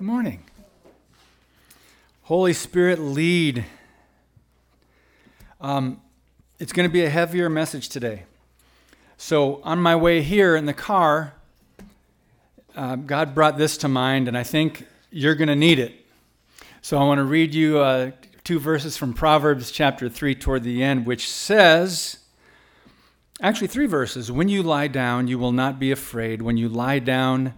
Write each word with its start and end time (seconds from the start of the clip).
Good 0.00 0.06
morning. 0.06 0.42
Holy 2.22 2.54
Spirit, 2.54 3.00
lead. 3.00 3.66
Um, 5.60 6.00
it's 6.58 6.72
going 6.72 6.88
to 6.88 6.92
be 6.92 7.04
a 7.04 7.10
heavier 7.10 7.50
message 7.50 7.90
today. 7.90 8.22
So, 9.18 9.60
on 9.62 9.78
my 9.78 9.94
way 9.94 10.22
here 10.22 10.56
in 10.56 10.64
the 10.64 10.72
car, 10.72 11.34
uh, 12.74 12.96
God 12.96 13.34
brought 13.34 13.58
this 13.58 13.76
to 13.76 13.88
mind, 13.88 14.26
and 14.26 14.38
I 14.38 14.42
think 14.42 14.86
you're 15.10 15.34
going 15.34 15.48
to 15.48 15.54
need 15.54 15.78
it. 15.78 15.92
So, 16.80 16.96
I 16.96 17.04
want 17.04 17.18
to 17.18 17.24
read 17.24 17.54
you 17.54 17.80
uh, 17.80 18.12
two 18.42 18.58
verses 18.58 18.96
from 18.96 19.12
Proverbs 19.12 19.70
chapter 19.70 20.08
3 20.08 20.34
toward 20.34 20.62
the 20.62 20.82
end, 20.82 21.04
which 21.04 21.30
says, 21.30 22.20
actually, 23.42 23.66
three 23.66 23.84
verses. 23.84 24.32
When 24.32 24.48
you 24.48 24.62
lie 24.62 24.88
down, 24.88 25.28
you 25.28 25.38
will 25.38 25.52
not 25.52 25.78
be 25.78 25.92
afraid. 25.92 26.40
When 26.40 26.56
you 26.56 26.70
lie 26.70 27.00
down, 27.00 27.52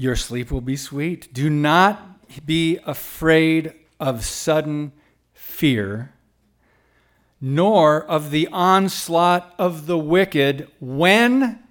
your 0.00 0.16
sleep 0.16 0.50
will 0.50 0.62
be 0.62 0.76
sweet. 0.76 1.32
Do 1.34 1.50
not 1.50 2.46
be 2.46 2.78
afraid 2.86 3.74
of 4.00 4.24
sudden 4.24 4.92
fear, 5.34 6.14
nor 7.38 8.02
of 8.02 8.30
the 8.30 8.48
onslaught 8.48 9.54
of 9.58 9.84
the 9.86 9.98
wicked 9.98 10.68
when 10.80 11.62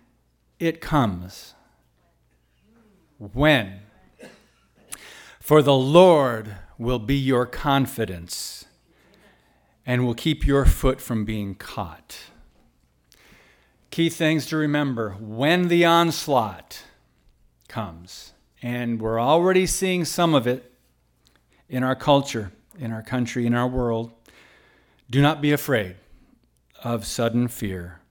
it 0.59 0.79
comes. 0.79 1.55
When? 3.17 3.79
For 5.39 5.63
the 5.63 5.73
Lord 5.73 6.55
will 6.77 6.99
be 6.99 7.17
your 7.17 7.47
confidence 7.47 8.65
and 9.87 10.05
will 10.05 10.13
keep 10.13 10.45
your 10.45 10.65
foot 10.65 11.01
from 11.01 11.25
being 11.25 11.55
caught. 11.55 12.15
Key 13.89 14.09
things 14.09 14.45
to 14.45 14.57
remember 14.57 15.15
when 15.19 15.67
the 15.67 15.83
onslaught 15.83 16.83
comes, 17.69 18.33
and 18.61 18.99
we're 18.99 19.21
already 19.21 19.65
seeing 19.65 20.03
some 20.03 20.33
of 20.33 20.45
it 20.47 20.73
in 21.69 21.83
our 21.83 21.95
culture, 21.95 22.51
in 22.77 22.91
our 22.91 23.03
country, 23.03 23.45
in 23.45 23.53
our 23.53 23.67
world. 23.67 24.11
Do 25.09 25.21
not 25.21 25.41
be 25.41 25.51
afraid 25.51 25.95
of 26.83 27.05
sudden 27.05 27.47
fear. 27.47 28.01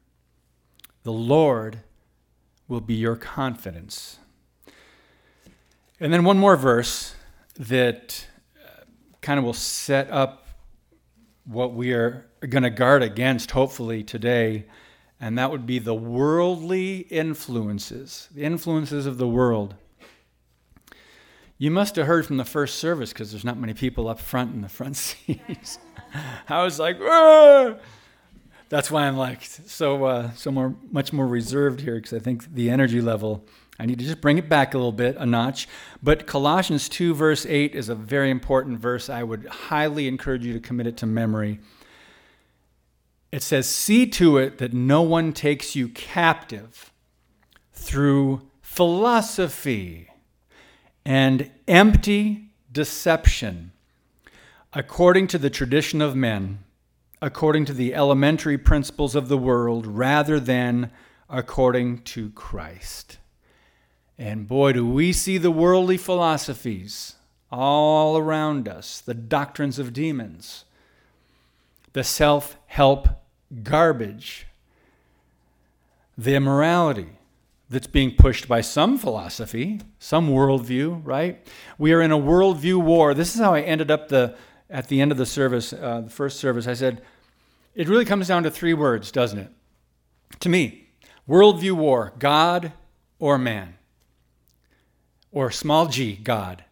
The 1.03 1.13
Lord 1.13 1.81
will 2.69 2.81
be 2.81 2.95
your 2.95 3.17
confidence. 3.17 4.19
And 6.01 6.13
then 6.13 6.25
one 6.25 6.39
more 6.39 6.57
verse 6.57 7.15
that 7.59 8.27
uh, 8.65 8.85
kind 9.21 9.39
of 9.39 9.45
will 9.45 9.53
set 9.53 10.11
up 10.11 10.47
what 11.45 11.75
we 11.75 11.93
are 11.93 12.27
going 12.49 12.63
to 12.63 12.71
guard 12.71 13.03
against, 13.03 13.51
hopefully, 13.51 14.05
today, 14.05 14.67
and 15.21 15.37
that 15.39 15.51
would 15.51 15.67
be 15.67 15.79
the 15.79 15.95
worldly 15.95 16.99
influences, 17.11 18.29
the 18.35 18.45
influences 18.45 19.07
of 19.07 19.19
the 19.19 19.29
world. 19.29 19.75
You 21.57 21.71
must 21.73 21.97
have 21.97 22.07
heard 22.07 22.25
from 22.25 22.37
the 22.37 22.45
first 22.45 22.79
service 22.79 23.13
because 23.13 23.33
there's 23.33 23.45
not 23.45 23.59
many 23.59 23.75
people 23.75 24.09
up 24.09 24.21
front 24.21 24.55
in 24.55 24.61
the 24.61 24.69
front 24.69 24.97
seats. 24.97 25.79
I 26.49 26.63
was 26.63 26.79
like, 26.79 26.99
that's 28.69 28.91
why 28.91 29.07
I'm 29.07 29.17
like 29.17 29.43
so 29.43 30.05
uh, 30.05 30.31
so 30.33 30.51
more 30.51 30.75
much 30.91 31.13
more 31.13 31.27
reserved 31.27 31.81
here 31.81 31.97
because 31.97 32.13
I 32.13 32.21
think 32.21 32.55
the 32.55 32.71
energy 32.71 33.01
level 33.01 33.45
I 33.81 33.87
need 33.87 33.99
to 34.01 34.05
just 34.05 34.21
bring 34.21 34.39
it 34.39 34.49
back 34.49 34.75
a 34.75 34.77
little 34.77 34.93
bit, 34.93 35.17
a 35.19 35.27
notch. 35.27 35.69
But 36.03 36.27
Colossians 36.27 36.89
2, 36.89 37.15
verse 37.15 37.47
8 37.47 37.77
is 37.77 37.89
a 37.89 37.95
very 37.95 38.31
important 38.31 38.81
verse. 38.81 39.09
I 39.09 39.23
would 39.23 39.47
highly 39.47 40.09
encourage 40.09 40.45
you 40.45 40.53
to 40.53 40.61
commit 40.61 40.89
it 40.89 40.97
to 40.99 41.07
memory. 41.07 41.61
It 43.31 43.43
says, 43.43 43.69
See 43.69 44.07
to 44.07 44.39
it 44.39 44.59
that 44.59 44.73
no 44.73 45.03
one 45.03 45.33
takes 45.33 45.77
you 45.77 45.89
captive 45.89 46.93
through 47.73 48.49
philosophy 48.61 50.09
and 51.05 51.51
empty 51.67 52.51
deception, 52.71 53.73
according 54.73 55.27
to 55.29 55.39
the 55.39 55.51
tradition 55.51 56.01
of 56.01 56.15
men, 56.17 56.61
according 57.21 57.65
to 57.67 57.73
the 57.73 57.95
elementary 57.95 58.59
principles 58.59 59.15
of 59.15 59.29
the 59.29 59.39
world, 59.39 59.87
rather 59.87 60.39
than 60.39 60.91
according 61.29 62.03
to 62.03 62.31
Christ. 62.31 63.19
And 64.19 64.49
boy, 64.49 64.73
do 64.73 64.87
we 64.87 65.13
see 65.13 65.39
the 65.39 65.51
worldly 65.51 65.97
philosophies 65.97 67.17
all 67.51 68.17
around 68.17 68.69
us, 68.69 69.01
the 69.01 69.15
doctrines 69.15 69.79
of 69.79 69.93
demons, 69.93 70.65
the 71.93 72.05
self 72.05 72.57
help 72.67 73.09
garbage, 73.63 74.47
the 76.17 76.35
immorality 76.35 77.09
that's 77.71 77.87
being 77.87 78.15
pushed 78.15 78.49
by 78.49 78.61
some 78.61 78.99
philosophy, 78.99 79.81
some 79.99 80.29
worldview, 80.29 81.01
right? 81.05 81.47
We 81.77 81.93
are 81.93 82.01
in 82.01 82.13
a 82.13 82.19
worldview 82.19 82.83
war. 82.83 83.15
This 83.15 83.35
is 83.35 83.41
how 83.41 83.55
I 83.55 83.61
ended 83.61 83.91
up 83.91 84.09
the 84.09 84.37
at 84.71 84.89
the 84.89 85.01
end 85.01 85.13
of 85.13 85.19
the 85.19 85.27
service, 85.27 85.73
uh, 85.73 86.03
the 86.03 86.11
first 86.11 86.39
service. 86.39 86.67
I 86.67 86.75
said, 86.75 87.01
it 87.75 87.89
really 87.89 88.05
comes 88.05 88.29
down 88.29 88.43
to 88.43 88.51
three 88.51 88.75
words, 88.75 89.11
doesn't 89.11 89.39
it? 89.39 89.51
To 90.41 90.49
me, 90.49 90.89
worldview 91.29 91.73
war: 91.73 92.13
God 92.19 92.73
or 93.19 93.39
man 93.39 93.79
or 95.31 95.51
small 95.51 95.87
g, 95.87 96.17
God. 96.17 96.65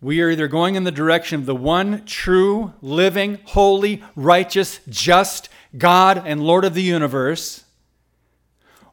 We 0.00 0.20
are 0.20 0.30
either 0.30 0.46
going 0.46 0.74
in 0.74 0.84
the 0.84 0.92
direction 0.92 1.40
of 1.40 1.46
the 1.46 1.56
one 1.56 2.04
true, 2.04 2.74
living, 2.82 3.38
holy, 3.44 4.02
righteous, 4.14 4.80
just 4.88 5.48
God 5.76 6.22
and 6.26 6.42
Lord 6.42 6.64
of 6.64 6.74
the 6.74 6.82
universe, 6.82 7.64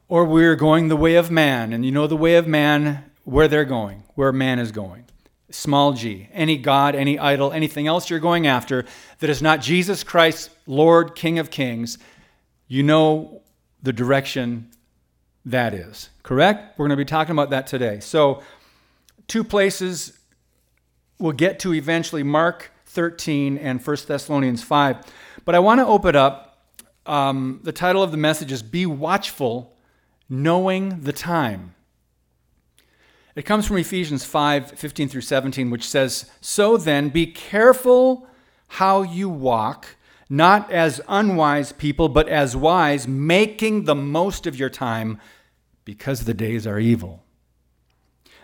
or 0.08 0.24
we're 0.24 0.56
going 0.56 0.88
the 0.88 0.96
way 0.96 1.16
of 1.16 1.30
man. 1.30 1.72
And 1.72 1.84
you 1.84 1.92
know 1.92 2.06
the 2.06 2.16
way 2.16 2.36
of 2.36 2.46
man, 2.46 3.04
where 3.24 3.48
they're 3.48 3.64
going, 3.64 4.04
where 4.14 4.32
man 4.32 4.58
is 4.58 4.72
going. 4.72 5.04
Small 5.50 5.92
g. 5.92 6.28
Any 6.32 6.56
God, 6.56 6.94
any 6.94 7.18
idol, 7.18 7.52
anything 7.52 7.86
else 7.86 8.08
you're 8.08 8.18
going 8.18 8.46
after 8.46 8.84
that 9.20 9.30
is 9.30 9.42
not 9.42 9.60
Jesus 9.60 10.02
Christ, 10.02 10.50
Lord, 10.66 11.14
King 11.14 11.38
of 11.38 11.50
Kings, 11.50 11.98
you 12.66 12.82
know 12.82 13.42
the 13.82 13.92
direction 13.92 14.70
that 15.44 15.74
is. 15.74 16.08
Correct? 16.22 16.78
We're 16.78 16.86
going 16.88 16.96
to 16.98 17.04
be 17.04 17.08
talking 17.08 17.32
about 17.32 17.50
that 17.50 17.66
today. 17.66 18.00
So, 18.00 18.42
two 19.28 19.44
places 19.44 20.18
we'll 21.18 21.32
get 21.32 21.58
to 21.60 21.74
eventually 21.74 22.22
Mark 22.22 22.70
13 22.86 23.58
and 23.58 23.84
1 23.84 23.96
Thessalonians 24.06 24.62
5. 24.62 24.98
But 25.44 25.54
I 25.54 25.58
want 25.58 25.80
to 25.80 25.86
open 25.86 26.16
up. 26.16 26.50
Um, 27.06 27.60
the 27.62 27.72
title 27.72 28.02
of 28.02 28.12
the 28.12 28.16
message 28.16 28.50
is 28.50 28.62
Be 28.62 28.86
Watchful, 28.86 29.76
Knowing 30.28 31.02
the 31.02 31.12
Time. 31.12 31.74
It 33.36 33.42
comes 33.42 33.66
from 33.66 33.78
Ephesians 33.78 34.24
5 34.24 34.70
15 34.70 35.08
through 35.08 35.20
17, 35.22 35.70
which 35.70 35.86
says, 35.86 36.30
So 36.40 36.76
then, 36.76 37.08
be 37.08 37.26
careful 37.26 38.28
how 38.68 39.02
you 39.02 39.28
walk, 39.28 39.96
not 40.28 40.70
as 40.70 41.00
unwise 41.08 41.72
people, 41.72 42.08
but 42.08 42.28
as 42.28 42.56
wise, 42.56 43.08
making 43.08 43.84
the 43.84 43.94
most 43.94 44.46
of 44.46 44.56
your 44.56 44.70
time, 44.70 45.20
because 45.84 46.24
the 46.24 46.34
days 46.34 46.66
are 46.66 46.78
evil. 46.78 47.23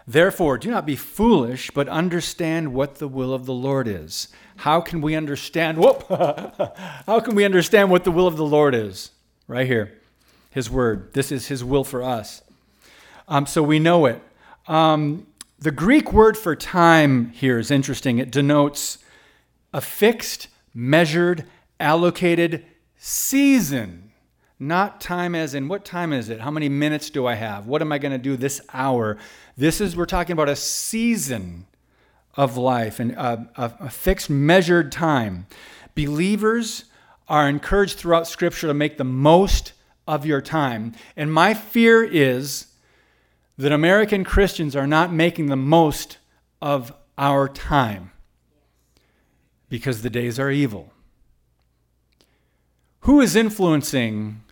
Therefore, 0.07 0.59
do 0.59 0.71
not 0.71 0.87
be 0.87 0.97
foolish, 0.97 1.71
but 1.71 1.89
understand 1.89 2.75
what 2.75 2.97
the 2.97 3.09
will 3.09 3.33
of 3.33 3.47
the 3.47 3.53
Lord 3.53 3.87
is. 3.87 4.29
How 4.57 4.81
can 4.81 5.01
we 5.01 5.15
understand? 5.15 5.79
Whoop! 5.79 6.07
How 7.07 7.21
can 7.21 7.35
we 7.35 7.45
understand 7.45 7.91
what 7.91 8.05
the 8.05 8.11
will 8.11 8.27
of 8.27 8.37
the 8.37 8.45
Lord 8.45 8.75
is? 8.75 9.11
Right 9.47 9.67
here, 9.67 9.99
His 10.51 10.71
word. 10.71 11.13
This 11.15 11.31
is 11.31 11.49
His 11.49 11.63
will 11.63 11.85
for 11.85 12.03
us. 12.03 12.43
Um, 13.29 13.47
so 13.47 13.63
we 13.63 13.79
know 13.79 14.07
it. 14.07 14.21
Um, 14.67 15.27
the 15.59 15.71
Greek 15.71 16.13
word 16.13 16.37
for 16.37 16.57
time 16.57 17.31
here 17.31 17.59
is 17.59 17.71
interesting. 17.71 18.19
It 18.19 18.31
denotes 18.31 18.99
a 19.73 19.81
fixed, 19.81 20.49
measured, 20.75 21.45
allocated 21.79 22.65
season 22.97 24.10
not 24.61 25.01
time 25.01 25.35
as 25.35 25.55
in 25.55 25.69
what 25.69 25.87
time 25.87 26.13
is 26.13 26.29
it? 26.29 26.41
How 26.41 26.51
many 26.51 26.69
minutes 26.69 27.09
do 27.09 27.27
I 27.27 27.35
have? 27.35 27.67
What 27.67 27.81
am 27.81 27.91
I 27.91 27.99
going 27.99 28.13
to 28.13 28.19
do 28.19 28.37
this 28.37 28.61
hour? 28.75 29.17
This 29.57 29.81
is, 29.81 29.97
we're 29.97 30.05
talking 30.05 30.35
about 30.35 30.51
a 30.51 30.57
season 30.57 31.67
of 32.37 32.59
life 32.59 33.01
and 33.01 33.13
a, 33.13 33.49
a, 33.57 33.73
a 33.81 33.91
fixed, 33.91 34.29
measured 34.29 34.93
time. 34.93 35.47
Believers 35.95 36.85
are 37.27 37.49
encouraged 37.49 37.97
throughout 37.97 38.27
Scripture 38.27 38.67
to 38.67 38.75
make 38.75 38.99
the 38.99 39.05
most 39.05 39.73
of 40.07 40.27
your 40.27 40.43
time. 40.43 40.93
And 41.17 41.33
my 41.33 41.55
fear 41.55 42.05
is 42.05 42.67
that 43.57 43.73
American 43.73 44.25
Christians 44.25 44.77
are 44.77 44.87
not 44.87 45.13
making 45.13 45.47
the 45.47 45.57
most 45.57 46.19
of 46.61 46.93
our 47.17 47.49
time 47.49 48.11
because 49.71 50.03
the 50.03 50.11
days 50.11 50.39
are 50.39 50.51
evil. 50.51 50.93
Who 53.01 53.21
is 53.21 53.35
influencing 53.35 54.43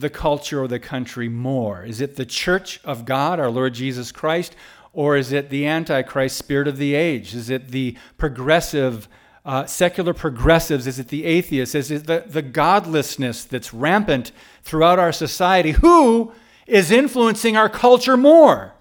the 0.00 0.10
culture 0.10 0.62
or 0.62 0.68
the 0.68 0.78
country 0.78 1.28
more? 1.28 1.84
Is 1.84 2.00
it 2.00 2.16
the 2.16 2.26
church 2.26 2.80
of 2.84 3.04
God, 3.04 3.38
our 3.38 3.50
Lord 3.50 3.74
Jesus 3.74 4.12
Christ, 4.12 4.56
or 4.92 5.16
is 5.16 5.32
it 5.32 5.50
the 5.50 5.66
antichrist 5.66 6.36
spirit 6.36 6.66
of 6.66 6.76
the 6.76 6.94
age? 6.94 7.34
Is 7.34 7.48
it 7.50 7.68
the 7.68 7.96
progressive, 8.18 9.08
uh, 9.44 9.66
secular 9.66 10.12
progressives? 10.12 10.86
Is 10.86 10.98
it 10.98 11.08
the 11.08 11.24
atheists? 11.24 11.74
Is 11.74 11.90
it 11.90 12.06
the, 12.06 12.24
the 12.26 12.42
godlessness 12.42 13.44
that's 13.44 13.72
rampant 13.72 14.32
throughout 14.62 14.98
our 14.98 15.12
society? 15.12 15.72
Who 15.72 16.32
is 16.66 16.90
influencing 16.90 17.56
our 17.56 17.68
culture 17.68 18.16
more? 18.16 18.74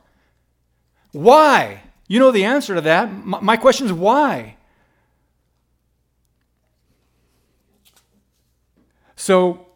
Why 1.11 1.81
You 2.09 2.17
know 2.17 2.31
the 2.31 2.43
answer 2.43 2.73
to 2.73 2.81
that. 2.81 3.23
My 3.23 3.55
question 3.55 3.85
is 3.85 3.93
why? 3.93 4.57
So, 9.15 9.67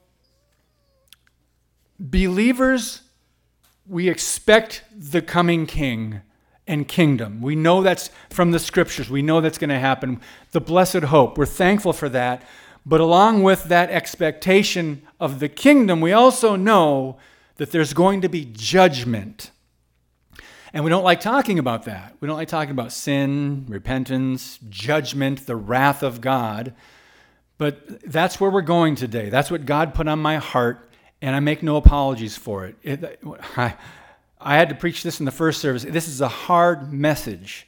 believers, 1.99 3.01
we 3.87 4.09
expect 4.09 4.83
the 4.95 5.21
coming 5.21 5.65
king 5.65 6.21
and 6.67 6.87
kingdom. 6.87 7.41
We 7.41 7.55
know 7.55 7.83
that's 7.83 8.09
from 8.29 8.51
the 8.51 8.59
scriptures. 8.59 9.09
We 9.09 9.21
know 9.21 9.41
that's 9.41 9.57
going 9.57 9.69
to 9.69 9.79
happen. 9.79 10.21
The 10.51 10.61
blessed 10.61 11.03
hope. 11.03 11.37
We're 11.37 11.45
thankful 11.45 11.93
for 11.93 12.09
that. 12.09 12.43
But 12.85 12.99
along 12.99 13.43
with 13.43 13.65
that 13.65 13.89
expectation 13.89 15.03
of 15.19 15.39
the 15.39 15.49
kingdom, 15.49 16.01
we 16.01 16.11
also 16.11 16.55
know 16.55 17.17
that 17.55 17.71
there's 17.71 17.93
going 17.93 18.21
to 18.21 18.29
be 18.29 18.45
judgment. 18.45 19.51
And 20.73 20.83
we 20.83 20.89
don't 20.89 21.03
like 21.03 21.21
talking 21.21 21.59
about 21.59 21.83
that. 21.83 22.15
We 22.19 22.27
don't 22.27 22.37
like 22.37 22.47
talking 22.47 22.71
about 22.71 22.91
sin, 22.91 23.65
repentance, 23.67 24.59
judgment, 24.69 25.45
the 25.45 25.55
wrath 25.55 26.01
of 26.01 26.19
God. 26.19 26.73
But 27.57 28.01
that's 28.09 28.39
where 28.39 28.49
we're 28.49 28.61
going 28.61 28.95
today. 28.95 29.29
That's 29.29 29.51
what 29.51 29.65
God 29.65 29.93
put 29.93 30.07
on 30.07 30.19
my 30.19 30.37
heart, 30.37 30.89
and 31.23 31.37
I 31.37 31.39
make 31.39 31.63
no 31.63 31.77
apologies 31.77 32.35
for 32.35 32.65
it. 32.65 32.75
it 32.83 33.19
I, 33.55 33.75
I 34.41 34.57
had 34.57 34.67
to 34.67 34.75
preach 34.75 35.03
this 35.03 35.21
in 35.21 35.25
the 35.25 35.31
first 35.31 35.61
service. 35.61 35.83
This 35.83 36.09
is 36.09 36.19
a 36.19 36.27
hard 36.27 36.91
message. 36.91 37.65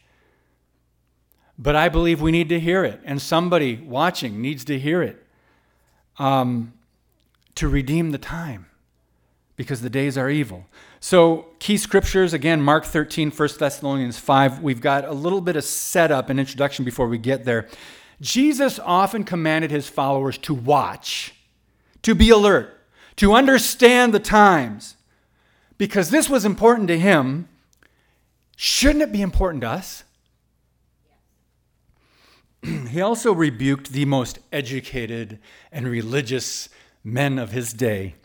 But 1.58 1.74
I 1.74 1.88
believe 1.88 2.22
we 2.22 2.34
need 2.34 2.50
to 2.50 2.60
hear 2.60 2.84
it, 2.84 3.00
and 3.06 3.22
somebody 3.22 3.78
watching 3.78 4.42
needs 4.42 4.66
to 4.66 4.78
hear 4.78 5.02
it 5.02 5.26
um, 6.20 6.74
to 7.56 7.70
redeem 7.70 8.12
the 8.12 8.18
time 8.18 8.66
because 9.56 9.80
the 9.80 9.90
days 9.90 10.18
are 10.18 10.30
evil. 10.30 10.66
So, 11.00 11.46
key 11.60 11.78
scriptures 11.78 12.34
again, 12.34 12.62
Mark 12.62 12.84
13, 12.84 13.32
1 13.32 13.50
Thessalonians 13.58 14.20
5. 14.20 14.62
We've 14.62 14.82
got 14.82 15.06
a 15.06 15.14
little 15.14 15.40
bit 15.40 15.56
of 15.56 15.64
setup 15.64 16.30
and 16.30 16.42
introduction 16.42 16.84
before 16.84 17.08
we 17.08 17.18
get 17.18 17.46
there. 17.46 17.70
Jesus 18.20 18.80
often 18.80 19.24
commanded 19.24 19.72
his 19.72 19.88
followers 19.88 20.38
to 20.40 20.54
watch, 20.54 21.34
to 22.02 22.14
be 22.14 22.32
alert, 22.32 22.75
to 23.18 23.34
understand 23.34 24.14
the 24.14 24.20
times, 24.20 24.98
because 25.78 26.10
this 26.10 26.30
was 26.30 26.46
important 26.46 26.88
to 26.90 27.00
him. 27.00 27.48
Shouldn't 28.58 29.02
it 29.02 29.12
be 29.12 29.22
important 29.22 29.62
to 29.62 29.70
us? 29.70 30.04
he 32.90 33.02
also 33.02 33.34
rebuked 33.34 33.92
the 33.92 34.06
most 34.06 34.40
educated 34.52 35.40
and 35.72 35.88
religious 35.88 36.70
men 37.04 37.38
of 37.38 37.52
his 37.52 37.74
day, 37.74 38.16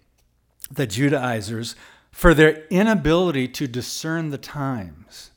the 0.71 0.87
Judaizers, 0.87 1.77
for 2.11 2.35
their 2.35 2.65
inability 2.69 3.49
to 3.49 3.67
discern 3.67 4.31
the 4.31 4.39
times. 4.39 5.31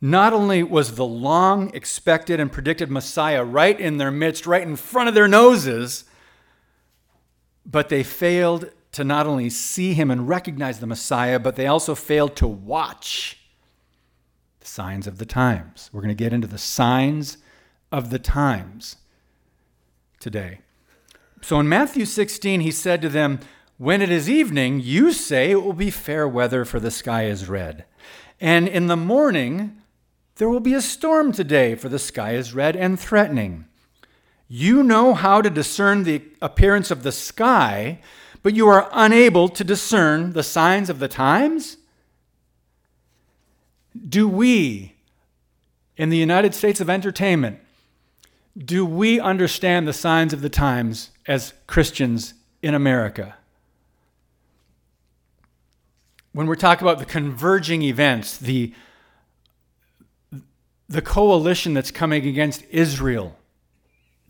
Not 0.00 0.32
only 0.32 0.62
was 0.62 0.94
the 0.94 1.06
long 1.06 1.74
expected 1.74 2.38
and 2.38 2.52
predicted 2.52 2.90
Messiah 2.90 3.42
right 3.42 3.78
in 3.78 3.96
their 3.96 4.10
midst, 4.10 4.46
right 4.46 4.62
in 4.62 4.76
front 4.76 5.08
of 5.08 5.14
their 5.14 5.28
noses, 5.28 6.04
but 7.66 7.88
they 7.88 8.02
failed 8.02 8.70
to 8.92 9.04
not 9.04 9.26
only 9.26 9.50
see 9.50 9.92
him 9.92 10.10
and 10.10 10.28
recognize 10.28 10.80
the 10.80 10.86
Messiah, 10.86 11.38
but 11.38 11.56
they 11.56 11.66
also 11.66 11.94
failed 11.94 12.36
to 12.36 12.46
watch 12.46 13.38
the 14.60 14.66
signs 14.66 15.06
of 15.06 15.18
the 15.18 15.26
times. 15.26 15.90
We're 15.92 16.00
going 16.00 16.16
to 16.16 16.24
get 16.24 16.32
into 16.32 16.46
the 16.46 16.58
signs 16.58 17.38
of 17.92 18.10
the 18.10 18.18
times 18.18 18.96
today. 20.20 20.60
So 21.42 21.60
in 21.60 21.68
Matthew 21.68 22.06
16, 22.06 22.60
he 22.60 22.70
said 22.70 23.02
to 23.02 23.08
them, 23.08 23.40
When 23.76 24.00
it 24.00 24.10
is 24.10 24.30
evening, 24.30 24.80
you 24.80 25.12
say 25.12 25.50
it 25.50 25.62
will 25.62 25.72
be 25.72 25.90
fair 25.90 26.26
weather, 26.26 26.64
for 26.64 26.80
the 26.80 26.90
sky 26.90 27.26
is 27.26 27.48
red. 27.48 27.84
And 28.40 28.66
in 28.68 28.86
the 28.86 28.96
morning, 28.96 29.82
there 30.36 30.48
will 30.48 30.60
be 30.60 30.74
a 30.74 30.80
storm 30.80 31.32
today, 31.32 31.74
for 31.74 31.88
the 31.88 31.98
sky 31.98 32.32
is 32.32 32.54
red 32.54 32.76
and 32.76 32.98
threatening. 32.98 33.66
You 34.48 34.82
know 34.82 35.14
how 35.14 35.42
to 35.42 35.50
discern 35.50 36.04
the 36.04 36.22
appearance 36.40 36.90
of 36.90 37.02
the 37.02 37.12
sky, 37.12 37.98
but 38.42 38.54
you 38.54 38.68
are 38.68 38.88
unable 38.92 39.48
to 39.48 39.64
discern 39.64 40.32
the 40.32 40.44
signs 40.44 40.88
of 40.88 41.00
the 41.00 41.08
times? 41.08 41.78
Do 44.08 44.28
we, 44.28 44.94
in 45.96 46.10
the 46.10 46.16
United 46.16 46.54
States 46.54 46.80
of 46.80 46.88
Entertainment, 46.88 47.58
do 48.56 48.86
we 48.86 49.18
understand 49.18 49.88
the 49.88 49.92
signs 49.92 50.32
of 50.32 50.42
the 50.42 50.48
times 50.48 51.10
as 51.26 51.52
Christians 51.66 52.34
in 52.62 52.74
America? 52.74 53.34
When 56.32 56.46
we're 56.46 56.54
talking 56.54 56.86
about 56.86 56.98
the 56.98 57.04
converging 57.04 57.82
events, 57.82 58.38
the, 58.38 58.72
the 60.88 61.02
coalition 61.02 61.74
that's 61.74 61.90
coming 61.90 62.26
against 62.26 62.64
Israel, 62.70 63.36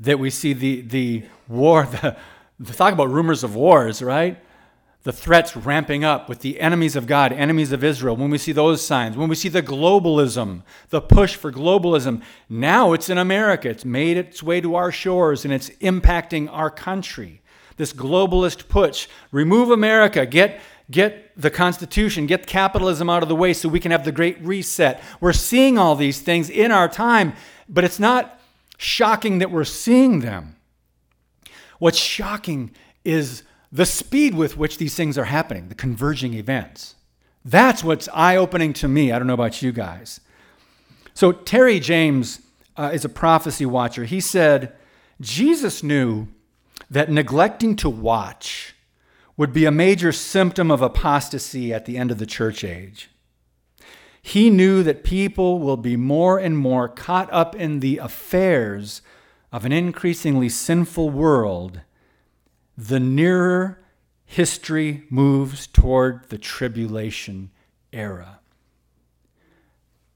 that 0.00 0.19
we 0.19 0.31
see 0.31 0.52
the, 0.52 0.81
the 0.82 1.25
war, 1.48 1.84
the, 1.84 2.16
the 2.58 2.72
talk 2.72 2.93
about 2.93 3.10
rumors 3.10 3.44
of 3.44 3.54
wars, 3.54 4.02
right? 4.02 4.38
the 5.06 5.12
threats 5.12 5.54
ramping 5.54 6.02
up 6.02 6.28
with 6.28 6.40
the 6.40 6.60
enemies 6.60 6.96
of 6.96 7.06
God, 7.06 7.32
enemies 7.32 7.70
of 7.70 7.84
Israel, 7.84 8.16
when 8.16 8.28
we 8.28 8.38
see 8.38 8.50
those 8.50 8.84
signs, 8.84 9.16
when 9.16 9.28
we 9.28 9.37
see 9.37 9.48
the 9.48 9.62
globalism, 9.62 10.62
the 10.88 11.00
push 11.00 11.37
for 11.37 11.52
globalism, 11.52 12.20
now 12.48 12.93
it's 12.93 13.08
in 13.08 13.16
America. 13.16 13.69
It's 13.69 13.84
made 13.84 14.16
its 14.16 14.43
way 14.43 14.60
to 14.60 14.75
our 14.75 14.90
shores 14.90 15.44
and 15.44 15.54
it's 15.54 15.70
impacting 15.81 16.49
our 16.50 16.70
country. 16.70 17.40
This 17.76 17.92
globalist 17.92 18.66
push, 18.66 19.06
remove 19.31 19.70
America, 19.70 20.26
get 20.26 20.60
get 20.90 21.31
the 21.40 21.50
Constitution, 21.52 22.26
get 22.26 22.49
capitalism 22.49 23.08
out 23.08 23.22
of 23.22 23.28
the 23.28 23.37
way 23.37 23.52
so 23.52 23.69
we 23.69 23.78
can 23.78 23.92
have 23.92 24.04
the 24.04 24.10
great 24.10 24.40
reset. 24.42 25.00
We're 25.20 25.32
seeing 25.32 25.78
all 25.78 25.94
these 25.94 26.20
things 26.20 26.50
in 26.50 26.72
our 26.72 26.88
time, 26.88 27.34
but 27.69 27.84
it's 27.84 28.00
not 28.00 28.36
shocking 28.76 29.38
that 29.38 29.50
we're 29.50 29.64
seeing 29.64 30.20
them. 30.20 30.56
What's 31.78 31.99
shocking 31.99 32.73
is 33.05 33.43
the 33.70 33.87
speed 33.87 34.34
with 34.34 34.56
which 34.56 34.78
these 34.78 34.94
things 34.94 35.19
are 35.19 35.25
happening, 35.25 35.69
the 35.69 35.75
converging 35.75 36.34
events. 36.34 36.94
That's 37.44 37.84
what's 37.84 38.08
eye 38.12 38.37
opening 38.37 38.73
to 38.75 38.88
me. 38.88 39.12
I 39.12 39.19
don't 39.19 39.28
know 39.28 39.34
about 39.34 39.62
you 39.62 39.73
guys. 39.73 40.20
So, 41.14 41.32
Terry 41.32 41.81
James 41.81 42.40
uh, 42.76 42.90
is 42.93 43.05
a 43.05 43.08
prophecy 43.08 43.64
watcher. 43.64 44.05
He 44.05 44.20
said, 44.20 44.75
Jesus 45.20 45.82
knew 45.82 46.28
that 46.90 47.11
neglecting 47.11 47.76
to 47.76 47.88
watch 47.88 48.75
would 49.37 49.52
be 49.52 49.64
a 49.64 49.70
major 49.70 50.12
symptom 50.12 50.70
of 50.70 50.82
apostasy 50.82 51.73
at 51.73 51.84
the 51.84 51.96
end 51.96 52.11
of 52.11 52.19
the 52.19 52.26
church 52.26 52.64
age. 52.64 53.11
He 54.26 54.50
knew 54.50 54.82
that 54.82 55.05
people 55.05 55.61
will 55.61 55.76
be 55.76 55.96
more 55.96 56.37
and 56.37 56.58
more 56.58 56.88
caught 56.88 57.33
up 57.33 57.54
in 57.54 57.78
the 57.78 57.99
affairs 57.99 59.00
of 59.52 59.64
an 59.64 59.71
increasingly 59.71 60.49
sinful 60.49 61.11
world 61.11 61.83
the 62.76 62.99
nearer 62.99 63.85
history 64.25 65.04
moves 65.11 65.68
toward 65.68 66.28
the 66.28 66.38
tribulation 66.38 67.52
era. 67.92 68.40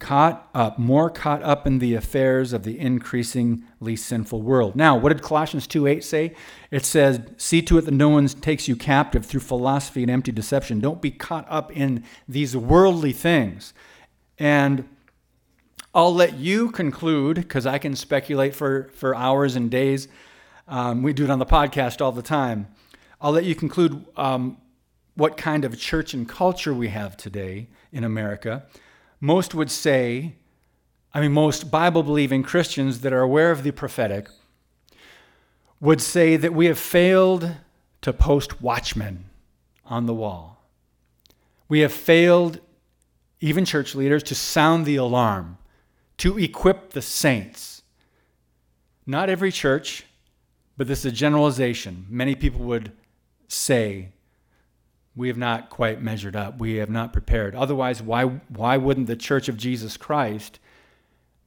Caught 0.01 0.51
up, 0.57 0.77
more 0.77 1.09
caught 1.09 1.45
up 1.45 1.65
in 1.65 1.79
the 1.79 1.95
affairs 1.95 2.53
of 2.53 2.65
the 2.65 2.81
increasingly 2.81 3.95
sinful 3.95 4.43
world. 4.43 4.75
Now, 4.75 4.97
what 4.97 5.11
did 5.11 5.23
Colossians 5.23 5.69
2 5.69 5.87
8 5.87 6.03
say? 6.03 6.35
It 6.73 6.85
says, 6.85 7.21
See 7.37 7.63
to 7.63 7.79
it 7.79 7.83
that 7.83 7.95
no 7.95 8.09
one 8.09 8.27
takes 8.27 8.67
you 8.67 8.75
captive 8.75 9.25
through 9.25 9.43
philosophy 9.43 10.03
and 10.03 10.11
empty 10.11 10.33
deception. 10.33 10.81
Don't 10.81 11.01
be 11.01 11.13
caught 11.13 11.47
up 11.49 11.71
in 11.71 12.03
these 12.27 12.57
worldly 12.57 13.13
things. 13.13 13.73
And 14.41 14.89
I'll 15.95 16.15
let 16.15 16.39
you 16.39 16.71
conclude, 16.71 17.37
because 17.37 17.67
I 17.67 17.79
can 17.79 17.95
speculate 17.95 18.55
for, 18.55 18.91
for 18.95 19.15
hours 19.15 19.55
and 19.55 19.71
days 19.71 20.09
um, 20.67 21.03
we 21.03 21.13
do 21.13 21.25
it 21.25 21.31
on 21.31 21.39
the 21.39 21.47
podcast 21.47 22.01
all 22.01 22.13
the 22.13 22.23
time. 22.23 22.69
I'll 23.21 23.33
let 23.33 23.45
you 23.45 23.55
conclude 23.55 24.07
um, 24.17 24.57
what 25.15 25.37
kind 25.37 25.65
of 25.65 25.79
church 25.79 26.15
and 26.15 26.27
culture 26.29 26.73
we 26.73 26.89
have 26.89 27.17
today 27.17 27.69
in 27.93 28.03
America. 28.03 28.65
Most 29.21 29.55
would 29.55 29.71
say, 29.71 30.37
I 31.13 31.21
mean, 31.21 31.33
most 31.33 31.71
Bible 31.71 32.03
believing 32.03 32.43
Christians 32.43 33.01
that 33.01 33.13
are 33.13 33.21
aware 33.21 33.51
of 33.51 33.63
the 33.63 33.73
prophetic 33.73 34.29
would 35.81 36.01
say 36.01 36.37
that 36.37 36.55
we 36.55 36.67
have 36.67 36.79
failed 36.79 37.57
to 38.01 38.13
post 38.13 38.63
watchmen 38.63 39.25
on 39.85 40.07
the 40.07 40.15
wall. 40.15 40.65
We 41.69 41.81
have 41.81 41.93
failed, 41.93 42.61
even 43.41 43.65
church 43.65 43.95
leaders, 43.95 44.23
to 44.25 44.35
sound 44.35 44.85
the 44.85 44.97
alarm, 44.97 45.59
to 46.19 46.39
equip 46.39 46.91
the 46.91 47.03
saints. 47.03 47.83
Not 49.07 49.31
every 49.31 49.51
church, 49.51 50.05
but 50.77 50.87
this 50.87 51.01
is 51.01 51.07
a 51.07 51.13
generalization. 51.13 52.07
Many 52.09 52.35
people 52.35 52.61
would 52.67 52.93
say, 53.49 54.11
we 55.17 55.29
have 55.29 55.37
not 55.37 55.71
quite 55.71 56.01
measured 56.01 56.37
up. 56.37 56.59
We 56.59 56.77
have 56.77 56.91
not 56.91 57.13
prepared. 57.13 57.55
Otherwise, 57.55 58.01
why, 58.01 58.25
why 58.25 58.77
wouldn't 58.77 59.07
the 59.07 59.17
church 59.17 59.49
of 59.49 59.57
Jesus 59.57 59.97
Christ 59.97 60.61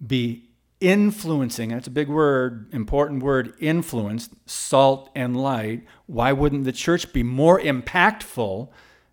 be 0.06 0.50
influencing? 0.80 1.70
That's 1.70 1.88
a 1.88 1.92
big 1.92 2.10
word, 2.10 2.72
important 2.74 3.24
word, 3.24 3.54
influence, 3.60 4.30
salt 4.46 5.10
and 5.16 5.36
light. 5.36 5.86
Why 6.08 6.34
wouldn't 6.34 6.66
the 6.66 6.74
church 6.74 7.14
be 7.14 7.24
more 7.24 7.60
impactful 7.60 8.70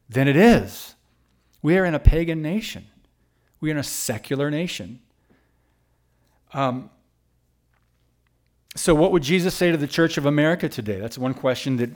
than 0.08 0.26
it 0.26 0.36
is? 0.36 0.94
We 1.62 1.76
are 1.78 1.84
in 1.84 1.94
a 1.94 1.98
pagan 1.98 2.42
nation. 2.42 2.86
We're 3.60 3.72
in 3.72 3.78
a 3.78 3.82
secular 3.82 4.50
nation. 4.50 5.00
Um, 6.52 6.90
so, 8.76 8.94
what 8.94 9.12
would 9.12 9.22
Jesus 9.22 9.54
say 9.54 9.70
to 9.70 9.76
the 9.76 9.86
Church 9.86 10.16
of 10.16 10.26
America 10.26 10.68
today? 10.68 10.98
That's 10.98 11.18
one 11.18 11.34
question 11.34 11.76
that, 11.76 11.90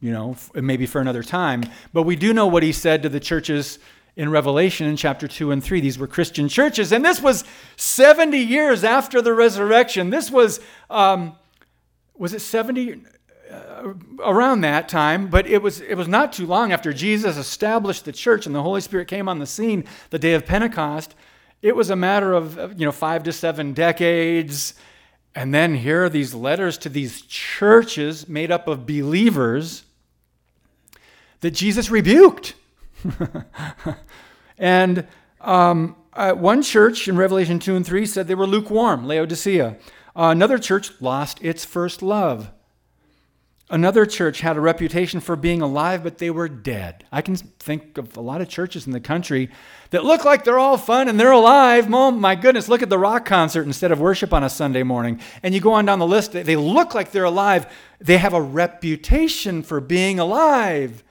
you 0.00 0.10
know, 0.10 0.36
maybe 0.54 0.86
for 0.86 1.00
another 1.00 1.22
time. 1.22 1.64
But 1.92 2.02
we 2.02 2.16
do 2.16 2.32
know 2.32 2.46
what 2.46 2.62
he 2.62 2.72
said 2.72 3.02
to 3.02 3.08
the 3.08 3.20
churches 3.20 3.78
in 4.16 4.30
Revelation 4.30 4.86
in 4.86 4.96
chapter 4.96 5.28
2 5.28 5.50
and 5.50 5.62
3. 5.62 5.80
These 5.80 5.98
were 5.98 6.06
Christian 6.06 6.48
churches. 6.48 6.92
And 6.92 7.04
this 7.04 7.20
was 7.20 7.44
70 7.76 8.38
years 8.38 8.84
after 8.84 9.20
the 9.20 9.34
resurrection. 9.34 10.10
This 10.10 10.30
was, 10.30 10.60
um, 10.88 11.36
was 12.14 12.32
it 12.32 12.40
70? 12.40 13.02
Uh, 13.54 13.94
around 14.20 14.62
that 14.62 14.88
time, 14.88 15.28
but 15.28 15.46
it 15.46 15.60
was, 15.60 15.80
it 15.80 15.94
was 15.94 16.08
not 16.08 16.32
too 16.32 16.46
long 16.46 16.72
after 16.72 16.92
Jesus 16.92 17.36
established 17.36 18.04
the 18.04 18.12
church 18.12 18.46
and 18.46 18.54
the 18.54 18.62
Holy 18.62 18.80
Spirit 18.80 19.08
came 19.08 19.28
on 19.28 19.38
the 19.38 19.46
scene 19.46 19.84
the 20.10 20.18
day 20.18 20.32
of 20.32 20.46
Pentecost. 20.46 21.14
It 21.60 21.76
was 21.76 21.90
a 21.90 21.96
matter 21.96 22.32
of, 22.32 22.78
you 22.78 22.86
know, 22.86 22.92
five 22.92 23.22
to 23.24 23.32
seven 23.32 23.72
decades. 23.72 24.74
And 25.34 25.52
then 25.52 25.74
here 25.74 26.04
are 26.04 26.08
these 26.08 26.34
letters 26.34 26.78
to 26.78 26.88
these 26.88 27.22
churches 27.22 28.28
made 28.28 28.50
up 28.50 28.68
of 28.68 28.86
believers 28.86 29.84
that 31.40 31.50
Jesus 31.50 31.90
rebuked. 31.90 32.54
and 34.58 35.06
um, 35.40 35.96
uh, 36.14 36.32
one 36.32 36.62
church 36.62 37.06
in 37.06 37.16
Revelation 37.16 37.58
2 37.58 37.76
and 37.76 37.84
3 37.84 38.06
said 38.06 38.28
they 38.28 38.34
were 38.34 38.46
lukewarm, 38.46 39.06
Laodicea. 39.06 39.76
Uh, 40.16 40.28
another 40.30 40.58
church 40.58 40.92
lost 41.00 41.42
its 41.42 41.64
first 41.64 42.00
love. 42.00 42.50
Another 43.70 44.04
church 44.04 44.42
had 44.42 44.58
a 44.58 44.60
reputation 44.60 45.20
for 45.20 45.36
being 45.36 45.62
alive, 45.62 46.02
but 46.02 46.18
they 46.18 46.28
were 46.28 46.48
dead. 46.48 47.04
I 47.10 47.22
can 47.22 47.34
think 47.36 47.96
of 47.96 48.14
a 48.14 48.20
lot 48.20 48.42
of 48.42 48.48
churches 48.48 48.86
in 48.86 48.92
the 48.92 49.00
country 49.00 49.50
that 49.88 50.04
look 50.04 50.22
like 50.24 50.44
they're 50.44 50.58
all 50.58 50.76
fun 50.76 51.08
and 51.08 51.18
they're 51.18 51.32
alive. 51.32 51.92
Oh, 51.92 52.10
my 52.10 52.34
goodness, 52.34 52.68
look 52.68 52.82
at 52.82 52.90
the 52.90 52.98
rock 52.98 53.24
concert 53.24 53.62
instead 53.62 53.90
of 53.90 54.00
worship 54.00 54.34
on 54.34 54.44
a 54.44 54.50
Sunday 54.50 54.82
morning. 54.82 55.18
And 55.42 55.54
you 55.54 55.62
go 55.62 55.72
on 55.72 55.86
down 55.86 55.98
the 55.98 56.06
list, 56.06 56.32
they 56.32 56.56
look 56.56 56.94
like 56.94 57.10
they're 57.10 57.24
alive. 57.24 57.66
They 58.00 58.18
have 58.18 58.34
a 58.34 58.42
reputation 58.42 59.62
for 59.62 59.80
being 59.80 60.18
alive, 60.18 61.02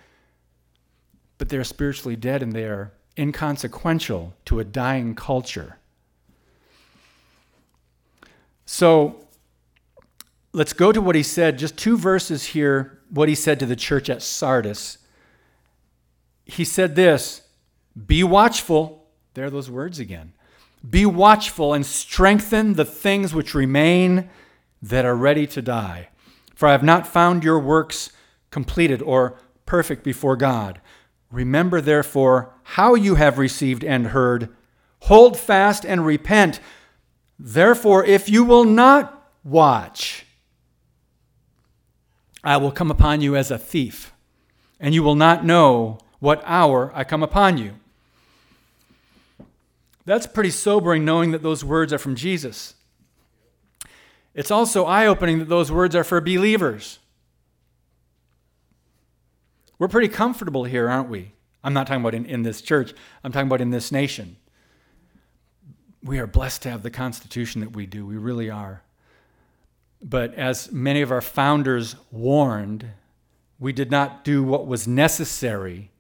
but 1.39 1.49
they're 1.49 1.63
spiritually 1.63 2.15
dead 2.15 2.43
and 2.43 2.53
they 2.53 2.65
are 2.65 2.93
inconsequential 3.17 4.35
to 4.45 4.59
a 4.59 4.63
dying 4.63 5.15
culture. 5.15 5.79
So, 8.65 9.22
let's 10.53 10.73
go 10.73 10.91
to 10.91 11.01
what 11.01 11.15
he 11.15 11.23
said, 11.23 11.57
just 11.57 11.77
two 11.77 11.97
verses 11.97 12.45
here, 12.47 12.99
what 13.09 13.27
he 13.27 13.35
said 13.35 13.59
to 13.59 13.65
the 13.65 13.75
church 13.75 14.09
at 14.09 14.21
Sardis. 14.21 14.99
He 16.45 16.63
said 16.63 16.95
this 16.95 17.41
Be 18.07 18.23
watchful. 18.23 19.07
There 19.33 19.45
are 19.45 19.49
those 19.49 19.69
words 19.69 19.99
again. 19.99 20.33
Be 20.87 21.05
watchful 21.05 21.73
and 21.73 21.85
strengthen 21.85 22.73
the 22.73 22.85
things 22.85 23.33
which 23.33 23.55
remain 23.55 24.29
that 24.81 25.05
are 25.05 25.15
ready 25.15 25.47
to 25.47 25.61
die. 25.61 26.09
For 26.55 26.67
I 26.67 26.71
have 26.71 26.83
not 26.83 27.07
found 27.07 27.43
your 27.43 27.59
works 27.59 28.11
completed 28.51 29.01
or 29.01 29.39
perfect 29.65 30.03
before 30.03 30.35
God. 30.35 30.81
Remember, 31.31 31.81
therefore, 31.81 32.53
how 32.63 32.93
you 32.93 33.15
have 33.15 33.37
received 33.39 33.83
and 33.83 34.07
heard. 34.07 34.49
Hold 35.03 35.39
fast 35.39 35.85
and 35.85 36.05
repent. 36.05 36.59
Therefore, 37.39 38.05
if 38.05 38.29
you 38.29 38.43
will 38.43 38.65
not 38.65 39.31
watch, 39.43 40.22
I 42.43 42.57
will 42.57 42.71
come 42.71 42.91
upon 42.91 43.21
you 43.21 43.35
as 43.35 43.51
a 43.51 43.57
thief, 43.57 44.13
and 44.79 44.93
you 44.93 45.03
will 45.03 45.15
not 45.15 45.45
know 45.45 45.99
what 46.19 46.41
hour 46.45 46.91
I 46.93 47.03
come 47.03 47.23
upon 47.23 47.57
you. 47.57 47.73
That's 50.05 50.27
pretty 50.27 50.49
sobering 50.49 51.05
knowing 51.05 51.31
that 51.31 51.43
those 51.43 51.63
words 51.63 51.93
are 51.93 51.97
from 51.97 52.15
Jesus. 52.15 52.75
It's 54.33 54.51
also 54.51 54.85
eye 54.85 55.05
opening 55.05 55.39
that 55.39 55.49
those 55.49 55.71
words 55.71 55.95
are 55.95 56.03
for 56.03 56.19
believers. 56.19 56.99
We're 59.79 59.87
pretty 59.87 60.09
comfortable 60.09 60.65
here, 60.65 60.89
aren't 60.89 61.09
we? 61.09 61.33
I'm 61.63 61.73
not 61.73 61.87
talking 61.87 62.01
about 62.01 62.15
in, 62.15 62.25
in 62.25 62.43
this 62.43 62.61
church, 62.61 62.93
I'm 63.23 63.31
talking 63.31 63.47
about 63.47 63.61
in 63.61 63.69
this 63.69 63.91
nation. 63.91 64.37
We 66.03 66.19
are 66.19 66.27
blessed 66.27 66.63
to 66.63 66.69
have 66.69 66.83
the 66.83 66.91
Constitution 66.91 67.61
that 67.61 67.73
we 67.73 67.85
do. 67.85 68.05
We 68.05 68.17
really 68.17 68.49
are. 68.49 68.81
But 70.03 70.33
as 70.33 70.69
many 70.69 71.01
of 71.01 71.11
our 71.11 71.21
founders 71.21 71.95
warned, 72.11 72.89
we 73.57 73.71
did 73.71 73.89
not 73.89 74.25
do 74.25 74.43
what 74.43 74.67
was 74.67 74.85
necessary 74.85 75.91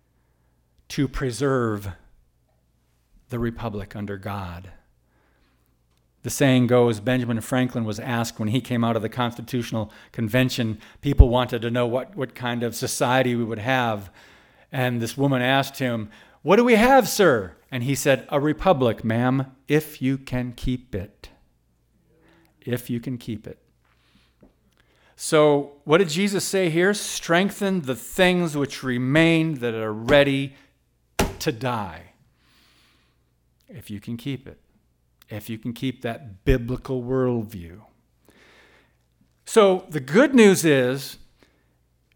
to 0.89 1.07
preserve 1.07 1.87
the 3.29 3.39
republic 3.39 3.95
under 3.95 4.17
God. 4.17 4.71
The 6.23 6.29
saying 6.29 6.67
goes 6.67 6.99
Benjamin 6.99 7.39
Franklin 7.39 7.85
was 7.85 7.99
asked 7.99 8.39
when 8.39 8.49
he 8.49 8.59
came 8.59 8.83
out 8.83 8.97
of 8.97 9.01
the 9.01 9.09
Constitutional 9.09 9.91
Convention, 10.11 10.79
people 11.01 11.29
wanted 11.29 11.61
to 11.61 11.71
know 11.71 11.87
what, 11.87 12.15
what 12.15 12.35
kind 12.35 12.61
of 12.63 12.75
society 12.75 13.35
we 13.35 13.43
would 13.45 13.59
have. 13.59 14.11
And 14.71 15.01
this 15.01 15.17
woman 15.17 15.41
asked 15.41 15.79
him, 15.79 16.09
What 16.41 16.57
do 16.57 16.65
we 16.65 16.75
have, 16.75 17.07
sir? 17.07 17.55
And 17.71 17.83
he 17.83 17.95
said, 17.95 18.27
A 18.29 18.39
republic, 18.39 19.03
ma'am, 19.03 19.55
if 19.67 20.01
you 20.01 20.17
can 20.17 20.51
keep 20.51 20.93
it. 20.93 21.29
If 22.61 22.89
you 22.89 22.99
can 22.99 23.17
keep 23.17 23.47
it. 23.47 23.62
So, 25.15 25.73
what 25.83 25.99
did 25.99 26.09
Jesus 26.09 26.43
say 26.43 26.69
here? 26.69 26.93
Strengthen 26.93 27.81
the 27.81 27.95
things 27.95 28.57
which 28.57 28.83
remain 28.83 29.55
that 29.55 29.73
are 29.73 29.93
ready 29.93 30.55
to 31.39 31.51
die. 31.51 32.13
If 33.69 33.89
you 33.89 33.99
can 33.99 34.17
keep 34.17 34.47
it, 34.47 34.59
if 35.29 35.49
you 35.49 35.57
can 35.57 35.73
keep 35.73 36.01
that 36.01 36.45
biblical 36.45 37.03
worldview. 37.03 37.81
So, 39.45 39.85
the 39.89 39.99
good 39.99 40.33
news 40.33 40.65
is 40.65 41.17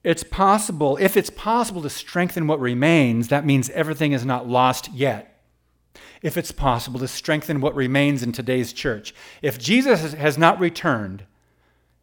it's 0.04 0.24
possible, 0.24 0.98
if 1.02 1.18
it's 1.18 1.30
possible 1.30 1.82
to 1.82 1.90
strengthen 1.90 2.48
what 2.48 2.60
remains, 2.60 3.28
that 3.28 3.46
means 3.46 3.70
everything 3.72 4.14
is 4.14 4.26
not 4.26 4.48
lost 4.48 4.92
yet. 4.94 5.44
If 6.22 6.38
it's 6.38 6.52
possible 6.52 7.00
to 7.00 7.08
strengthen 7.08 7.62
what 7.62 7.76
remains 7.76 8.24
in 8.24 8.32
today's 8.32 8.74
church, 8.74 9.14
if 9.42 9.60
Jesus 9.60 10.14
has 10.14 10.38
not 10.38 10.60
returned, 10.60 11.26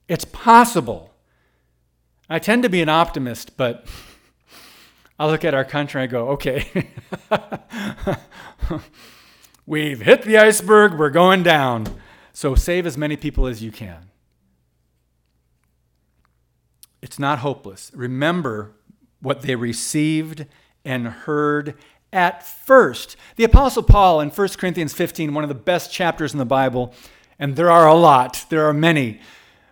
it's 0.08 0.24
possible. 0.24 1.12
I 2.28 2.38
tend 2.38 2.62
to 2.62 2.68
be 2.68 2.82
an 2.82 2.88
optimist, 2.88 3.56
but 3.56 3.86
I 5.18 5.26
look 5.26 5.44
at 5.44 5.54
our 5.54 5.64
country 5.64 6.02
and 6.02 6.08
I 6.08 6.12
go, 6.12 6.28
okay, 6.30 6.88
we've 9.66 10.00
hit 10.00 10.22
the 10.22 10.38
iceberg, 10.38 10.98
we're 10.98 11.10
going 11.10 11.42
down. 11.42 11.86
So 12.32 12.54
save 12.54 12.86
as 12.86 12.98
many 12.98 13.16
people 13.16 13.46
as 13.46 13.62
you 13.62 13.70
can. 13.70 14.10
It's 17.00 17.18
not 17.18 17.40
hopeless. 17.40 17.92
Remember 17.94 18.72
what 19.20 19.42
they 19.42 19.54
received 19.54 20.46
and 20.84 21.06
heard 21.06 21.74
at 22.12 22.42
first. 22.42 23.16
The 23.36 23.44
Apostle 23.44 23.82
Paul 23.82 24.20
in 24.20 24.30
1 24.30 24.48
Corinthians 24.56 24.92
15, 24.92 25.34
one 25.34 25.44
of 25.44 25.48
the 25.48 25.54
best 25.54 25.92
chapters 25.92 26.32
in 26.32 26.38
the 26.38 26.44
Bible, 26.44 26.94
and 27.38 27.56
there 27.56 27.70
are 27.70 27.86
a 27.86 27.94
lot, 27.94 28.46
there 28.48 28.64
are 28.66 28.72
many. 28.72 29.20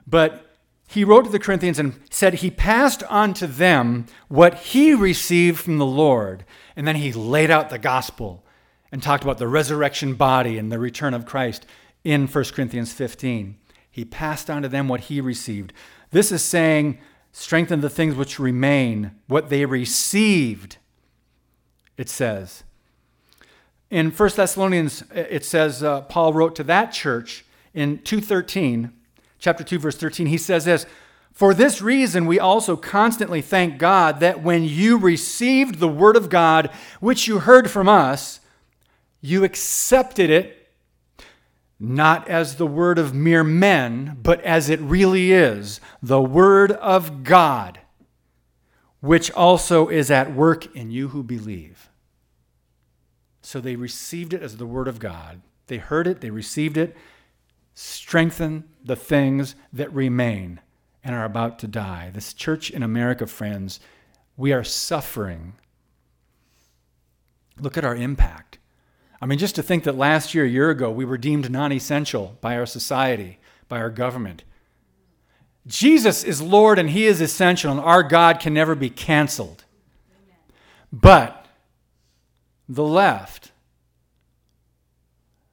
But 0.06 0.52
he 0.86 1.04
wrote 1.04 1.24
to 1.24 1.30
the 1.30 1.38
Corinthians 1.38 1.78
and 1.78 1.98
said 2.10 2.34
he 2.34 2.50
passed 2.50 3.02
on 3.04 3.32
to 3.34 3.46
them 3.46 4.06
what 4.28 4.54
he 4.54 4.92
received 4.92 5.58
from 5.58 5.78
the 5.78 5.86
Lord. 5.86 6.44
And 6.76 6.86
then 6.86 6.96
he 6.96 7.12
laid 7.12 7.50
out 7.50 7.70
the 7.70 7.78
gospel 7.78 8.44
and 8.90 9.02
talked 9.02 9.24
about 9.24 9.38
the 9.38 9.48
resurrection 9.48 10.14
body 10.14 10.58
and 10.58 10.70
the 10.70 10.78
return 10.78 11.14
of 11.14 11.24
Christ 11.24 11.64
in 12.04 12.26
1 12.26 12.44
Corinthians 12.52 12.92
15. 12.92 13.56
He 13.90 14.04
passed 14.04 14.50
on 14.50 14.62
to 14.62 14.68
them 14.68 14.86
what 14.86 15.00
he 15.00 15.20
received. 15.20 15.72
This 16.10 16.30
is 16.30 16.42
saying, 16.42 16.98
strengthen 17.32 17.80
the 17.80 17.90
things 17.90 18.14
which 18.14 18.38
remain, 18.38 19.12
what 19.26 19.48
they 19.48 19.64
received, 19.64 20.76
it 21.96 22.08
says. 22.08 22.64
In 23.90 24.10
1 24.10 24.30
Thessalonians, 24.36 25.04
it 25.14 25.44
says, 25.44 25.82
uh, 25.82 26.02
Paul 26.02 26.32
wrote 26.32 26.54
to 26.56 26.64
that 26.64 26.92
church 26.92 27.44
in 27.72 27.98
213 27.98 28.92
chapter 29.42 29.64
2 29.64 29.78
verse 29.78 29.96
13 29.96 30.26
he 30.26 30.38
says 30.38 30.64
this 30.64 30.86
for 31.32 31.52
this 31.52 31.82
reason 31.82 32.26
we 32.26 32.38
also 32.38 32.76
constantly 32.76 33.42
thank 33.42 33.76
god 33.76 34.20
that 34.20 34.42
when 34.42 34.64
you 34.64 34.96
received 34.96 35.78
the 35.78 35.88
word 35.88 36.16
of 36.16 36.30
god 36.30 36.70
which 37.00 37.26
you 37.28 37.40
heard 37.40 37.70
from 37.70 37.88
us 37.88 38.40
you 39.20 39.44
accepted 39.44 40.30
it 40.30 40.70
not 41.78 42.26
as 42.28 42.56
the 42.56 42.66
word 42.66 42.98
of 42.98 43.12
mere 43.12 43.44
men 43.44 44.16
but 44.22 44.40
as 44.42 44.70
it 44.70 44.80
really 44.80 45.32
is 45.32 45.80
the 46.00 46.22
word 46.22 46.72
of 46.72 47.24
god 47.24 47.80
which 49.02 49.32
also 49.32 49.88
is 49.88 50.12
at 50.12 50.32
work 50.32 50.74
in 50.76 50.92
you 50.92 51.08
who 51.08 51.24
believe. 51.24 51.90
So 53.42 53.60
they 53.60 53.74
received 53.74 54.32
it 54.32 54.40
as 54.40 54.56
the 54.56 54.66
word 54.66 54.86
of 54.86 55.00
god. 55.00 55.42
They 55.66 55.78
heard 55.78 56.06
it 56.06 56.20
they 56.20 56.30
received 56.30 56.76
it 56.76 56.96
strengthen 57.74 58.64
the 58.84 58.96
things 58.96 59.54
that 59.72 59.92
remain 59.92 60.60
and 61.04 61.14
are 61.14 61.24
about 61.24 61.58
to 61.60 61.66
die. 61.66 62.10
This 62.12 62.32
church 62.32 62.70
in 62.70 62.82
America, 62.82 63.26
friends, 63.26 63.80
we 64.36 64.52
are 64.52 64.64
suffering. 64.64 65.54
Look 67.58 67.76
at 67.76 67.84
our 67.84 67.96
impact. 67.96 68.58
I 69.20 69.26
mean, 69.26 69.38
just 69.38 69.54
to 69.54 69.62
think 69.62 69.84
that 69.84 69.96
last 69.96 70.34
year, 70.34 70.44
a 70.44 70.48
year 70.48 70.70
ago, 70.70 70.90
we 70.90 71.04
were 71.04 71.18
deemed 71.18 71.50
non 71.50 71.72
essential 71.72 72.36
by 72.40 72.56
our 72.56 72.66
society, 72.66 73.38
by 73.68 73.78
our 73.78 73.90
government. 73.90 74.42
Jesus 75.66 76.24
is 76.24 76.42
Lord 76.42 76.78
and 76.78 76.90
He 76.90 77.06
is 77.06 77.20
essential, 77.20 77.70
and 77.70 77.80
our 77.80 78.02
God 78.02 78.40
can 78.40 78.52
never 78.52 78.74
be 78.74 78.90
canceled. 78.90 79.64
But 80.92 81.46
the 82.68 82.84
left, 82.84 83.51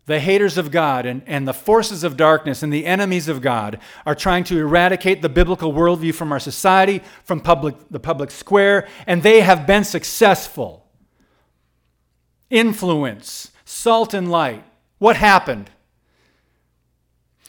the 0.09 0.19
haters 0.19 0.57
of 0.57 0.71
God 0.71 1.05
and, 1.05 1.21
and 1.27 1.47
the 1.47 1.53
forces 1.53 2.03
of 2.03 2.17
darkness 2.17 2.63
and 2.63 2.73
the 2.73 2.87
enemies 2.87 3.27
of 3.27 3.43
God 3.43 3.77
are 4.07 4.15
trying 4.15 4.43
to 4.45 4.57
eradicate 4.57 5.21
the 5.21 5.29
biblical 5.29 5.71
worldview 5.71 6.15
from 6.15 6.31
our 6.31 6.39
society, 6.39 7.03
from 7.23 7.39
public, 7.39 7.75
the 7.91 7.99
public 7.99 8.31
square, 8.31 8.87
and 9.05 9.21
they 9.21 9.41
have 9.41 9.67
been 9.67 9.83
successful. 9.83 10.87
Influence, 12.49 13.51
salt 13.65 14.15
and 14.15 14.31
light. 14.31 14.63
What 14.97 15.15
happened? 15.15 15.69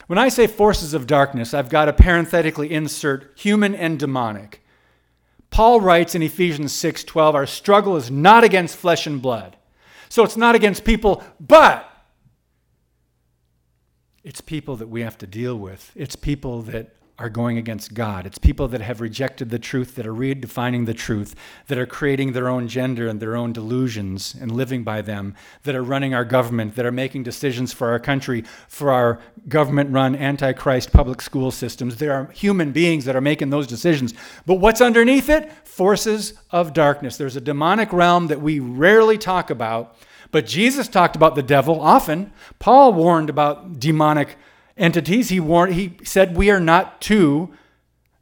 When 0.07 0.19
I 0.19 0.29
say 0.29 0.47
forces 0.47 0.93
of 0.93 1.07
darkness, 1.07 1.55
I've 1.55 1.71
got 1.71 1.87
to 1.87 1.95
parenthetically 1.95 2.71
insert 2.71 3.33
human 3.37 3.75
and 3.75 3.99
demonic. 3.99 4.63
Paul 5.49 5.81
writes 5.81 6.15
in 6.15 6.21
Ephesians 6.21 6.75
6:12, 6.75 7.35
our 7.35 7.47
struggle 7.47 7.97
is 7.97 8.11
not 8.11 8.45
against 8.45 8.77
flesh 8.77 9.07
and 9.07 9.23
blood. 9.23 9.57
So 10.11 10.25
it's 10.25 10.37
not 10.37 10.55
against 10.55 10.85
people, 10.85 11.23
but 11.41 11.90
it's 14.23 14.41
people 14.41 14.77
that 14.77 14.89
we 14.89 15.03
have 15.03 15.19
to 15.19 15.27
deal 15.27 15.57
with. 15.57 15.93
It's 15.95 16.17
people 16.17 16.63
that 16.63 16.95
are 17.21 17.29
going 17.29 17.59
against 17.59 17.93
God. 17.93 18.25
It's 18.25 18.39
people 18.39 18.67
that 18.69 18.81
have 18.81 19.03
rejected 19.03 19.51
the 19.51 19.59
truth, 19.59 19.95
that 19.97 20.07
are 20.07 20.15
redefining 20.15 20.87
the 20.87 20.95
truth, 20.95 21.35
that 21.67 21.77
are 21.77 21.85
creating 21.85 22.33
their 22.33 22.49
own 22.49 22.67
gender 22.67 23.07
and 23.09 23.21
their 23.21 23.37
own 23.37 23.53
delusions 23.53 24.35
and 24.35 24.51
living 24.51 24.85
by 24.85 25.03
them, 25.03 25.35
that 25.65 25.75
are 25.75 25.83
running 25.83 26.15
our 26.15 26.25
government, 26.25 26.77
that 26.77 26.87
are 26.87 26.93
making 26.93 27.23
decisions 27.23 27.75
for 27.75 27.91
our 27.91 27.99
country, 27.99 28.43
for 28.69 28.91
our 28.91 29.21
government 29.49 29.91
run 29.91 30.17
antichrist 30.17 30.93
public 30.93 31.21
school 31.21 31.51
systems. 31.51 31.97
There 31.97 32.15
are 32.15 32.31
human 32.33 32.73
beings 32.73 33.05
that 33.05 33.17
are 33.17 33.21
making 33.21 33.51
those 33.51 33.67
decisions. 33.67 34.15
But 34.47 34.55
what's 34.55 34.81
underneath 34.81 35.29
it? 35.29 35.53
Forces 35.67 36.33
of 36.51 36.73
darkness. 36.73 37.19
There's 37.19 37.37
a 37.37 37.41
demonic 37.43 37.93
realm 37.93 38.29
that 38.29 38.41
we 38.41 38.61
rarely 38.61 39.19
talk 39.19 39.51
about, 39.51 39.95
but 40.31 40.47
Jesus 40.47 40.89
talked 40.89 41.17
about 41.17 41.35
the 41.35 41.43
devil 41.43 41.81
often. 41.81 42.33
Paul 42.59 42.93
warned 42.93 43.31
about 43.31 43.81
demonic 43.81 44.37
entities. 44.77 45.29
He 45.29 45.41
warned, 45.41 45.75
he 45.75 45.97
said 46.05 46.37
we 46.37 46.51
are 46.51 46.61
not 46.61 47.01
to 47.03 47.53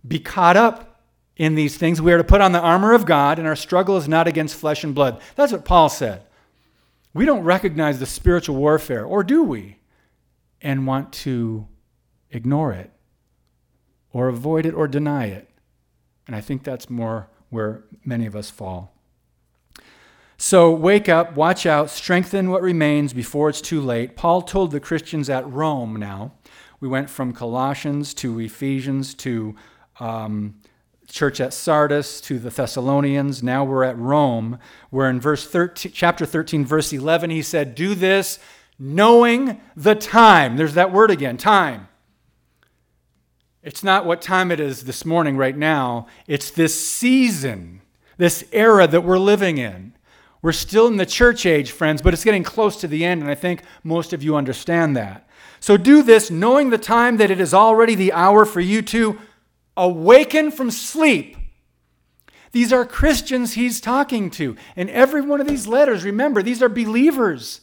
be 0.06 0.18
caught 0.18 0.56
up 0.56 1.02
in 1.36 1.54
these 1.54 1.76
things. 1.76 2.02
We 2.02 2.12
are 2.12 2.18
to 2.18 2.24
put 2.24 2.40
on 2.40 2.52
the 2.52 2.60
armor 2.60 2.92
of 2.92 3.06
God, 3.06 3.38
and 3.38 3.46
our 3.46 3.56
struggle 3.56 3.96
is 3.96 4.08
not 4.08 4.26
against 4.26 4.56
flesh 4.56 4.84
and 4.84 4.94
blood. 4.94 5.20
That's 5.36 5.52
what 5.52 5.64
Paul 5.64 5.88
said. 5.88 6.22
We 7.14 7.24
don't 7.24 7.44
recognize 7.44 7.98
the 7.98 8.06
spiritual 8.06 8.56
warfare, 8.56 9.04
or 9.04 9.22
do 9.22 9.42
we? 9.42 9.78
And 10.60 10.86
want 10.86 11.12
to 11.14 11.68
ignore 12.30 12.72
it, 12.72 12.90
or 14.12 14.28
avoid 14.28 14.66
it, 14.66 14.74
or 14.74 14.88
deny 14.88 15.26
it. 15.26 15.48
And 16.26 16.34
I 16.34 16.40
think 16.40 16.64
that's 16.64 16.90
more 16.90 17.28
where 17.50 17.84
many 18.04 18.26
of 18.26 18.34
us 18.34 18.50
fall. 18.50 18.92
So 20.40 20.70
wake 20.70 21.08
up, 21.08 21.34
watch 21.34 21.66
out, 21.66 21.90
strengthen 21.90 22.48
what 22.48 22.62
remains 22.62 23.12
before 23.12 23.48
it's 23.48 23.60
too 23.60 23.80
late. 23.80 24.14
Paul 24.14 24.40
told 24.42 24.70
the 24.70 24.78
Christians 24.78 25.28
at 25.28 25.50
Rome 25.50 25.96
now 25.96 26.32
we 26.78 26.86
went 26.86 27.10
from 27.10 27.32
Colossians 27.32 28.14
to 28.14 28.38
Ephesians 28.38 29.14
to 29.14 29.56
um, 29.98 30.60
church 31.08 31.40
at 31.40 31.52
Sardis 31.52 32.20
to 32.22 32.38
the 32.38 32.50
Thessalonians. 32.50 33.42
Now 33.42 33.64
we're 33.64 33.82
at 33.82 33.98
Rome, 33.98 34.60
where 34.90 35.10
in 35.10 35.20
verse 35.20 35.44
13, 35.44 35.90
chapter 35.92 36.24
13, 36.24 36.64
verse 36.64 36.92
11, 36.92 37.30
he 37.30 37.42
said, 37.42 37.74
Do 37.74 37.96
this 37.96 38.38
knowing 38.78 39.60
the 39.74 39.96
time. 39.96 40.56
There's 40.56 40.74
that 40.74 40.92
word 40.92 41.10
again, 41.10 41.36
time. 41.36 41.88
It's 43.62 43.82
not 43.82 44.06
what 44.06 44.22
time 44.22 44.52
it 44.52 44.60
is 44.60 44.84
this 44.84 45.04
morning, 45.04 45.36
right 45.36 45.56
now. 45.56 46.06
It's 46.28 46.52
this 46.52 46.88
season, 46.88 47.80
this 48.18 48.44
era 48.52 48.86
that 48.86 49.02
we're 49.02 49.18
living 49.18 49.58
in. 49.58 49.94
We're 50.40 50.52
still 50.52 50.86
in 50.86 50.96
the 50.96 51.06
church 51.06 51.46
age, 51.46 51.72
friends, 51.72 52.00
but 52.00 52.14
it's 52.14 52.24
getting 52.24 52.44
close 52.44 52.76
to 52.80 52.88
the 52.88 53.04
end, 53.04 53.22
and 53.22 53.30
I 53.30 53.34
think 53.34 53.62
most 53.82 54.12
of 54.12 54.22
you 54.22 54.36
understand 54.36 54.96
that. 54.96 55.28
So 55.60 55.76
do 55.76 56.02
this 56.02 56.30
knowing 56.30 56.70
the 56.70 56.78
time 56.78 57.16
that 57.16 57.30
it 57.30 57.40
is 57.40 57.52
already 57.52 57.94
the 57.94 58.12
hour 58.12 58.44
for 58.44 58.60
you 58.60 58.82
to 58.82 59.18
awaken 59.76 60.50
from 60.50 60.70
sleep. 60.70 61.36
These 62.52 62.72
are 62.72 62.84
Christians 62.84 63.54
he's 63.54 63.80
talking 63.80 64.30
to. 64.30 64.56
And 64.76 64.88
every 64.90 65.20
one 65.20 65.40
of 65.40 65.48
these 65.48 65.66
letters, 65.66 66.04
remember, 66.04 66.42
these 66.42 66.62
are 66.62 66.68
believers. 66.68 67.60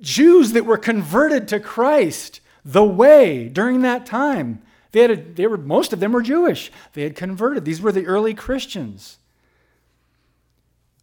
Jews 0.00 0.52
that 0.52 0.66
were 0.66 0.78
converted 0.78 1.48
to 1.48 1.60
Christ, 1.60 2.40
the 2.64 2.84
way, 2.84 3.48
during 3.48 3.82
that 3.82 4.06
time. 4.06 4.62
They, 4.92 5.00
had 5.00 5.10
a, 5.10 5.16
they 5.16 5.46
were, 5.46 5.56
most 5.56 5.92
of 5.92 6.00
them 6.00 6.12
were 6.12 6.22
Jewish. 6.22 6.70
They 6.92 7.02
had 7.02 7.16
converted. 7.16 7.64
These 7.64 7.80
were 7.80 7.92
the 7.92 8.06
early 8.06 8.34
Christians. 8.34 9.18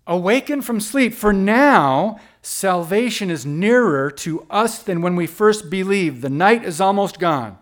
Awaken 0.05 0.61
from 0.61 0.81
sleep, 0.81 1.13
for 1.13 1.31
now 1.31 2.19
salvation 2.41 3.29
is 3.29 3.45
nearer 3.45 4.11
to 4.11 4.45
us 4.49 4.83
than 4.83 5.01
when 5.01 5.15
we 5.15 5.27
first 5.27 5.69
believed. 5.69 6.21
The 6.21 6.29
night 6.29 6.65
is 6.65 6.81
almost 6.81 7.19
gone, 7.19 7.57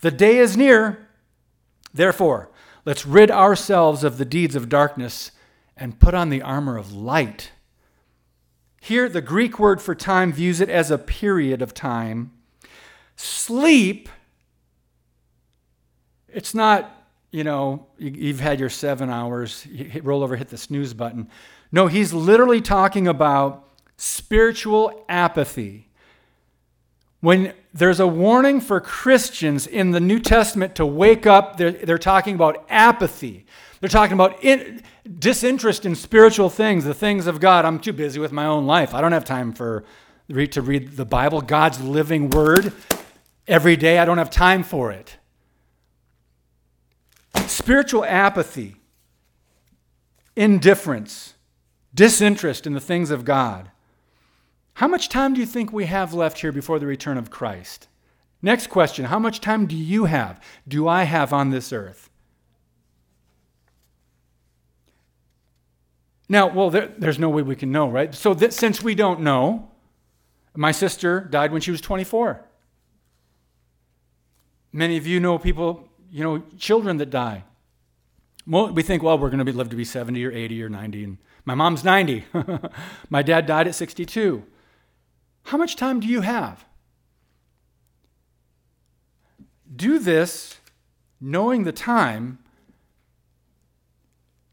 the 0.00 0.10
day 0.10 0.38
is 0.38 0.56
near. 0.56 1.08
Therefore, 1.92 2.50
let's 2.84 3.06
rid 3.06 3.30
ourselves 3.30 4.02
of 4.02 4.18
the 4.18 4.24
deeds 4.24 4.56
of 4.56 4.68
darkness 4.68 5.30
and 5.76 6.00
put 6.00 6.14
on 6.14 6.30
the 6.30 6.42
armor 6.42 6.76
of 6.76 6.92
light. 6.92 7.52
Here, 8.80 9.08
the 9.08 9.22
Greek 9.22 9.58
word 9.58 9.80
for 9.80 9.94
time 9.94 10.32
views 10.32 10.60
it 10.60 10.68
as 10.68 10.90
a 10.90 10.98
period 10.98 11.62
of 11.62 11.72
time. 11.72 12.32
Sleep, 13.16 14.08
it's 16.28 16.54
not, 16.54 17.08
you 17.30 17.44
know, 17.44 17.86
you've 17.96 18.40
had 18.40 18.60
your 18.60 18.68
seven 18.68 19.08
hours, 19.08 19.64
you 19.70 20.02
roll 20.02 20.22
over, 20.22 20.36
hit 20.36 20.48
the 20.48 20.58
snooze 20.58 20.92
button. 20.92 21.28
No, 21.74 21.88
he's 21.88 22.12
literally 22.12 22.60
talking 22.60 23.08
about 23.08 23.68
spiritual 23.96 25.04
apathy. 25.08 25.88
When 27.18 27.52
there's 27.72 27.98
a 27.98 28.06
warning 28.06 28.60
for 28.60 28.80
Christians 28.80 29.66
in 29.66 29.90
the 29.90 29.98
New 29.98 30.20
Testament 30.20 30.76
to 30.76 30.86
wake 30.86 31.26
up, 31.26 31.56
they're, 31.56 31.72
they're 31.72 31.98
talking 31.98 32.36
about 32.36 32.64
apathy. 32.68 33.44
They're 33.80 33.88
talking 33.88 34.12
about 34.12 34.44
in, 34.44 34.84
disinterest 35.18 35.84
in 35.84 35.96
spiritual 35.96 36.48
things, 36.48 36.84
the 36.84 36.94
things 36.94 37.26
of 37.26 37.40
God. 37.40 37.64
I'm 37.64 37.80
too 37.80 37.92
busy 37.92 38.20
with 38.20 38.30
my 38.30 38.46
own 38.46 38.66
life. 38.66 38.94
I 38.94 39.00
don't 39.00 39.10
have 39.10 39.24
time 39.24 39.52
for 39.52 39.82
to 40.28 40.62
read 40.62 40.92
the 40.92 41.04
Bible, 41.04 41.40
God's 41.40 41.80
living 41.80 42.30
word 42.30 42.72
every 43.48 43.74
day. 43.74 43.98
I 43.98 44.04
don't 44.04 44.18
have 44.18 44.30
time 44.30 44.62
for 44.62 44.92
it. 44.92 45.16
Spiritual 47.48 48.04
apathy, 48.04 48.76
indifference, 50.36 51.33
disinterest 51.94 52.66
in 52.66 52.74
the 52.74 52.80
things 52.80 53.10
of 53.10 53.24
God. 53.24 53.70
How 54.74 54.88
much 54.88 55.08
time 55.08 55.34
do 55.34 55.40
you 55.40 55.46
think 55.46 55.72
we 55.72 55.86
have 55.86 56.12
left 56.12 56.40
here 56.40 56.52
before 56.52 56.78
the 56.78 56.86
return 56.86 57.16
of 57.16 57.30
Christ? 57.30 57.88
Next 58.42 58.66
question 58.66 59.06
How 59.06 59.18
much 59.18 59.40
time 59.40 59.66
do 59.66 59.76
you 59.76 60.06
have? 60.06 60.42
Do 60.66 60.88
I 60.88 61.04
have 61.04 61.32
on 61.32 61.50
this 61.50 61.72
earth? 61.72 62.10
Now, 66.28 66.48
well, 66.48 66.70
there, 66.70 66.92
there's 66.98 67.18
no 67.18 67.28
way 67.28 67.42
we 67.42 67.54
can 67.54 67.70
know, 67.70 67.88
right? 67.88 68.14
So, 68.14 68.34
that, 68.34 68.52
since 68.52 68.82
we 68.82 68.94
don't 68.94 69.20
know, 69.20 69.70
my 70.56 70.72
sister 70.72 71.20
died 71.20 71.52
when 71.52 71.60
she 71.60 71.70
was 71.70 71.80
24. 71.80 72.44
Many 74.72 74.96
of 74.96 75.06
you 75.06 75.20
know 75.20 75.38
people, 75.38 75.88
you 76.10 76.24
know, 76.24 76.42
children 76.58 76.96
that 76.96 77.10
die. 77.10 77.44
Well, 78.46 78.72
we 78.72 78.82
think, 78.82 79.02
well, 79.02 79.18
we're 79.18 79.30
going 79.30 79.38
to 79.38 79.44
be, 79.44 79.52
live 79.52 79.70
to 79.70 79.76
be 79.76 79.84
70 79.84 80.24
or 80.24 80.32
80 80.32 80.62
or 80.62 80.68
90, 80.68 81.04
and 81.04 81.18
my 81.44 81.54
mom's 81.54 81.84
90. 81.84 82.24
My 83.10 83.22
dad 83.22 83.46
died 83.46 83.68
at 83.68 83.74
62. 83.74 84.44
How 85.44 85.58
much 85.58 85.76
time 85.76 86.00
do 86.00 86.06
you 86.06 86.22
have? 86.22 86.64
Do 89.74 89.98
this 89.98 90.58
knowing 91.20 91.64
the 91.64 91.72
time 91.72 92.38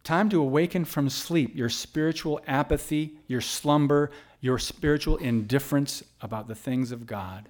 time 0.04 0.30
to 0.30 0.42
awaken 0.42 0.84
from 0.84 1.08
sleep, 1.10 1.56
your 1.56 1.70
spiritual 1.70 2.42
apathy, 2.48 3.20
your 3.28 3.40
slumber, 3.40 4.10
your 4.40 4.58
spiritual 4.58 5.18
indifference 5.18 6.04
about 6.22 6.48
the 6.48 6.56
things 6.56 6.92
of 6.92 7.06
God. 7.06 7.48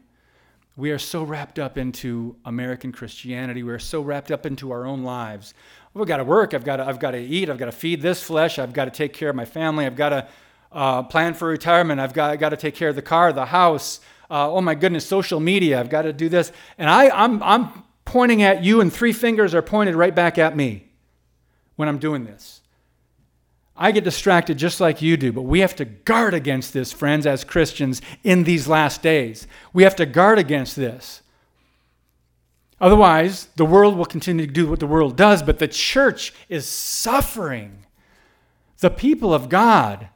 We 0.75 0.91
are 0.91 0.99
so 0.99 1.23
wrapped 1.23 1.59
up 1.59 1.77
into 1.77 2.35
American 2.45 2.91
Christianity. 2.91 3.63
We 3.63 3.71
are 3.71 3.79
so 3.79 4.01
wrapped 4.01 4.31
up 4.31 4.45
into 4.45 4.71
our 4.71 4.85
own 4.85 5.03
lives. 5.03 5.53
I've 5.95 6.07
got 6.07 6.17
to 6.17 6.23
work. 6.23 6.53
I've 6.53 6.63
got 6.63 6.77
to, 6.77 6.85
I've 6.85 6.99
got 6.99 7.11
to 7.11 7.19
eat. 7.19 7.49
I've 7.49 7.57
got 7.57 7.65
to 7.65 7.71
feed 7.71 8.01
this 8.01 8.23
flesh. 8.23 8.59
I've 8.59 8.73
got 8.73 8.85
to 8.85 8.91
take 8.91 9.13
care 9.13 9.29
of 9.29 9.35
my 9.35 9.45
family. 9.45 9.85
I've 9.85 9.95
got 9.95 10.09
to 10.09 10.27
uh, 10.71 11.03
plan 11.03 11.33
for 11.33 11.47
retirement. 11.47 11.99
I've 11.99 12.13
got, 12.13 12.31
I've 12.31 12.39
got 12.39 12.49
to 12.49 12.57
take 12.57 12.75
care 12.75 12.89
of 12.89 12.95
the 12.95 13.01
car, 13.01 13.33
the 13.33 13.45
house. 13.45 13.99
Uh, 14.29 14.49
oh 14.51 14.61
my 14.61 14.75
goodness, 14.75 15.05
social 15.05 15.41
media. 15.41 15.79
I've 15.79 15.89
got 15.89 16.03
to 16.03 16.13
do 16.13 16.29
this. 16.29 16.53
And 16.77 16.89
I, 16.89 17.09
I'm, 17.09 17.43
I'm 17.43 17.83
pointing 18.05 18.41
at 18.41 18.63
you, 18.63 18.79
and 18.79 18.91
three 18.91 19.13
fingers 19.13 19.53
are 19.53 19.61
pointed 19.61 19.95
right 19.95 20.15
back 20.15 20.37
at 20.37 20.55
me 20.55 20.87
when 21.75 21.89
I'm 21.89 21.97
doing 21.97 22.23
this. 22.23 22.61
I 23.75 23.91
get 23.91 24.03
distracted 24.03 24.57
just 24.57 24.79
like 24.79 25.01
you 25.01 25.17
do, 25.17 25.33
but 25.33 25.41
we 25.41 25.61
have 25.61 25.75
to 25.77 25.85
guard 25.85 26.33
against 26.33 26.71
this, 26.71 26.93
friends, 26.93 27.25
as 27.25 27.43
Christians 27.43 28.01
in 28.23 28.43
these 28.43 28.67
last 28.67 29.01
days. 29.01 29.47
We 29.73 29.83
have 29.83 29.95
to 29.97 30.05
guard 30.05 30.39
against 30.39 30.75
this. 30.75 31.21
Otherwise, 32.81 33.47
the 33.57 33.65
world 33.65 33.95
will 33.95 34.05
continue 34.05 34.47
to 34.47 34.51
do 34.51 34.67
what 34.67 34.79
the 34.79 34.87
world 34.87 35.15
does, 35.15 35.43
but 35.43 35.59
the 35.59 35.67
church 35.67 36.33
is 36.49 36.67
suffering. 36.67 37.85
The 38.79 38.89
people 38.89 39.33
of 39.35 39.47
God. 39.47 40.09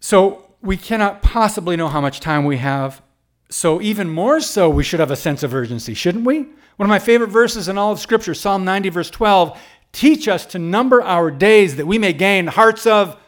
So 0.00 0.54
we 0.62 0.78
cannot 0.78 1.20
possibly 1.20 1.76
know 1.76 1.88
how 1.88 2.00
much 2.00 2.20
time 2.20 2.46
we 2.46 2.56
have. 2.56 3.02
So, 3.48 3.80
even 3.80 4.08
more 4.08 4.40
so, 4.40 4.68
we 4.68 4.82
should 4.82 4.98
have 4.98 5.12
a 5.12 5.16
sense 5.16 5.44
of 5.44 5.54
urgency, 5.54 5.94
shouldn't 5.94 6.24
we? 6.24 6.38
One 6.76 6.86
of 6.86 6.88
my 6.88 6.98
favorite 6.98 7.28
verses 7.28 7.68
in 7.68 7.78
all 7.78 7.92
of 7.92 8.00
Scripture, 8.00 8.34
Psalm 8.34 8.64
90, 8.64 8.88
verse 8.88 9.10
12, 9.10 9.56
teach 9.92 10.26
us 10.26 10.44
to 10.46 10.58
number 10.58 11.00
our 11.00 11.30
days 11.30 11.76
that 11.76 11.86
we 11.86 11.98
may 11.98 12.12
gain 12.12 12.48
hearts 12.48 12.86
of 12.86 13.20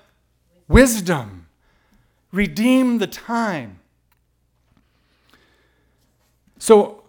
wisdom. 0.67 1.47
Redeem 2.33 2.99
the 2.99 3.07
time. 3.07 3.79
So, 6.59 7.05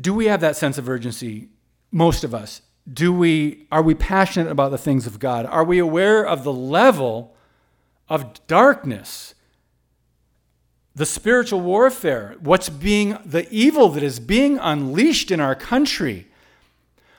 do 0.00 0.14
we 0.14 0.26
have 0.26 0.40
that 0.40 0.56
sense 0.56 0.78
of 0.78 0.88
urgency? 0.88 1.48
Most 1.90 2.24
of 2.24 2.34
us. 2.34 2.62
Do 2.90 3.12
we 3.12 3.66
are 3.70 3.82
we 3.82 3.94
passionate 3.94 4.50
about 4.50 4.70
the 4.70 4.78
things 4.78 5.06
of 5.06 5.18
God? 5.18 5.46
Are 5.46 5.64
we 5.64 5.78
aware 5.78 6.26
of 6.26 6.42
the 6.42 6.52
level 6.52 7.34
of 8.08 8.44
darkness? 8.46 9.34
The 10.94 11.06
spiritual 11.06 11.60
warfare, 11.60 12.36
what's 12.40 12.68
being 12.68 13.18
the 13.24 13.48
evil 13.50 13.88
that 13.90 14.02
is 14.02 14.18
being 14.20 14.58
unleashed 14.58 15.30
in 15.30 15.40
our 15.40 15.54
country. 15.54 16.26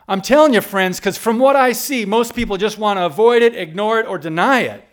I'm 0.07 0.21
telling 0.21 0.53
you, 0.53 0.61
friends, 0.61 0.99
because 0.99 1.17
from 1.17 1.39
what 1.39 1.55
I 1.55 1.71
see, 1.71 2.05
most 2.05 2.35
people 2.35 2.57
just 2.57 2.77
want 2.77 2.97
to 2.97 3.05
avoid 3.05 3.41
it, 3.41 3.55
ignore 3.55 3.99
it, 3.99 4.05
or 4.05 4.17
deny 4.17 4.61
it. 4.61 4.83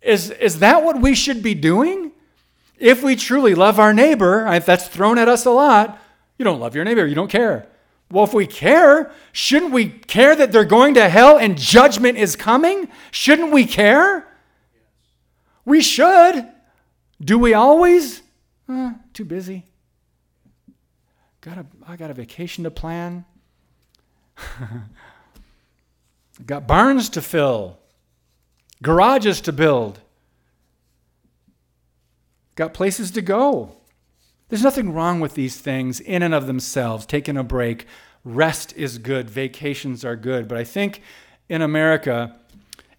Is, 0.00 0.30
is 0.30 0.60
that 0.60 0.82
what 0.82 1.00
we 1.00 1.14
should 1.14 1.42
be 1.42 1.54
doing? 1.54 2.12
If 2.78 3.02
we 3.02 3.16
truly 3.16 3.54
love 3.54 3.78
our 3.78 3.92
neighbor, 3.92 4.46
if 4.52 4.66
that's 4.66 4.88
thrown 4.88 5.18
at 5.18 5.28
us 5.28 5.46
a 5.46 5.50
lot, 5.50 5.98
you 6.38 6.44
don't 6.44 6.60
love 6.60 6.74
your 6.74 6.84
neighbor, 6.84 7.06
you 7.06 7.14
don't 7.14 7.30
care. 7.30 7.66
Well, 8.10 8.24
if 8.24 8.34
we 8.34 8.46
care, 8.46 9.10
shouldn't 9.32 9.72
we 9.72 9.88
care 9.88 10.36
that 10.36 10.52
they're 10.52 10.64
going 10.64 10.94
to 10.94 11.08
hell 11.08 11.38
and 11.38 11.58
judgment 11.58 12.18
is 12.18 12.36
coming? 12.36 12.88
Shouldn't 13.10 13.52
we 13.52 13.64
care? 13.64 14.28
We 15.64 15.80
should. 15.80 16.46
Do 17.20 17.38
we 17.38 17.54
always? 17.54 18.22
Uh, 18.68 18.92
too 19.12 19.24
busy. 19.24 19.64
Got 21.40 21.58
a, 21.58 21.66
I 21.86 21.96
got 21.96 22.10
a 22.10 22.14
vacation 22.14 22.64
to 22.64 22.70
plan. 22.70 23.24
got 26.46 26.66
barns 26.66 27.08
to 27.10 27.22
fill, 27.22 27.78
garages 28.82 29.40
to 29.42 29.52
build, 29.52 30.00
got 32.56 32.74
places 32.74 33.10
to 33.12 33.22
go. 33.22 33.76
There's 34.48 34.62
nothing 34.62 34.92
wrong 34.92 35.20
with 35.20 35.34
these 35.34 35.56
things 35.56 36.00
in 36.00 36.22
and 36.22 36.34
of 36.34 36.46
themselves. 36.46 37.06
Taking 37.06 37.36
a 37.36 37.44
break, 37.44 37.86
rest 38.24 38.74
is 38.76 38.98
good, 38.98 39.30
vacations 39.30 40.04
are 40.04 40.16
good. 40.16 40.48
But 40.48 40.58
I 40.58 40.64
think 40.64 41.02
in 41.48 41.62
America, 41.62 42.36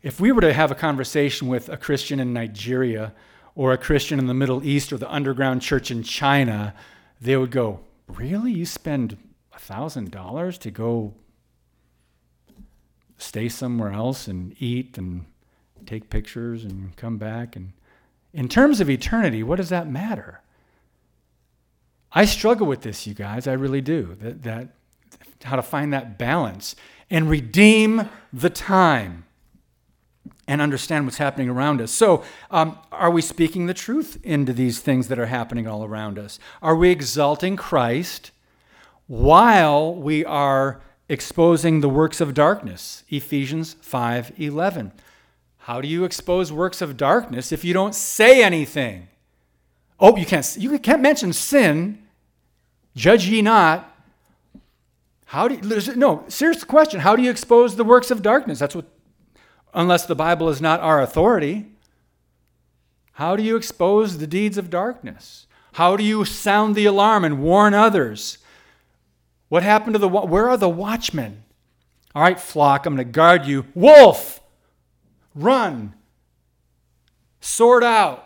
if 0.01 0.19
we 0.19 0.31
were 0.31 0.41
to 0.41 0.53
have 0.53 0.71
a 0.71 0.75
conversation 0.75 1.47
with 1.47 1.69
a 1.69 1.77
Christian 1.77 2.19
in 2.19 2.33
Nigeria 2.33 3.13
or 3.55 3.73
a 3.73 3.77
Christian 3.77 4.19
in 4.19 4.27
the 4.27 4.33
Middle 4.33 4.63
East 4.63 4.93
or 4.93 4.97
the 4.97 5.11
underground 5.11 5.61
church 5.61 5.89
in 5.89 6.03
China, 6.03 6.73
they 7.19 7.35
would 7.35 7.51
go, 7.51 7.81
Really? 8.07 8.53
You 8.53 8.65
spend 8.65 9.17
$1,000 9.53 10.59
to 10.59 10.71
go 10.71 11.13
stay 13.17 13.49
somewhere 13.49 13.91
else 13.91 14.27
and 14.27 14.55
eat 14.59 14.97
and 14.97 15.25
take 15.85 16.09
pictures 16.09 16.63
and 16.63 16.95
come 16.95 17.17
back? 17.17 17.55
And 17.55 17.73
in 18.37 18.47
terms 18.47 18.79
of 18.79 18.87
eternity, 18.87 19.41
what 19.41 19.55
does 19.55 19.69
that 19.69 19.89
matter? 19.89 20.41
I 22.11 22.25
struggle 22.25 22.67
with 22.67 22.83
this, 22.83 23.07
you 23.07 23.15
guys. 23.15 23.47
I 23.47 23.53
really 23.53 23.81
do. 23.81 24.15
That, 24.21 24.43
that 24.43 24.67
how 25.43 25.55
to 25.55 25.63
find 25.63 25.91
that 25.91 26.19
balance 26.19 26.75
and 27.09 27.31
redeem 27.31 28.07
the 28.31 28.51
time 28.51 29.25
and 30.47 30.61
understand 30.61 31.05
what's 31.05 31.17
happening 31.17 31.49
around 31.49 31.81
us. 31.81 31.91
So, 31.91 32.23
um, 32.51 32.77
are 32.91 33.09
we 33.09 33.23
speaking 33.23 33.65
the 33.65 33.73
truth 33.73 34.19
into 34.23 34.53
these 34.53 34.81
things 34.81 35.07
that 35.07 35.17
are 35.17 35.25
happening 35.25 35.67
all 35.67 35.83
around 35.83 36.19
us? 36.19 36.37
Are 36.61 36.75
we 36.75 36.91
exalting 36.91 37.55
Christ 37.55 38.29
while 39.07 39.95
we 39.95 40.23
are 40.23 40.79
exposing 41.09 41.81
the 41.81 41.89
works 41.89 42.21
of 42.21 42.35
darkness? 42.35 43.03
Ephesians 43.09 43.75
5:11. 43.81 44.91
How 45.67 45.81
do 45.81 45.87
you 45.89 46.05
expose 46.05 46.49
works 46.49 46.81
of 46.81 46.95
darkness 46.95 47.51
if 47.51 47.65
you 47.65 47.73
don't 47.73 47.93
say 47.93 48.41
anything? 48.41 49.09
Oh, 49.99 50.15
you 50.15 50.25
can't, 50.25 50.55
you 50.57 50.79
can't 50.79 51.01
mention 51.01 51.33
sin. 51.33 52.01
Judge 52.95 53.27
ye 53.27 53.41
not. 53.41 53.93
How 55.25 55.49
do 55.49 55.55
you, 55.55 55.95
no, 55.97 56.23
serious 56.29 56.63
question. 56.63 57.01
How 57.01 57.17
do 57.17 57.21
you 57.21 57.29
expose 57.29 57.75
the 57.75 57.83
works 57.83 58.11
of 58.11 58.21
darkness? 58.21 58.59
That's 58.59 58.75
what, 58.75 58.85
unless 59.73 60.05
the 60.05 60.15
Bible 60.15 60.47
is 60.47 60.61
not 60.61 60.79
our 60.79 61.01
authority. 61.01 61.65
How 63.11 63.35
do 63.35 63.43
you 63.43 63.57
expose 63.57 64.19
the 64.19 64.27
deeds 64.27 64.57
of 64.57 64.69
darkness? 64.69 65.47
How 65.73 65.97
do 65.97 66.03
you 66.05 66.23
sound 66.23 66.75
the 66.75 66.85
alarm 66.85 67.25
and 67.25 67.43
warn 67.43 67.73
others? 67.73 68.37
What 69.49 69.63
happened 69.63 69.95
to 69.95 69.99
the, 69.99 70.07
where 70.07 70.47
are 70.47 70.55
the 70.55 70.69
watchmen? 70.69 71.43
All 72.15 72.21
right, 72.21 72.39
flock, 72.39 72.85
I'm 72.85 72.95
going 72.95 73.05
to 73.05 73.11
guard 73.11 73.45
you. 73.45 73.65
Wolf, 73.75 74.39
run. 75.41 75.93
Sort 77.39 77.83
out. 77.83 78.23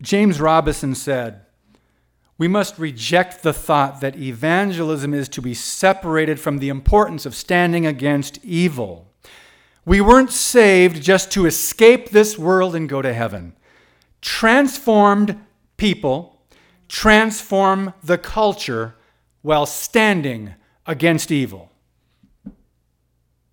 James 0.00 0.40
Robison 0.40 0.94
said, 0.94 1.46
We 2.36 2.46
must 2.46 2.78
reject 2.78 3.42
the 3.42 3.52
thought 3.52 4.00
that 4.00 4.16
evangelism 4.16 5.14
is 5.14 5.28
to 5.30 5.40
be 5.40 5.54
separated 5.54 6.38
from 6.38 6.58
the 6.58 6.68
importance 6.68 7.24
of 7.24 7.34
standing 7.34 7.86
against 7.86 8.44
evil. 8.44 9.10
We 9.86 10.00
weren't 10.00 10.30
saved 10.30 11.02
just 11.02 11.30
to 11.32 11.46
escape 11.46 12.10
this 12.10 12.38
world 12.38 12.74
and 12.74 12.88
go 12.88 13.02
to 13.02 13.14
heaven. 13.14 13.54
Transformed 14.20 15.38
people 15.76 16.34
transform 16.88 17.92
the 18.02 18.18
culture 18.18 18.94
while 19.42 19.66
standing 19.66 20.54
against 20.86 21.30
evil. 21.30 21.70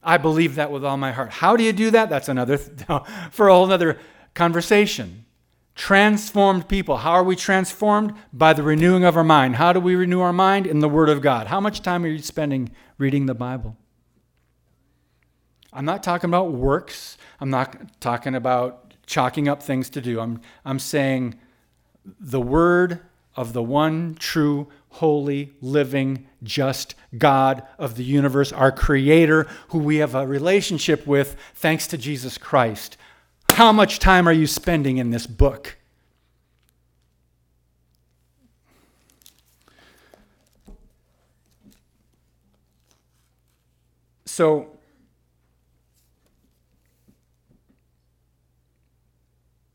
I 0.03 0.17
believe 0.17 0.55
that 0.55 0.71
with 0.71 0.83
all 0.83 0.97
my 0.97 1.11
heart. 1.11 1.29
How 1.29 1.55
do 1.55 1.63
you 1.63 1.73
do 1.73 1.91
that? 1.91 2.09
That's 2.09 2.27
another 2.27 2.57
for 3.31 3.47
a 3.47 3.53
whole 3.53 3.71
other 3.71 3.99
conversation. 4.33 5.25
Transformed 5.75 6.67
people. 6.67 6.97
How 6.97 7.11
are 7.11 7.23
we 7.23 7.35
transformed? 7.35 8.13
By 8.33 8.53
the 8.53 8.63
renewing 8.63 9.03
of 9.03 9.15
our 9.15 9.23
mind. 9.23 9.55
How 9.55 9.73
do 9.73 9.79
we 9.79 9.95
renew 9.95 10.19
our 10.21 10.33
mind? 10.33 10.67
In 10.67 10.79
the 10.79 10.89
Word 10.89 11.09
of 11.09 11.21
God. 11.21 11.47
How 11.47 11.59
much 11.59 11.81
time 11.81 12.03
are 12.03 12.07
you 12.07 12.19
spending 12.19 12.71
reading 12.97 13.25
the 13.25 13.33
Bible? 13.33 13.77
I'm 15.71 15.85
not 15.85 16.03
talking 16.03 16.29
about 16.29 16.51
works. 16.51 17.17
I'm 17.39 17.49
not 17.49 17.99
talking 18.01 18.35
about 18.35 18.93
chalking 19.05 19.47
up 19.47 19.63
things 19.63 19.89
to 19.91 20.01
do. 20.01 20.19
I'm, 20.19 20.41
I'm 20.65 20.79
saying 20.79 21.35
the 22.19 22.41
Word 22.41 23.01
of 23.35 23.53
the 23.53 23.63
one 23.63 24.15
true, 24.15 24.67
holy, 24.91 25.53
living, 25.61 26.27
just 26.43 26.95
God 27.17 27.63
of 27.77 27.95
the 27.95 28.03
universe, 28.03 28.51
our 28.51 28.71
Creator, 28.71 29.47
who 29.69 29.79
we 29.79 29.97
have 29.97 30.15
a 30.15 30.27
relationship 30.27 31.07
with 31.07 31.35
thanks 31.55 31.87
to 31.87 31.97
Jesus 31.97 32.37
Christ. 32.37 32.97
How 33.51 33.71
much 33.71 33.99
time 33.99 34.27
are 34.27 34.33
you 34.33 34.47
spending 34.47 34.97
in 34.97 35.09
this 35.09 35.27
book? 35.27 35.77
So, 44.25 44.77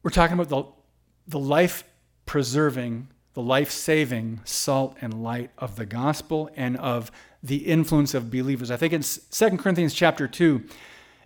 we're 0.03 0.11
talking 0.11 0.39
about 0.39 0.49
the, 0.49 0.65
the 1.29 1.39
life 1.39 1.85
preserving, 2.25 3.09
the 3.37 3.43
life 3.43 3.71
saving 3.71 4.41
salt 4.47 4.97
and 5.03 5.23
light 5.23 5.51
of 5.59 5.77
the 5.77 5.85
gospel 5.85 6.49
and 6.57 6.75
of 6.79 7.13
the 7.43 7.67
influence 7.67 8.15
of 8.15 8.31
believers. 8.31 8.71
I 8.71 8.79
think 8.79 8.95
in 8.95 9.03
2 9.03 9.59
Corinthians 9.59 9.93
chapter 9.93 10.27
2, 10.27 10.65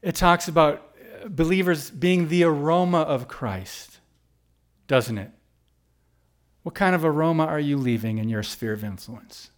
it 0.02 0.16
talks 0.16 0.48
about 0.48 0.92
uh, 1.24 1.28
believers 1.28 1.88
being 1.88 2.26
the 2.26 2.42
aroma 2.42 3.02
of 3.02 3.28
Christ, 3.28 4.00
doesn't 4.88 5.18
it? 5.18 5.30
What 6.64 6.74
kind 6.74 6.96
of 6.96 7.04
aroma 7.04 7.46
are 7.46 7.60
you 7.60 7.76
leaving 7.76 8.18
in 8.18 8.28
your 8.28 8.42
sphere 8.42 8.72
of 8.72 8.82
influence? 8.82 9.52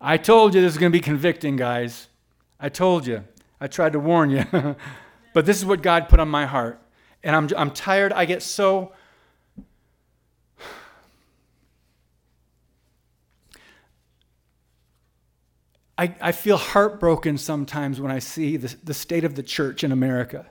I 0.00 0.16
told 0.16 0.54
you 0.54 0.60
this 0.60 0.74
is 0.74 0.78
going 0.78 0.92
to 0.92 0.96
be 0.96 1.02
convicting, 1.02 1.56
guys. 1.56 2.06
I 2.60 2.68
told 2.68 3.04
you. 3.04 3.24
I 3.62 3.68
tried 3.68 3.92
to 3.92 4.00
warn 4.00 4.30
you. 4.30 4.44
but 5.34 5.46
this 5.46 5.56
is 5.56 5.64
what 5.64 5.82
God 5.82 6.08
put 6.08 6.18
on 6.18 6.28
my 6.28 6.46
heart. 6.46 6.82
And 7.22 7.36
I'm, 7.36 7.48
I'm 7.56 7.70
tired. 7.70 8.12
I 8.12 8.24
get 8.24 8.42
so. 8.42 8.90
I, 15.96 16.12
I 16.20 16.32
feel 16.32 16.56
heartbroken 16.56 17.38
sometimes 17.38 18.00
when 18.00 18.10
I 18.10 18.18
see 18.18 18.56
the, 18.56 18.74
the 18.82 18.94
state 18.94 19.22
of 19.22 19.36
the 19.36 19.44
church 19.44 19.84
in 19.84 19.92
America 19.92 20.46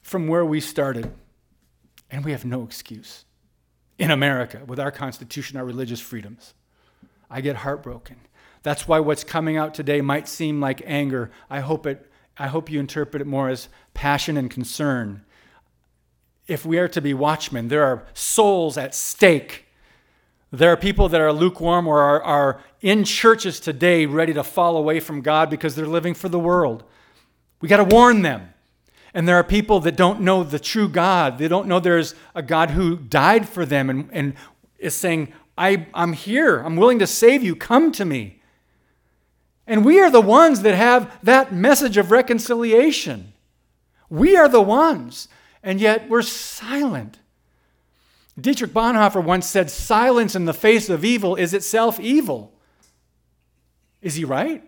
from 0.00 0.28
where 0.28 0.46
we 0.46 0.60
started. 0.60 1.12
And 2.10 2.24
we 2.24 2.32
have 2.32 2.46
no 2.46 2.62
excuse 2.62 3.26
in 3.98 4.10
America 4.10 4.62
with 4.66 4.80
our 4.80 4.90
Constitution, 4.90 5.58
our 5.58 5.64
religious 5.66 6.00
freedoms. 6.00 6.54
I 7.30 7.42
get 7.42 7.56
heartbroken. 7.56 8.16
That's 8.66 8.88
why 8.88 8.98
what's 8.98 9.22
coming 9.22 9.56
out 9.56 9.74
today 9.74 10.00
might 10.00 10.26
seem 10.26 10.60
like 10.60 10.82
anger. 10.84 11.30
I 11.48 11.60
hope, 11.60 11.86
it, 11.86 12.10
I 12.36 12.48
hope 12.48 12.68
you 12.68 12.80
interpret 12.80 13.22
it 13.22 13.24
more 13.24 13.48
as 13.48 13.68
passion 13.94 14.36
and 14.36 14.50
concern. 14.50 15.24
If 16.48 16.66
we 16.66 16.76
are 16.80 16.88
to 16.88 17.00
be 17.00 17.14
watchmen, 17.14 17.68
there 17.68 17.84
are 17.84 18.08
souls 18.12 18.76
at 18.76 18.92
stake. 18.92 19.66
There 20.50 20.72
are 20.72 20.76
people 20.76 21.08
that 21.10 21.20
are 21.20 21.32
lukewarm 21.32 21.86
or 21.86 22.00
are, 22.00 22.20
are 22.24 22.60
in 22.80 23.04
churches 23.04 23.60
today 23.60 24.04
ready 24.04 24.34
to 24.34 24.42
fall 24.42 24.76
away 24.76 24.98
from 24.98 25.20
God 25.20 25.48
because 25.48 25.76
they're 25.76 25.86
living 25.86 26.14
for 26.14 26.28
the 26.28 26.40
world. 26.40 26.82
We 27.60 27.68
got 27.68 27.76
to 27.76 27.94
warn 27.94 28.22
them. 28.22 28.52
And 29.14 29.28
there 29.28 29.36
are 29.36 29.44
people 29.44 29.78
that 29.78 29.94
don't 29.94 30.22
know 30.22 30.42
the 30.42 30.58
true 30.58 30.88
God. 30.88 31.38
They 31.38 31.46
don't 31.46 31.68
know 31.68 31.78
there's 31.78 32.16
a 32.34 32.42
God 32.42 32.70
who 32.70 32.96
died 32.96 33.48
for 33.48 33.64
them 33.64 33.88
and, 33.88 34.10
and 34.12 34.34
is 34.76 34.96
saying, 34.96 35.32
I, 35.56 35.86
I'm 35.94 36.14
here. 36.14 36.58
I'm 36.58 36.74
willing 36.74 36.98
to 36.98 37.06
save 37.06 37.44
you. 37.44 37.54
Come 37.54 37.92
to 37.92 38.04
me. 38.04 38.35
And 39.66 39.84
we 39.84 40.00
are 40.00 40.10
the 40.10 40.20
ones 40.20 40.62
that 40.62 40.74
have 40.74 41.18
that 41.22 41.52
message 41.52 41.96
of 41.96 42.10
reconciliation. 42.10 43.32
We 44.08 44.36
are 44.36 44.48
the 44.48 44.62
ones. 44.62 45.28
And 45.62 45.80
yet 45.80 46.08
we're 46.08 46.22
silent. 46.22 47.18
Dietrich 48.40 48.72
Bonhoeffer 48.72 49.22
once 49.22 49.46
said, 49.46 49.70
Silence 49.70 50.36
in 50.36 50.44
the 50.44 50.54
face 50.54 50.88
of 50.88 51.04
evil 51.04 51.34
is 51.34 51.54
itself 51.54 51.98
evil. 51.98 52.52
Is 54.02 54.14
he 54.14 54.24
right? 54.24 54.62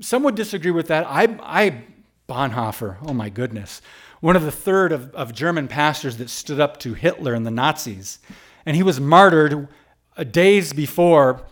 Some 0.00 0.22
would 0.22 0.34
disagree 0.34 0.70
with 0.70 0.88
that. 0.88 1.06
I, 1.08 1.38
I 1.42 1.84
Bonhoeffer, 2.28 2.98
oh 3.02 3.14
my 3.14 3.28
goodness, 3.28 3.80
one 4.20 4.36
of 4.36 4.42
the 4.42 4.52
third 4.52 4.92
of, 4.92 5.14
of 5.14 5.32
German 5.32 5.68
pastors 5.68 6.18
that 6.18 6.28
stood 6.28 6.60
up 6.60 6.78
to 6.80 6.94
Hitler 6.94 7.34
and 7.34 7.46
the 7.46 7.50
Nazis. 7.50 8.18
And 8.64 8.76
he 8.76 8.82
was 8.82 9.00
martyred 9.00 9.68
days 10.30 10.72
before 10.72 11.42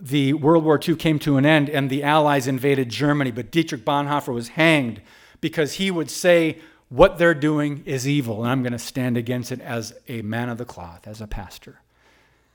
the 0.00 0.32
World 0.34 0.64
War 0.64 0.80
II 0.82 0.96
came 0.96 1.18
to 1.20 1.36
an 1.36 1.46
end 1.46 1.68
and 1.68 1.90
the 1.90 2.02
Allies 2.02 2.46
invaded 2.46 2.88
Germany. 2.88 3.30
But 3.30 3.50
Dietrich 3.50 3.84
Bonhoeffer 3.84 4.32
was 4.32 4.48
hanged 4.48 5.00
because 5.40 5.74
he 5.74 5.90
would 5.90 6.10
say, 6.10 6.58
What 6.88 7.18
they're 7.18 7.34
doing 7.34 7.82
is 7.86 8.08
evil, 8.08 8.42
and 8.42 8.50
I'm 8.50 8.62
going 8.62 8.72
to 8.72 8.78
stand 8.78 9.16
against 9.16 9.52
it 9.52 9.60
as 9.60 9.94
a 10.08 10.22
man 10.22 10.48
of 10.48 10.58
the 10.58 10.64
cloth, 10.64 11.06
as 11.06 11.20
a 11.20 11.26
pastor. 11.26 11.80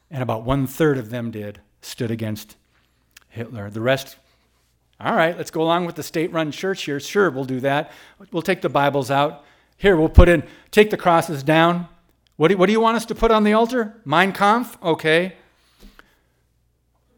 And 0.09 0.21
about 0.21 0.43
one 0.43 0.67
third 0.67 0.97
of 0.97 1.09
them 1.09 1.31
did, 1.31 1.61
stood 1.81 2.11
against 2.11 2.55
Hitler. 3.29 3.69
The 3.69 3.81
rest 3.81 4.17
all 4.99 5.13
right, 5.13 5.35
let's 5.37 5.51
go 5.51 5.61
along 5.61 5.85
with 5.85 5.95
the 5.95 6.03
state 6.03 6.31
run 6.31 6.51
church 6.51 6.83
here. 6.83 6.99
Sure, 6.99 7.29
we'll 7.29 7.43
do 7.43 7.59
that. 7.59 7.91
We'll 8.31 8.41
take 8.41 8.61
the 8.61 8.69
Bibles 8.69 9.11
out. 9.11 9.43
Here, 9.77 9.97
we'll 9.97 10.07
put 10.07 10.29
in, 10.29 10.43
take 10.71 10.89
the 10.89 10.97
crosses 10.97 11.43
down. 11.43 11.89
What 12.37 12.47
do, 12.47 12.57
what 12.57 12.67
do 12.67 12.71
you 12.71 12.79
want 12.79 12.95
us 12.95 13.05
to 13.07 13.15
put 13.15 13.29
on 13.29 13.43
the 13.43 13.53
altar? 13.53 13.99
Mein 14.05 14.31
Kampf? 14.31 14.81
Okay. 14.81 15.33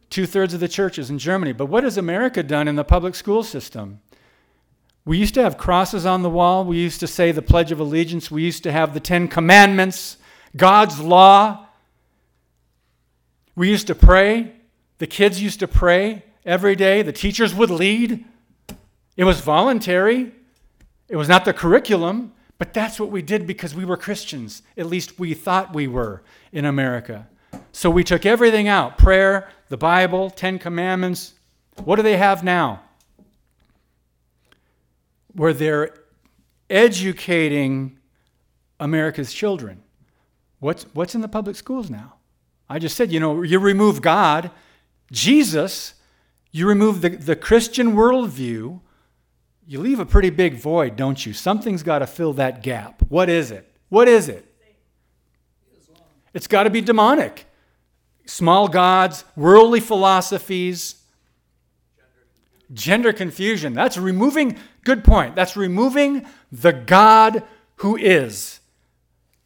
Two 0.10 0.26
thirds 0.26 0.54
of 0.54 0.60
the 0.60 0.68
churches 0.68 1.10
in 1.10 1.20
Germany. 1.20 1.52
But 1.52 1.66
what 1.68 1.84
has 1.84 1.98
America 1.98 2.44
done 2.44 2.68
in 2.68 2.76
the 2.76 2.84
public 2.84 3.16
school 3.16 3.44
system? 3.44 4.00
We 5.06 5.18
used 5.18 5.34
to 5.36 5.44
have 5.44 5.58
crosses 5.58 6.06
on 6.06 6.22
the 6.22 6.30
wall. 6.30 6.66
We 6.66 6.78
used 6.78 7.00
to 7.00 7.08
say 7.08 7.32
the 7.32 7.42
Pledge 7.42 7.72
of 7.72 7.80
Allegiance. 7.80 8.30
We 8.30 8.44
used 8.44 8.64
to 8.64 8.72
have 8.72 8.94
the 8.94 9.00
Ten 9.00 9.28
Commandments, 9.28 10.18
God's 10.56 11.00
law. 11.00 11.68
We 13.56 13.70
used 13.70 13.88
to 13.88 13.96
pray. 13.96 14.54
The 14.98 15.08
kids 15.08 15.42
used 15.42 15.60
to 15.60 15.68
pray 15.68 16.24
every 16.46 16.76
day. 16.76 17.02
The 17.02 17.14
teachers 17.14 17.54
would 17.54 17.70
lead. 17.70 18.26
It 19.18 19.24
was 19.24 19.42
voluntary, 19.42 20.32
it 21.10 21.16
was 21.16 21.28
not 21.28 21.44
the 21.44 21.54
curriculum, 21.54 22.34
but 22.60 22.74
that's 22.74 23.00
what 23.00 23.10
we 23.10 23.24
did 23.24 23.48
because 23.48 23.74
we 23.74 23.84
were 23.84 23.98
Christians. 23.98 24.62
At 24.78 24.86
least 24.86 25.20
we 25.20 25.34
thought 25.34 25.74
we 25.74 25.88
were 25.88 26.22
in 26.52 26.66
America. 26.66 27.28
So 27.72 27.90
we 27.90 28.04
took 28.04 28.26
everything 28.26 28.68
out 28.68 28.98
prayer, 28.98 29.50
the 29.70 29.78
Bible, 29.78 30.30
Ten 30.30 30.60
Commandments. 30.60 31.34
What 31.84 31.98
do 31.98 32.02
they 32.02 32.18
have 32.18 32.44
now? 32.44 32.82
Where 35.34 35.54
they're 35.54 35.94
educating 36.70 37.98
America's 38.80 39.34
children. 39.34 39.82
What's, 40.60 40.84
what's 40.94 41.16
in 41.16 41.22
the 41.22 41.28
public 41.28 41.56
schools 41.56 41.90
now? 41.90 42.16
I 42.70 42.80
just 42.80 42.98
said, 42.98 43.12
you 43.12 43.20
know, 43.20 43.44
you 43.44 43.60
remove 43.60 44.02
God, 44.02 44.52
Jesus, 45.12 45.94
you 46.52 46.68
remove 46.68 47.02
the, 47.02 47.10
the 47.10 47.36
Christian 47.36 47.94
worldview, 47.94 48.82
you 49.66 49.80
leave 49.80 50.00
a 50.00 50.06
pretty 50.06 50.30
big 50.30 50.56
void, 50.56 50.96
don't 50.96 51.26
you? 51.26 51.34
Something's 51.34 51.84
got 51.84 52.00
to 52.00 52.08
fill 52.08 52.34
that 52.34 52.64
gap. 52.64 53.04
What 53.10 53.30
is 53.30 53.52
it? 53.52 53.72
What 53.90 54.08
is 54.08 54.30
it? 54.30 54.46
It's 56.34 56.48
got 56.48 56.64
to 56.64 56.70
be 56.70 56.82
demonic. 56.82 57.46
Small 58.28 58.68
gods, 58.68 59.24
worldly 59.38 59.80
philosophies, 59.80 60.96
gender 62.74 63.14
confusion. 63.14 63.74
That's 63.74 63.98
removing, 63.98 64.58
good 64.84 65.06
point. 65.06 65.34
That's 65.34 65.56
removing 65.56 66.26
the 66.52 66.74
God 66.74 67.44
who 67.78 67.96
is, 67.96 68.60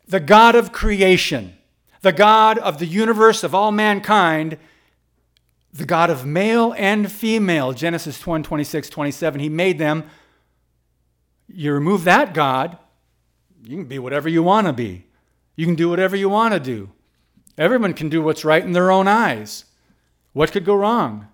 the 0.07 0.19
God 0.19 0.55
of 0.55 0.71
creation, 0.71 1.53
the 2.01 2.11
God 2.11 2.57
of 2.57 2.79
the 2.79 2.87
universe, 2.87 3.43
of 3.43 3.53
all 3.53 3.71
mankind, 3.71 4.57
the 5.71 5.85
God 5.85 6.09
of 6.09 6.25
male 6.25 6.73
and 6.75 7.11
female. 7.11 7.73
Genesis 7.73 8.25
1 8.25 8.41
26, 8.41 8.89
27. 8.89 9.39
He 9.39 9.49
made 9.49 9.77
them. 9.77 10.05
You 11.47 11.73
remove 11.73 12.03
that 12.05 12.33
God, 12.33 12.79
you 13.63 13.77
can 13.77 13.85
be 13.85 13.99
whatever 13.99 14.27
you 14.27 14.41
want 14.41 14.65
to 14.67 14.73
be. 14.73 15.05
You 15.55 15.67
can 15.67 15.75
do 15.75 15.89
whatever 15.89 16.15
you 16.15 16.29
want 16.29 16.55
to 16.55 16.59
do. 16.59 16.89
Everyone 17.57 17.93
can 17.93 18.09
do 18.09 18.21
what's 18.21 18.45
right 18.45 18.63
in 18.63 18.71
their 18.71 18.91
own 18.91 19.07
eyes. 19.07 19.65
What 20.33 20.51
could 20.51 20.65
go 20.65 20.75
wrong? 20.75 21.27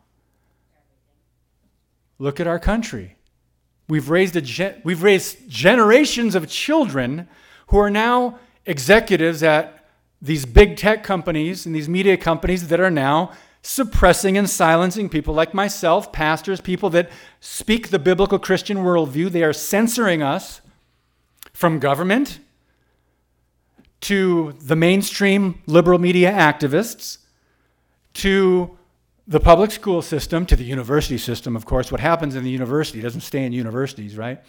Look 2.19 2.39
at 2.39 2.47
our 2.47 2.59
country. 2.59 3.15
We've 3.87 4.09
raised, 4.09 4.35
a 4.35 4.41
gen- 4.41 4.81
we've 4.83 5.03
raised 5.03 5.47
generations 5.49 6.35
of 6.35 6.49
children 6.49 7.27
who 7.67 7.77
are 7.77 7.89
now 7.89 8.39
executives 8.65 9.43
at 9.43 9.85
these 10.21 10.45
big 10.45 10.77
tech 10.77 11.03
companies 11.03 11.65
and 11.65 11.75
these 11.75 11.87
media 11.87 12.17
companies 12.17 12.67
that 12.67 12.79
are 12.79 12.91
now 12.91 13.31
suppressing 13.61 14.37
and 14.37 14.49
silencing 14.49 15.09
people 15.09 15.33
like 15.33 15.53
myself, 15.53 16.11
pastors, 16.11 16.59
people 16.59 16.89
that 16.89 17.09
speak 17.39 17.89
the 17.89 17.99
biblical 17.99 18.39
Christian 18.39 18.77
worldview. 18.77 19.29
They 19.29 19.43
are 19.43 19.53
censoring 19.53 20.21
us 20.23 20.61
from 21.53 21.79
government 21.79 22.39
to 24.01 24.53
the 24.61 24.75
mainstream 24.75 25.61
liberal 25.65 25.99
media 25.99 26.31
activists 26.31 27.17
to 28.13 28.77
the 29.27 29.39
public 29.39 29.71
school 29.71 30.01
system 30.01 30.45
to 30.45 30.55
the 30.55 30.63
university 30.63 31.17
system, 31.17 31.55
of 31.55 31.65
course. 31.65 31.91
What 31.91 31.99
happens 31.99 32.35
in 32.35 32.43
the 32.43 32.49
university 32.49 33.01
doesn't 33.01 33.21
stay 33.21 33.43
in 33.43 33.51
universities, 33.51 34.17
right? 34.17 34.41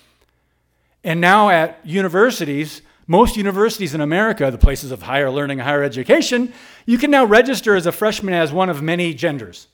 And 1.03 1.21
now 1.21 1.49
at 1.49 1.81
universities, 1.85 2.83
most 3.07 3.37
universities 3.37 3.95
in 3.95 4.01
America, 4.01 4.51
the 4.51 4.59
places 4.59 4.93
of 4.93 5.03
higher 5.03 5.31
learning, 5.31 5.59
higher 5.59 5.83
education, 5.83 6.53
you 6.87 6.99
can 6.99 7.11
now 7.11 7.25
register 7.25 7.75
as 7.75 7.87
a 7.87 7.93
freshman 7.93 8.35
as 8.35 8.53
one 8.53 8.69
of 8.69 8.83
many 8.83 9.15
genders. 9.15 9.67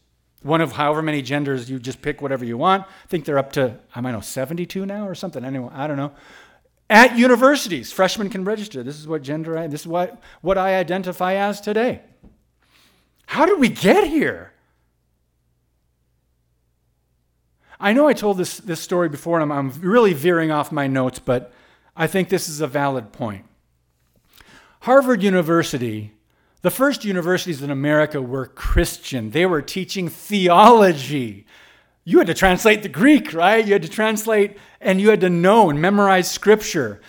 One 0.42 0.60
of 0.60 0.72
however 0.72 1.02
many 1.02 1.22
genders, 1.22 1.70
you 1.70 1.78
just 1.78 2.02
pick 2.02 2.20
whatever 2.20 2.44
you 2.44 2.56
want. 2.56 2.84
I 2.84 3.06
think 3.08 3.24
they're 3.24 3.38
up 3.38 3.52
to, 3.52 3.78
I 3.94 4.00
might 4.00 4.12
know, 4.12 4.20
72 4.20 4.86
now 4.86 5.08
or 5.08 5.14
something. 5.14 5.44
Anyway, 5.44 5.70
I 5.72 5.86
don't 5.86 5.96
know. 5.96 6.12
At 6.90 7.16
universities, 7.16 7.92
freshmen 7.92 8.28
can 8.28 8.44
register. 8.44 8.82
This 8.82 8.98
is 8.98 9.08
what 9.08 9.22
gender 9.22 9.56
I, 9.56 9.66
this 9.66 9.82
is 9.82 9.86
what, 9.86 10.20
what 10.42 10.58
I 10.58 10.76
identify 10.76 11.34
as 11.34 11.60
today. 11.60 12.02
How 13.26 13.46
did 13.46 13.58
we 13.58 13.68
get 13.68 14.06
here? 14.06 14.52
I 17.80 17.92
know 17.92 18.06
I 18.06 18.12
told 18.12 18.38
this, 18.38 18.58
this 18.58 18.80
story 18.80 19.08
before, 19.08 19.40
and 19.40 19.52
I'm, 19.52 19.72
I'm 19.72 19.80
really 19.80 20.12
veering 20.12 20.50
off 20.50 20.70
my 20.70 20.86
notes, 20.86 21.18
but 21.18 21.52
I 21.96 22.06
think 22.06 22.28
this 22.28 22.48
is 22.48 22.60
a 22.60 22.66
valid 22.66 23.12
point. 23.12 23.44
Harvard 24.80 25.22
University, 25.22 26.12
the 26.62 26.70
first 26.70 27.04
universities 27.04 27.62
in 27.62 27.70
America 27.70 28.20
were 28.20 28.46
Christian. 28.46 29.30
They 29.30 29.46
were 29.46 29.62
teaching 29.62 30.08
theology. 30.08 31.46
You 32.04 32.18
had 32.18 32.26
to 32.26 32.34
translate 32.34 32.82
the 32.82 32.88
Greek, 32.88 33.32
right? 33.32 33.64
You 33.64 33.72
had 33.72 33.82
to 33.82 33.88
translate 33.88 34.58
and 34.80 35.00
you 35.00 35.08
had 35.08 35.22
to 35.22 35.30
know 35.30 35.70
and 35.70 35.80
memorize 35.80 36.30
scripture 36.30 37.00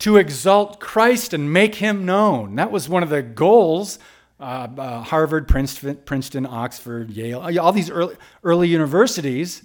to 0.00 0.18
exalt 0.18 0.78
Christ 0.78 1.32
and 1.32 1.52
make 1.52 1.76
him 1.76 2.04
known. 2.04 2.56
That 2.56 2.70
was 2.70 2.88
one 2.88 3.02
of 3.02 3.08
the 3.08 3.22
goals. 3.22 3.98
Uh, 4.38 4.68
uh, 4.76 5.02
Harvard, 5.02 5.46
Princeton, 5.46 5.96
Princeton, 6.04 6.44
Oxford, 6.44 7.10
Yale, 7.10 7.40
all 7.60 7.72
these 7.72 7.88
early, 7.88 8.16
early 8.42 8.68
universities. 8.68 9.62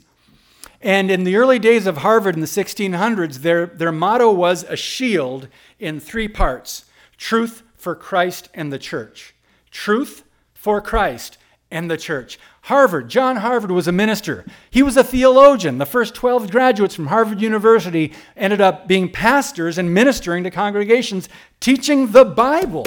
And 0.82 1.10
in 1.10 1.24
the 1.24 1.36
early 1.36 1.58
days 1.58 1.88
of 1.88 1.98
Harvard 1.98 2.36
in 2.36 2.42
the 2.42 2.48
1600s, 2.48 3.38
their, 3.38 3.66
their 3.66 3.92
motto 3.92 4.32
was 4.32 4.64
a 4.64 4.76
shield 4.76 5.48
in 5.80 6.00
three 6.00 6.28
parts 6.28 6.86
truth 7.18 7.64
for 7.76 7.96
Christ 7.96 8.50
and 8.54 8.72
the 8.72 8.78
church. 8.78 9.34
Truth 9.72 10.24
for 10.54 10.80
Christ 10.82 11.40
and 11.72 11.90
the 11.90 11.98
church. 11.98 12.38
Harvard, 12.68 13.08
John 13.08 13.38
Harvard 13.38 13.72
was 13.72 13.88
a 13.88 13.94
minister. 13.94 14.44
He 14.70 14.84
was 14.84 14.98
a 14.98 15.04
theologian. 15.04 15.78
The 15.78 15.86
first 15.86 16.14
12 16.16 16.52
graduates 16.52 16.94
from 16.94 17.08
Harvard 17.08 17.40
University 17.40 18.14
ended 18.36 18.60
up 18.60 18.90
being 18.90 19.10
pastors 19.10 19.78
and 19.78 19.94
ministering 19.94 20.44
to 20.44 20.52
congregations, 20.52 21.30
teaching 21.62 22.12
the 22.12 22.26
Bible 22.26 22.86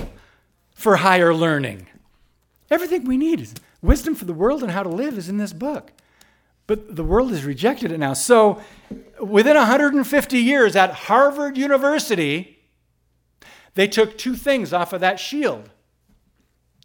for 0.75 0.97
higher 0.97 1.33
learning. 1.33 1.87
Everything 2.71 3.07
we 3.07 3.17
need 3.17 3.41
is 3.41 3.55
wisdom 3.81 4.15
for 4.15 4.27
the 4.27 4.35
world 4.35 4.63
and 4.63 4.71
how 4.71 4.83
to 4.83 4.91
live 4.91 5.17
is 5.17 5.31
in 5.31 5.39
this 5.39 5.55
book. 5.55 5.93
But 6.67 6.95
the 6.95 7.03
world 7.03 7.31
has 7.31 7.47
rejected 7.47 7.91
it 7.91 7.97
now. 7.97 8.13
So, 8.13 8.61
within 9.19 9.57
150 9.57 10.39
years 10.39 10.77
at 10.77 10.91
Harvard 10.91 11.57
University, 11.57 12.59
they 13.77 13.89
took 13.89 14.19
two 14.19 14.35
things 14.35 14.75
off 14.75 14.93
of 14.93 15.01
that 15.01 15.19
shield 15.19 15.71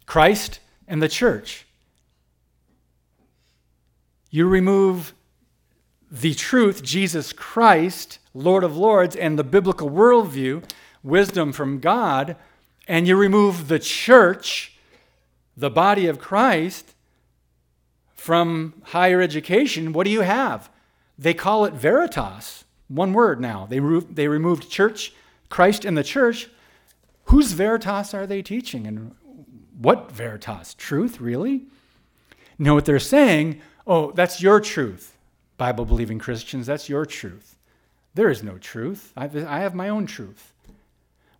Christ 0.06 0.60
and 0.88 1.02
the 1.02 1.10
church. 1.10 1.65
You 4.36 4.46
remove 4.46 5.14
the 6.10 6.34
truth, 6.34 6.82
Jesus 6.82 7.32
Christ, 7.32 8.18
Lord 8.34 8.64
of 8.64 8.76
Lords, 8.76 9.16
and 9.16 9.38
the 9.38 9.42
biblical 9.42 9.88
worldview, 9.88 10.62
wisdom 11.02 11.54
from 11.54 11.80
God, 11.80 12.36
and 12.86 13.08
you 13.08 13.16
remove 13.16 13.68
the 13.68 13.78
church, 13.78 14.76
the 15.56 15.70
body 15.70 16.06
of 16.06 16.18
Christ, 16.18 16.94
from 18.14 18.74
higher 18.88 19.22
education, 19.22 19.94
what 19.94 20.04
do 20.04 20.10
you 20.10 20.20
have? 20.20 20.68
They 21.18 21.32
call 21.32 21.64
it 21.64 21.72
veritas. 21.72 22.64
One 22.88 23.14
word 23.14 23.40
now. 23.40 23.64
They, 23.64 23.80
re- 23.80 24.04
they 24.10 24.28
removed 24.28 24.68
church, 24.68 25.14
Christ, 25.48 25.86
and 25.86 25.96
the 25.96 26.04
church. 26.04 26.50
Whose 27.24 27.52
veritas 27.52 28.12
are 28.12 28.26
they 28.26 28.42
teaching? 28.42 28.86
And 28.86 29.14
what 29.80 30.12
veritas? 30.12 30.74
Truth, 30.74 31.22
really? 31.22 31.52
You 32.58 32.66
know 32.66 32.74
what 32.74 32.84
they're 32.84 32.98
saying? 32.98 33.62
Oh, 33.86 34.10
that's 34.12 34.42
your 34.42 34.60
truth, 34.60 35.16
Bible 35.58 35.84
believing 35.84 36.18
Christians. 36.18 36.66
That's 36.66 36.88
your 36.88 37.06
truth. 37.06 37.56
There 38.14 38.30
is 38.30 38.42
no 38.42 38.58
truth. 38.58 39.12
I 39.16 39.28
have 39.28 39.74
my 39.74 39.88
own 39.88 40.06
truth. 40.06 40.52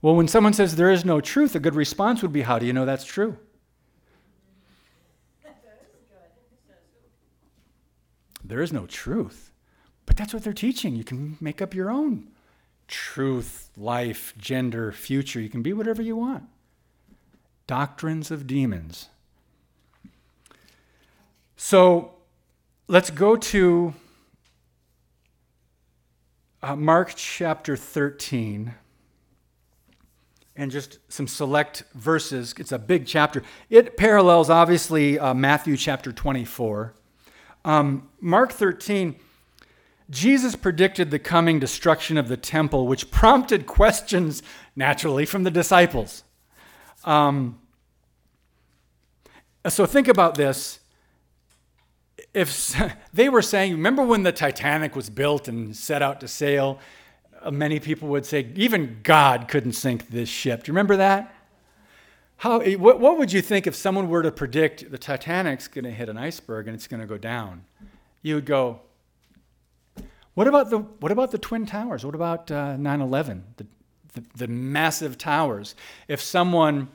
Well, 0.03 0.15
when 0.15 0.29
someone 0.29 0.53
says 0.53 0.77
there 0.77 0.91
is 0.91 1.05
no 1.05 1.21
truth, 1.21 1.55
a 1.55 1.61
good 1.61 1.75
response 1.75 2.23
would 2.23 2.33
be, 2.33 2.43
How 2.43 2.59
do 2.59 2.67
you 2.67 2.73
know 2.73 2.85
that's 2.85 3.05
true? 3.05 3.39
There 8.45 8.63
is 8.63 8.73
no 8.73 8.87
truth. 8.87 9.51
But 10.05 10.17
that's 10.17 10.33
what 10.33 10.45
they're 10.45 10.53
teaching. 10.53 10.95
You 10.95 11.03
can 11.03 11.37
make 11.41 11.61
up 11.61 11.75
your 11.75 11.91
own 11.91 12.29
truth, 12.87 13.71
life, 13.77 14.33
gender, 14.39 14.93
future. 14.93 15.41
You 15.41 15.49
can 15.49 15.63
be 15.63 15.73
whatever 15.73 16.01
you 16.01 16.15
want. 16.15 16.45
Doctrines 17.67 18.31
of 18.31 18.47
demons. 18.47 19.09
So 21.57 22.16
let's 22.89 23.11
go 23.11 23.35
to 23.35 23.95
uh, 26.63 26.77
Mark 26.77 27.15
chapter 27.17 27.77
13 27.77 28.75
and 30.55 30.71
just 30.71 30.99
some 31.09 31.27
select 31.27 31.83
verses. 31.95 32.55
It's 32.59 32.73
a 32.73 32.79
big 32.79 33.07
chapter. 33.07 33.43
It 33.69 33.97
parallels, 33.97 34.49
obviously, 34.49 35.19
uh, 35.19 35.35
Matthew 35.35 35.77
chapter 35.77 36.13
24. 36.13 36.95
Um, 37.65 38.09
Mark 38.21 38.53
13, 38.53 39.17
Jesus 40.09 40.55
predicted 40.55 41.11
the 41.11 41.19
coming 41.19 41.59
destruction 41.59 42.17
of 42.17 42.29
the 42.29 42.37
temple, 42.37 42.87
which 42.87 43.11
prompted 43.11 43.67
questions, 43.67 44.43
naturally, 44.77 45.27
from 45.27 45.43
the 45.43 45.51
disciples. 45.51 46.23
Um, 47.05 47.59
so 49.69 49.85
think 49.85 50.07
about 50.07 50.37
this. 50.37 50.79
If 52.37 52.77
they 53.15 53.31
were 53.31 53.41
saying, 53.41 53.73
remember 53.73 54.03
when 54.03 54.23
the 54.23 54.31
Titanic 54.31 54.95
was 54.95 55.09
built 55.09 55.49
and 55.49 55.75
set 55.75 56.03
out 56.03 56.21
to 56.21 56.29
sail? 56.29 56.79
Uh, 57.41 57.51
many 57.51 57.81
people 57.81 58.09
would 58.09 58.27
say, 58.27 58.53
even 58.55 59.01
God 59.03 59.49
couldn't 59.49 59.73
sink 59.73 60.11
this 60.11 60.29
ship. 60.29 60.65
Do 60.65 60.71
you 60.71 60.75
remember 60.75 60.99
that? 60.99 61.35
How, 62.37 62.59
eh, 62.59 62.75
what, 62.75 63.01
what 63.01 63.17
would 63.17 63.33
you 63.33 63.41
think 63.41 63.67
if 63.67 63.75
someone 63.75 64.11
were 64.11 64.23
to 64.23 64.31
predict 64.31 64.91
the 64.91 64.99
Titanic's 64.99 65.67
going 65.67 65.87
to 65.87 65.91
hit 65.91 66.11
an 66.11 66.19
iceberg 66.19 66.69
and 66.69 66.75
it's 66.75 66.87
going 66.87 67.01
to 67.01 67.07
go 67.07 67.17
down? 67.17 67.65
You 68.21 68.35
would 68.35 68.45
go, 68.45 68.81
what 70.35 70.47
about 70.47 70.69
the, 70.69 70.81
what 70.81 71.11
about 71.11 71.31
the 71.31 71.39
Twin 71.39 71.65
Towers? 71.65 72.05
What 72.05 72.15
about 72.15 72.51
uh, 72.51 72.77
9 72.77 73.01
11, 73.01 73.45
the, 73.57 73.67
the, 74.13 74.25
the 74.37 74.49
massive 74.49 75.17
towers? 75.17 75.75
If 76.07 76.21
someone 76.21 76.89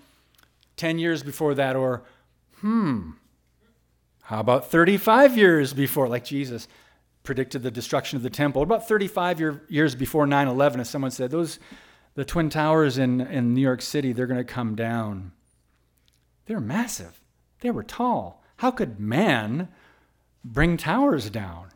10 0.78 1.00
years 1.00 1.24
before 1.24 1.56
that, 1.56 1.76
or, 1.76 2.04
hmm, 2.60 3.14
how 4.32 4.40
about 4.40 4.72
35 4.72 5.38
years 5.38 5.74
before, 5.74 6.08
like 6.08 6.24
Jesus 6.24 6.70
predicted 7.22 7.64
the 7.64 7.70
destruction 7.70 8.16
of 8.16 8.24
the 8.24 8.30
temple? 8.30 8.62
About 8.62 8.88
35 8.88 9.42
year, 9.42 9.62
years 9.68 9.94
before 9.94 10.26
9 10.26 10.48
11, 10.48 10.80
as 10.80 10.90
someone 10.90 11.12
said, 11.12 11.32
those 11.32 11.60
the 12.16 12.24
Twin 12.24 12.50
Towers 12.50 12.98
in, 12.98 13.20
in 13.20 13.54
New 13.54 13.60
York 13.60 13.82
City, 13.82 14.14
they're 14.14 14.28
going 14.28 14.38
to 14.38 14.46
come 14.46 14.74
down. 14.74 15.34
They're 16.46 16.62
massive, 16.62 17.20
they 17.60 17.72
were 17.72 17.84
tall. 17.84 18.42
How 18.56 18.72
could 18.72 19.02
man 19.02 19.68
bring 20.46 20.78
towers 20.78 21.30
down? 21.30 21.68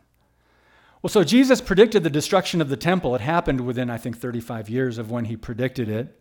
Well, 1.02 1.10
so 1.10 1.24
Jesus 1.24 1.60
predicted 1.60 2.04
the 2.04 2.10
destruction 2.10 2.62
of 2.62 2.70
the 2.70 2.76
temple. 2.78 3.14
It 3.14 3.20
happened 3.20 3.66
within, 3.66 3.90
I 3.90 3.98
think, 3.98 4.16
35 4.16 4.70
years 4.70 4.96
of 4.96 5.10
when 5.10 5.26
he 5.26 5.36
predicted 5.36 5.90
it, 5.90 6.18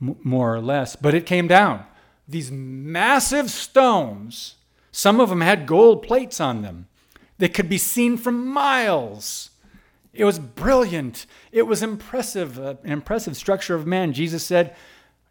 m- 0.00 0.18
more 0.22 0.54
or 0.54 0.60
less, 0.60 0.94
but 0.94 1.16
it 1.16 1.26
came 1.26 1.48
down. 1.48 1.84
These 2.28 2.52
massive 2.52 3.50
stones, 3.50 4.54
some 4.92 5.20
of 5.20 5.28
them 5.28 5.40
had 5.40 5.66
gold 5.66 6.02
plates 6.02 6.40
on 6.40 6.62
them. 6.62 6.88
They 7.38 7.48
could 7.48 7.68
be 7.68 7.78
seen 7.78 8.16
from 8.16 8.46
miles. 8.46 9.50
It 10.12 10.24
was 10.24 10.38
brilliant. 10.38 11.26
It 11.52 11.66
was 11.66 11.82
impressive, 11.82 12.58
uh, 12.58 12.74
an 12.82 12.92
impressive 12.92 13.36
structure 13.36 13.74
of 13.74 13.86
man. 13.86 14.12
Jesus 14.12 14.44
said, 14.44 14.74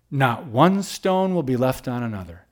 Not 0.09 0.45
one 0.45 0.83
stone 0.83 1.35
will 1.35 1.43
be 1.43 1.57
left 1.57 1.87
on 1.87 2.03
another. 2.03 2.45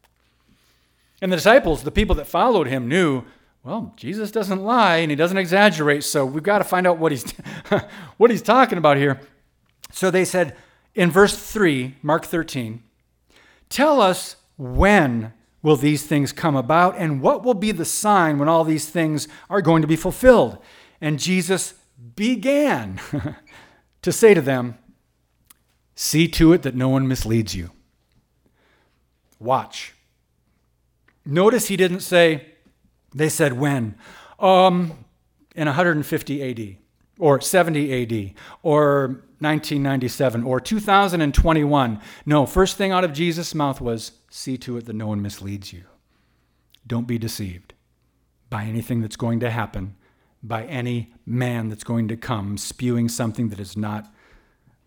And 1.22 1.32
the 1.32 1.38
disciples, 1.38 1.84
the 1.84 1.92
people 1.92 2.16
that 2.16 2.28
followed 2.28 2.68
him, 2.68 2.90
knew, 2.90 3.24
well, 3.64 3.94
Jesus 3.96 4.32
doesn't 4.32 4.64
lie 4.64 4.98
and 4.98 5.10
he 5.10 5.16
doesn't 5.16 5.38
exaggerate, 5.38 6.04
so 6.04 6.26
we've 6.26 6.44
got 6.44 6.60
to 6.60 6.64
find 6.64 6.86
out 6.86 7.00
what 7.00 7.12
he's, 7.12 7.32
what 8.18 8.30
he's 8.30 8.42
talking 8.42 8.78
about 8.78 8.98
here. 8.98 9.22
So 9.92 10.12
they 10.12 10.26
said 10.26 10.56
in 10.94 11.10
verse 11.10 11.38
3, 11.38 11.96
Mark 12.04 12.26
13, 12.26 12.84
Tell 13.70 14.02
us 14.02 14.36
when 14.58 15.34
will 15.66 15.76
these 15.76 16.04
things 16.04 16.32
come 16.32 16.56
about 16.56 16.96
and 16.96 17.24
what 17.24 17.44
will 17.44 17.56
be 17.56 17.72
the 17.72 17.84
sign 17.84 18.38
when 18.38 18.48
all 18.48 18.64
these 18.64 18.88
things 18.88 19.28
are 19.50 19.64
going 19.64 19.82
to 19.82 19.88
be 19.88 19.96
fulfilled? 19.96 20.60
And 21.02 21.18
Jesus 21.18 21.74
began 22.16 23.00
to 24.04 24.12
say 24.12 24.36
to 24.36 24.42
them, 24.42 24.78
See 25.96 26.28
to 26.28 26.54
it 26.54 26.62
that 26.62 26.76
no 26.76 26.90
one 26.90 27.08
misleads 27.08 27.56
you. 27.56 27.72
Watch. 29.40 29.96
Notice 31.26 31.68
he 31.68 31.78
didn't 31.78 32.02
say, 32.02 32.46
they 33.16 33.30
said 33.30 33.54
when? 33.54 33.96
Um, 34.38 34.94
in 35.56 35.66
150 35.66 36.44
AD, 36.44 36.78
or 37.18 37.42
70 37.42 38.04
AD, 38.04 38.34
or 38.62 39.24
1997, 39.40 40.44
or 40.44 40.60
2021. 40.60 42.02
No, 42.26 42.46
first 42.46 42.78
thing 42.78 42.92
out 42.92 43.04
of 43.04 43.14
Jesus' 43.14 43.56
mouth 43.56 43.82
was, 43.82 44.12
See 44.38 44.58
to 44.58 44.76
it 44.76 44.86
that 44.88 44.96
no 44.98 45.08
one 45.08 45.22
misleads 45.22 45.72
you. 45.72 45.86
Don't 46.86 47.08
be 47.08 47.18
deceived 47.18 47.74
by 48.50 48.66
anything 48.66 49.00
that's 49.00 49.16
going 49.16 49.40
to 49.40 49.50
happen 49.50 49.96
by 50.44 50.66
any 50.66 51.14
man 51.26 51.70
that's 51.70 51.86
going 51.86 52.10
to 52.10 52.18
come 52.18 52.58
spewing 52.58 53.08
something 53.08 53.48
that 53.48 53.62
is 53.62 53.78
not 53.78 54.14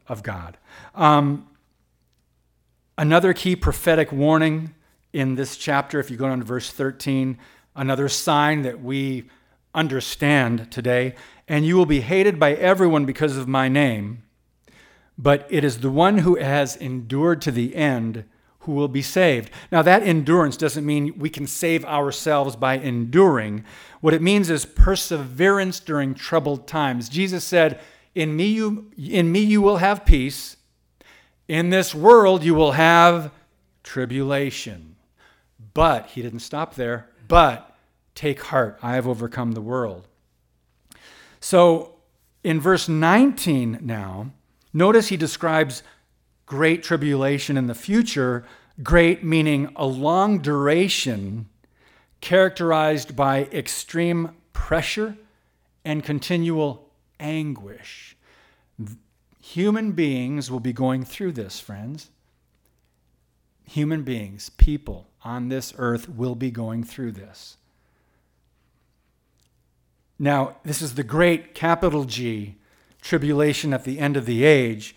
of 0.07 0.23
God. 0.23 0.59
Um, 0.95 1.49
another 2.99 3.33
key 3.33 3.57
prophetic 3.57 4.13
warning 4.13 4.75
in 5.15 5.37
this 5.37 5.57
chapter, 5.57 5.99
if 5.99 6.11
you 6.11 6.19
go 6.19 6.29
down 6.29 6.41
to 6.41 6.45
verse 6.45 6.71
13, 6.71 7.39
another 7.75 8.11
sign 8.11 8.61
that 8.63 8.83
we 8.83 9.31
understand 9.75 10.71
today, 10.71 11.15
and 11.49 11.65
you 11.65 11.75
will 11.75 11.87
be 11.87 12.03
hated 12.03 12.39
by 12.39 12.53
everyone 12.53 13.07
because 13.07 13.39
of 13.39 13.49
my 13.49 13.67
name, 13.67 14.25
but 15.17 15.47
it 15.49 15.65
is 15.65 15.79
the 15.79 15.91
one 15.91 16.19
who 16.19 16.35
has 16.37 16.77
endured 16.77 17.41
to 17.41 17.51
the 17.51 17.75
end 17.75 18.25
who 18.61 18.73
will 18.73 18.89
be 18.89 19.03
saved. 19.03 19.51
Now, 19.71 19.83
that 19.83 20.03
endurance 20.03 20.57
doesn't 20.57 20.85
mean 20.85 21.19
we 21.19 21.31
can 21.31 21.47
save 21.47 21.85
ourselves 21.85 22.57
by 22.57 22.79
enduring. 22.79 23.65
What 24.01 24.15
it 24.15 24.23
means 24.23 24.51
is 24.51 24.67
perseverance 24.67 25.81
during 25.81 26.15
troubled 26.15 26.67
times. 26.67 27.09
Jesus 27.09 27.45
said, 27.45 27.81
In 28.15 28.37
me 28.37 28.47
you, 28.47 28.91
in 28.99 29.31
me 29.33 29.41
you 29.41 29.63
will 29.63 29.79
have 29.79 30.05
peace. 30.05 30.57
In 31.47 31.71
this 31.71 31.95
world 31.95 32.45
you 32.45 32.55
will 32.55 32.73
have 32.73 33.33
tribulation. 33.83 34.97
But, 35.73 36.07
he 36.07 36.23
didn't 36.23 36.41
stop 36.41 36.75
there, 36.75 37.09
but 37.27 37.75
take 38.15 38.43
heart, 38.43 38.79
I 38.83 38.95
have 38.95 39.07
overcome 39.07 39.53
the 39.53 39.61
world. 39.61 40.09
So 41.41 41.95
in 42.43 42.61
verse 42.61 42.89
19 42.89 43.79
now, 43.83 44.33
notice 44.73 45.09
he 45.09 45.17
describes 45.17 45.83
great 46.49 46.83
tribulation 46.83 47.59
in 47.59 47.67
the 47.67 47.75
future, 47.75 48.45
great 48.83 49.23
meaning 49.23 49.71
a 49.77 49.87
long 49.87 50.39
duration 50.41 51.47
characterized 52.23 53.15
by 53.15 53.45
extreme 53.53 54.31
pressure 54.55 55.17
and 55.85 56.03
continual 56.03 56.89
anguish. 57.21 58.17
Human 59.43 59.93
beings 59.93 60.51
will 60.51 60.61
be 60.61 60.73
going 60.73 61.05
through 61.05 61.33
this, 61.33 61.61
friends. 61.61 62.09
Human 63.67 64.03
beings, 64.03 64.49
people 64.51 65.07
on 65.23 65.51
this 65.51 65.75
earth 65.77 66.09
will 66.09 66.35
be 66.35 66.51
going 66.51 66.83
through 66.83 67.13
this. 67.13 67.59
Now, 70.19 70.57
this 70.65 70.81
is 70.81 70.95
the 70.95 71.05
great 71.05 71.55
capital 71.55 72.05
G 72.05 72.57
tribulation 73.03 73.75
at 73.75 73.85
the 73.85 73.99
end 73.99 74.17
of 74.17 74.25
the 74.27 74.45
age. 74.45 74.97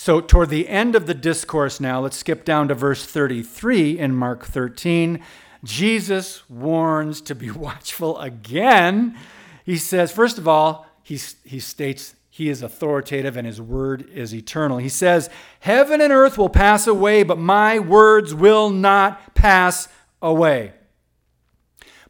So, 0.00 0.20
toward 0.20 0.50
the 0.50 0.68
end 0.68 0.94
of 0.94 1.08
the 1.08 1.12
discourse 1.12 1.80
now, 1.80 1.98
let's 1.98 2.18
skip 2.18 2.44
down 2.44 2.68
to 2.68 2.74
verse 2.76 3.04
33 3.04 3.98
in 3.98 4.14
Mark 4.14 4.46
13. 4.46 5.20
Jesus 5.64 6.48
warns 6.48 7.20
to 7.22 7.34
be 7.34 7.50
watchful 7.66 8.16
again. 8.20 9.18
He 9.64 9.76
says, 9.76 10.12
first 10.12 10.38
of 10.38 10.46
all, 10.46 10.86
he, 11.02 11.18
he 11.42 11.58
states 11.58 12.14
he 12.30 12.48
is 12.48 12.62
authoritative 12.62 13.36
and 13.36 13.44
his 13.44 13.60
word 13.60 14.08
is 14.10 14.32
eternal. 14.32 14.78
He 14.78 14.88
says, 14.88 15.30
Heaven 15.58 16.00
and 16.00 16.12
earth 16.12 16.38
will 16.38 16.48
pass 16.48 16.86
away, 16.86 17.24
but 17.24 17.36
my 17.36 17.80
words 17.80 18.32
will 18.32 18.70
not 18.70 19.34
pass 19.34 19.88
away. 20.22 20.74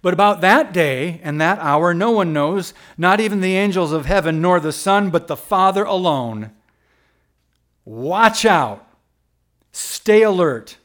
But 0.03 0.13
about 0.13 0.43
that 0.43 0.75
day 0.75 1.23
and 1.25 1.41
that 1.41 1.59
hour, 1.61 1.95
no 1.95 2.11
one 2.11 2.35
knows, 2.35 2.75
not 2.99 3.19
even 3.19 3.41
the 3.41 3.57
angels 3.57 3.93
of 3.93 4.05
heaven, 4.05 4.43
nor 4.43 4.61
the 4.61 4.73
Son, 4.73 5.09
but 5.09 5.27
the 5.27 5.39
Father 5.39 5.85
alone. 5.85 6.53
Watch 7.89 8.45
out, 8.45 8.87
stay 9.73 10.21
alert, 10.21 10.77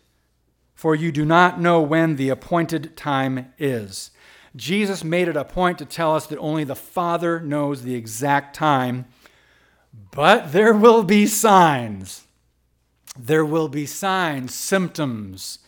for 0.73 0.95
you 0.95 1.11
do 1.11 1.25
not 1.25 1.59
know 1.59 1.81
when 1.81 2.15
the 2.15 2.29
appointed 2.29 2.95
time 2.95 3.51
is. 3.57 4.11
Jesus 4.55 5.03
made 5.03 5.27
it 5.27 5.35
a 5.35 5.43
point 5.43 5.79
to 5.79 5.85
tell 5.85 6.15
us 6.15 6.27
that 6.27 6.39
only 6.39 6.63
the 6.63 6.77
Father 6.77 7.41
knows 7.41 7.81
the 7.81 7.93
exact 7.93 8.55
time, 8.55 9.03
but 10.11 10.53
there 10.53 10.73
will 10.73 11.03
be 11.03 11.25
signs. 11.25 12.25
There 13.19 13.43
will 13.43 13.67
be 13.67 13.85
signs, 13.85 14.55
symptoms 14.55 15.59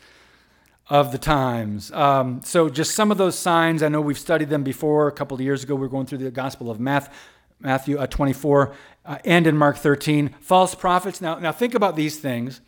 of 0.90 1.12
the 1.12 1.18
times. 1.18 1.92
Um, 1.92 2.44
so, 2.46 2.70
just 2.70 2.96
some 2.96 3.12
of 3.12 3.18
those 3.18 3.38
signs, 3.38 3.84
I 3.84 3.90
know 3.90 4.00
we've 4.00 4.18
studied 4.18 4.48
them 4.48 4.64
before. 4.64 5.10
A 5.10 5.12
couple 5.12 5.36
of 5.36 5.42
years 5.42 5.66
ago, 5.66 5.76
we 5.76 5.82
were 5.82 5.90
going 5.90 6.06
through 6.06 6.20
the 6.20 6.32
Gospel 6.32 6.72
of 6.72 6.80
Matthew, 6.80 7.14
Matthew 7.60 7.98
uh, 7.98 8.08
24 8.08 8.74
uh, 9.06 9.20
and 9.24 9.48
in 9.48 9.58
Mark 9.58 9.78
13. 9.78 10.36
False 10.40 10.76
prophets. 10.76 11.22
Now, 11.22 11.38
now, 11.40 11.52
think 11.52 11.74
about 11.76 11.96
these 11.96 12.20
things. 12.20 12.62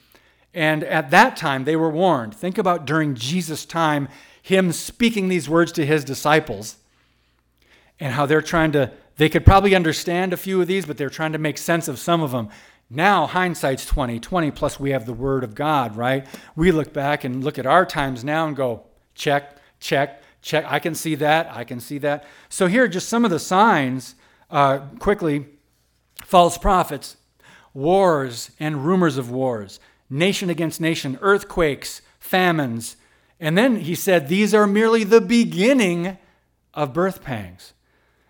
And 0.53 0.83
at 0.83 1.11
that 1.11 1.35
time, 1.35 1.65
they 1.65 1.75
were 1.75 1.89
warned. 1.89 2.35
Think 2.35 2.57
about 2.57 2.85
during 2.85 3.15
Jesus' 3.15 3.65
time, 3.65 4.07
him 4.41 4.71
speaking 4.71 5.27
these 5.27 5.49
words 5.49 5.71
to 5.73 5.85
his 5.85 6.03
disciples 6.03 6.77
and 7.99 8.13
how 8.13 8.25
they're 8.25 8.41
trying 8.41 8.71
to, 8.71 8.91
they 9.17 9.29
could 9.29 9.45
probably 9.45 9.75
understand 9.75 10.33
a 10.33 10.37
few 10.37 10.61
of 10.61 10.67
these, 10.67 10.85
but 10.85 10.97
they're 10.97 11.09
trying 11.09 11.33
to 11.33 11.37
make 11.37 11.57
sense 11.57 11.87
of 11.87 11.99
some 11.99 12.21
of 12.21 12.31
them. 12.31 12.49
Now, 12.89 13.27
hindsight's 13.27 13.85
20, 13.85 14.19
20 14.19 14.51
plus 14.51 14.79
we 14.79 14.91
have 14.91 15.05
the 15.05 15.13
Word 15.13 15.43
of 15.43 15.53
God, 15.53 15.97
right? 15.97 16.25
We 16.55 16.71
look 16.71 16.93
back 16.93 17.23
and 17.23 17.43
look 17.43 17.59
at 17.59 17.65
our 17.65 17.85
times 17.85 18.23
now 18.23 18.47
and 18.47 18.55
go, 18.55 18.83
check, 19.13 19.57
check, 19.79 20.23
check. 20.41 20.65
I 20.67 20.79
can 20.79 20.95
see 20.95 21.15
that. 21.15 21.51
I 21.51 21.65
can 21.65 21.81
see 21.81 21.97
that. 21.97 22.25
So, 22.47 22.67
here 22.67 22.85
are 22.85 22.87
just 22.87 23.09
some 23.09 23.25
of 23.25 23.31
the 23.31 23.39
signs 23.39 24.15
uh, 24.49 24.79
quickly 24.99 25.47
false 26.27 26.57
prophets, 26.57 27.17
wars 27.73 28.51
and 28.59 28.85
rumors 28.85 29.17
of 29.17 29.31
wars, 29.31 29.79
nation 30.09 30.49
against 30.49 30.81
nation, 30.81 31.17
earthquakes, 31.21 32.01
famines. 32.19 32.97
And 33.39 33.57
then 33.57 33.77
he 33.77 33.95
said, 33.95 34.27
These 34.27 34.53
are 34.53 34.67
merely 34.67 35.03
the 35.03 35.21
beginning 35.21 36.17
of 36.73 36.93
birth 36.93 37.23
pangs. 37.23 37.73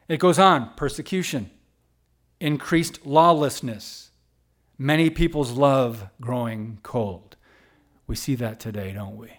It 0.07 0.19
goes 0.19 0.39
on 0.39 0.73
persecution, 0.75 1.49
increased 2.39 3.05
lawlessness 3.05 4.07
Many 4.77 5.09
people's 5.09 5.53
love 5.53 6.09
growing 6.21 6.79
cold. 6.83 7.35
We 8.05 8.15
see 8.15 8.35
that 8.35 8.59
today, 8.59 8.93
don't 8.93 9.17
we? 9.17 9.31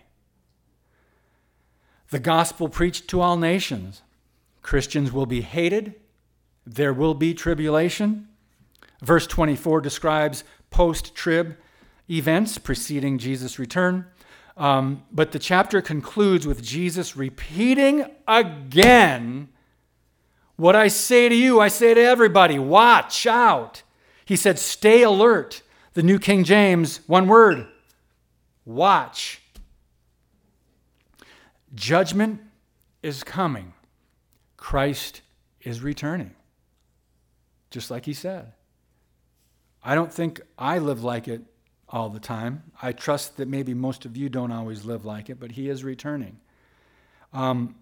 The 2.10 2.18
gospel 2.18 2.68
preached 2.68 3.08
to 3.08 3.20
all 3.20 3.36
nations. 3.36 4.02
Christians 4.62 5.12
will 5.12 5.26
be 5.26 5.42
hated. 5.42 5.94
There 6.66 6.92
will 6.92 7.14
be 7.14 7.34
tribulation. 7.34 8.27
Verse 9.02 9.26
24 9.26 9.80
describes 9.80 10.44
post 10.70 11.14
trib 11.14 11.56
events 12.10 12.58
preceding 12.58 13.18
Jesus' 13.18 13.58
return. 13.58 14.06
Um, 14.56 15.04
but 15.12 15.32
the 15.32 15.38
chapter 15.38 15.80
concludes 15.80 16.46
with 16.46 16.62
Jesus 16.62 17.16
repeating 17.16 18.04
again 18.26 19.48
what 20.56 20.74
I 20.74 20.88
say 20.88 21.28
to 21.28 21.34
you, 21.34 21.60
I 21.60 21.68
say 21.68 21.94
to 21.94 22.00
everybody 22.00 22.58
watch 22.58 23.26
out. 23.26 23.84
He 24.24 24.34
said, 24.34 24.58
Stay 24.58 25.02
alert. 25.02 25.62
The 25.94 26.02
New 26.02 26.18
King 26.18 26.44
James, 26.44 27.00
one 27.06 27.28
word 27.28 27.66
watch. 28.64 29.40
Judgment 31.74 32.40
is 33.02 33.22
coming. 33.22 33.72
Christ 34.56 35.22
is 35.60 35.80
returning. 35.80 36.34
Just 37.70 37.90
like 37.90 38.04
he 38.04 38.12
said. 38.12 38.52
I 39.82 39.94
don't 39.94 40.12
think 40.12 40.40
I 40.58 40.78
live 40.78 41.02
like 41.04 41.28
it 41.28 41.42
all 41.88 42.08
the 42.08 42.20
time. 42.20 42.64
I 42.82 42.92
trust 42.92 43.36
that 43.36 43.48
maybe 43.48 43.74
most 43.74 44.04
of 44.04 44.16
you 44.16 44.28
don't 44.28 44.52
always 44.52 44.84
live 44.84 45.04
like 45.04 45.30
it, 45.30 45.40
but 45.40 45.52
he 45.52 45.68
is 45.68 45.84
returning. 45.84 46.38
Um, 47.32 47.76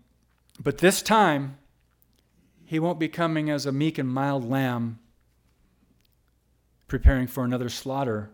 but 0.63 0.79
this 0.79 1.03
time, 1.03 1.59
he 2.65 2.79
won't 2.79 2.99
be 2.99 3.09
coming 3.09 3.51
as 3.51 3.67
a 3.67 3.73
meek 3.73 3.99
and 3.99 4.09
mild 4.09 4.49
lamb 4.49 4.99
preparing 6.89 7.27
for 7.27 7.45
another 7.45 7.69
slaughter. 7.69 8.31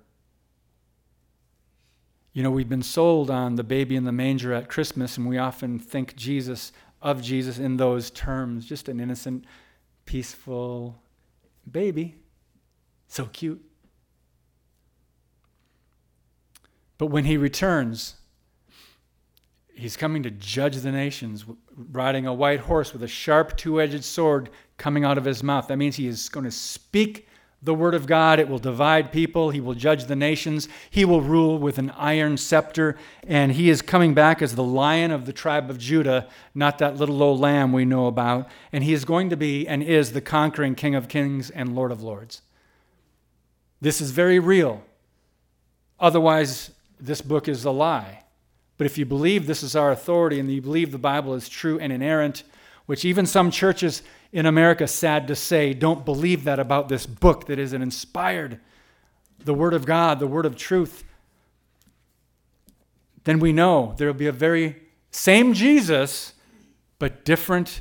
You 2.33 2.43
know, 2.43 2.51
we've 2.51 2.69
been 2.69 2.83
sold 2.83 3.31
on 3.31 3.57
the 3.57 3.65
baby 3.65 3.97
in 3.97 4.05
the 4.05 4.13
manger 4.13 4.53
at 4.53 4.69
Christmas, 4.69 5.17
and 5.17 5.29
we 5.29 5.39
often 5.39 5.79
think 5.79 6.17
Jesus 6.17 6.73
of 7.03 7.21
Jesus 7.21 7.59
in 7.59 7.77
those 7.77 8.11
terms 8.11 8.65
just 8.65 8.89
an 8.89 9.01
innocent, 9.01 9.45
peaceful 10.07 11.03
baby. 11.71 12.22
So 13.13 13.27
cute. 13.27 13.63
But 16.97 17.09
when 17.09 17.27
he 17.27 17.37
returns, 17.37 18.15
he's 19.75 19.99
coming 19.99 20.23
to 20.23 20.31
judge 20.31 20.77
the 20.77 20.91
nations, 20.91 21.45
riding 21.77 22.27
a 22.27 22.33
white 22.33 22.61
horse 22.61 22.95
with 22.95 23.03
a 23.03 23.09
sharp 23.09 23.59
two 23.59 23.83
edged 23.83 24.03
sword 24.03 24.49
coming 24.79 25.05
out 25.05 25.19
of 25.19 25.27
his 25.27 25.43
mouth. 25.43 25.69
That 25.69 25.77
means 25.77 25.97
he 25.97 26.07
is 26.07 26.31
going 26.31 26.45
to 26.45 26.51
speak 26.51 27.29
the 27.61 27.75
word 27.75 27.95
of 27.95 28.07
God. 28.07 28.41
It 28.41 28.49
will 28.49 28.59
divide 28.59 29.13
people. 29.13 29.51
He 29.51 29.61
will 29.61 29.75
judge 29.75 30.07
the 30.07 30.17
nations. 30.17 30.71
He 30.89 31.05
will 31.05 31.21
rule 31.21 31.59
with 31.59 31.77
an 31.77 31.91
iron 31.91 32.39
scepter. 32.39 32.97
And 33.27 33.53
he 33.53 33.69
is 33.69 33.83
coming 33.83 34.15
back 34.15 34.41
as 34.41 34.55
the 34.55 34.65
lion 34.65 35.11
of 35.11 35.27
the 35.27 35.35
tribe 35.35 35.69
of 35.69 35.77
Judah, 35.77 36.29
not 36.55 36.79
that 36.79 36.97
little 36.97 37.23
old 37.23 37.41
lamb 37.41 37.75
we 37.75 37.85
know 37.85 38.07
about. 38.07 38.49
And 38.73 38.83
he 38.83 38.95
is 38.95 39.05
going 39.05 39.29
to 39.29 39.37
be 39.37 39.69
and 39.69 39.83
is 39.83 40.13
the 40.13 40.23
conquering 40.23 40.75
King 40.75 40.95
of 40.95 41.09
kings 41.09 41.51
and 41.51 41.75
Lord 41.75 41.93
of 41.93 42.03
lords. 42.03 42.41
This 43.83 44.01
is 44.01 44.13
very 44.13 44.39
real. 44.39 44.81
Otherwise, 45.99 46.71
this 47.01 47.21
book 47.21 47.49
is 47.49 47.65
a 47.65 47.73
lie. 47.73 48.23
But 48.79 48.87
if 48.87 48.97
you 48.97 49.05
believe 49.05 49.49
this 49.49 49.65
is 49.65 49.75
our 49.75 49.91
authority 49.91 50.39
and 50.39 50.49
you 50.49 50.63
believe 50.63 50.93
the 50.93 50.99
Bible 50.99 51.35
is 51.35 51.49
true 51.49 51.81
and 51.81 51.93
inerrant, 51.93 52.45
which 52.87 53.05
even 53.05 53.27
some 53.27 53.51
churches 53.51 54.05
in 54.31 54.47
America, 54.47 54.87
sad 54.87 55.27
to 55.27 55.35
say, 55.35 55.75
don't 55.75 56.05
believe 56.05 56.45
that 56.45 56.61
about 56.61 56.89
this 56.89 57.07
book 57.07 57.47
that 57.47 57.59
is 57.59 57.73
an 57.73 57.83
inspired, 57.83 58.61
the 59.45 59.53
Word 59.53 59.75
of 59.75 59.85
God, 59.85 60.21
the 60.21 60.29
Word 60.29 60.47
of 60.47 60.55
truth, 60.55 61.03
then 63.25 63.41
we 63.41 63.53
know 63.53 63.95
there 63.99 64.07
will 64.07 64.15
be 64.15 64.29
a 64.29 64.33
very 64.33 64.77
same 65.11 65.55
Jesus, 65.55 66.35
but 67.01 67.25
different 67.25 67.81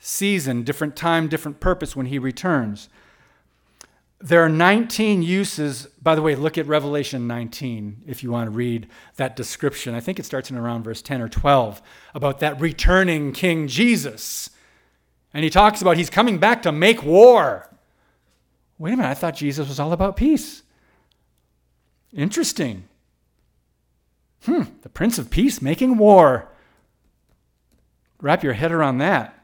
season, 0.00 0.64
different 0.64 0.96
time, 0.96 1.28
different 1.28 1.60
purpose 1.60 1.94
when 1.94 2.06
he 2.06 2.18
returns. 2.18 2.88
There 4.18 4.42
are 4.42 4.48
19 4.48 5.22
uses. 5.22 5.86
By 6.02 6.14
the 6.14 6.22
way, 6.22 6.34
look 6.34 6.56
at 6.56 6.66
Revelation 6.66 7.26
19 7.26 8.02
if 8.06 8.22
you 8.22 8.30
want 8.30 8.46
to 8.46 8.50
read 8.50 8.88
that 9.16 9.36
description. 9.36 9.94
I 9.94 10.00
think 10.00 10.18
it 10.18 10.24
starts 10.24 10.50
in 10.50 10.56
around 10.56 10.84
verse 10.84 11.02
10 11.02 11.20
or 11.20 11.28
12 11.28 11.82
about 12.14 12.40
that 12.40 12.60
returning 12.60 13.32
King 13.32 13.68
Jesus 13.68 14.50
and 15.36 15.44
he 15.44 15.50
talks 15.50 15.82
about 15.82 15.98
he's 15.98 16.08
coming 16.08 16.38
back 16.38 16.62
to 16.62 16.72
make 16.72 17.02
war. 17.02 17.68
Wait 18.78 18.94
a 18.94 18.96
minute, 18.96 19.10
I 19.10 19.12
thought 19.12 19.36
Jesus 19.36 19.68
was 19.68 19.78
all 19.78 19.92
about 19.92 20.16
peace. 20.16 20.62
Interesting. 22.10 22.84
Hmm, 24.46 24.62
the 24.80 24.88
Prince 24.88 25.18
of 25.18 25.28
Peace 25.28 25.60
making 25.60 25.98
war. 25.98 26.48
Wrap 28.22 28.42
your 28.42 28.54
head 28.54 28.72
around 28.72 28.96
that. 28.96 29.38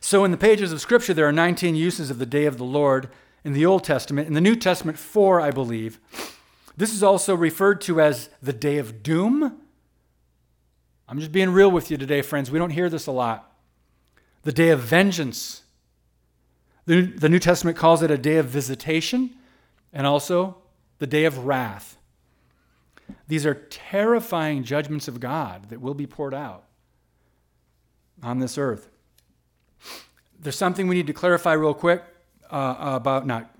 So, 0.00 0.24
in 0.24 0.32
the 0.32 0.36
pages 0.36 0.72
of 0.72 0.80
Scripture, 0.80 1.14
there 1.14 1.28
are 1.28 1.32
19 1.32 1.76
uses 1.76 2.10
of 2.10 2.18
the 2.18 2.26
day 2.26 2.46
of 2.46 2.58
the 2.58 2.64
Lord 2.64 3.08
in 3.44 3.52
the 3.52 3.66
Old 3.66 3.84
Testament. 3.84 4.28
In 4.28 4.34
the 4.34 4.40
New 4.40 4.56
Testament, 4.56 4.98
four, 4.98 5.40
I 5.40 5.50
believe. 5.50 6.00
This 6.76 6.92
is 6.92 7.02
also 7.02 7.34
referred 7.34 7.80
to 7.82 8.00
as 8.00 8.30
the 8.42 8.52
day 8.52 8.78
of 8.78 9.02
doom. 9.02 9.60
I'm 11.08 11.18
just 11.18 11.32
being 11.32 11.50
real 11.50 11.70
with 11.70 11.90
you 11.90 11.96
today, 11.96 12.22
friends. 12.22 12.50
We 12.50 12.58
don't 12.58 12.70
hear 12.70 12.88
this 12.88 13.06
a 13.06 13.12
lot. 13.12 13.52
The 14.42 14.52
day 14.52 14.70
of 14.70 14.80
vengeance. 14.80 15.62
The, 16.86 17.02
the 17.02 17.28
New 17.28 17.38
Testament 17.38 17.76
calls 17.76 18.02
it 18.02 18.10
a 18.10 18.18
day 18.18 18.36
of 18.36 18.46
visitation 18.46 19.34
and 19.92 20.06
also 20.06 20.58
the 20.98 21.06
day 21.06 21.24
of 21.24 21.46
wrath. 21.46 21.98
These 23.26 23.46
are 23.46 23.54
terrifying 23.54 24.64
judgments 24.64 25.08
of 25.08 25.20
God 25.20 25.70
that 25.70 25.80
will 25.80 25.94
be 25.94 26.06
poured 26.06 26.34
out 26.34 26.64
on 28.22 28.38
this 28.38 28.58
earth. 28.58 28.88
There's 30.38 30.56
something 30.56 30.88
we 30.88 30.94
need 30.94 31.06
to 31.06 31.12
clarify 31.12 31.52
real 31.54 31.74
quick 31.74 32.04
uh, 32.50 32.76
about 32.78 33.26
not 33.26 33.54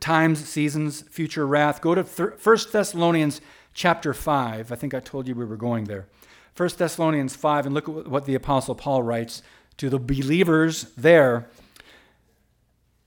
times, 0.00 0.46
seasons, 0.46 1.02
future 1.02 1.46
wrath. 1.46 1.80
Go 1.80 1.94
to 1.94 2.02
1 2.02 2.58
Thessalonians 2.72 3.40
chapter 3.74 4.12
5. 4.12 4.72
I 4.72 4.74
think 4.74 4.94
I 4.94 5.00
told 5.00 5.28
you 5.28 5.34
we 5.34 5.44
were 5.44 5.56
going 5.56 5.84
there. 5.84 6.08
1 6.56 6.70
Thessalonians 6.76 7.36
5, 7.36 7.66
and 7.66 7.74
look 7.74 7.88
at 7.88 8.08
what 8.08 8.24
the 8.24 8.34
Apostle 8.34 8.74
Paul 8.74 9.02
writes 9.02 9.42
to 9.76 9.88
the 9.88 9.98
believers 9.98 10.92
there. 10.96 11.48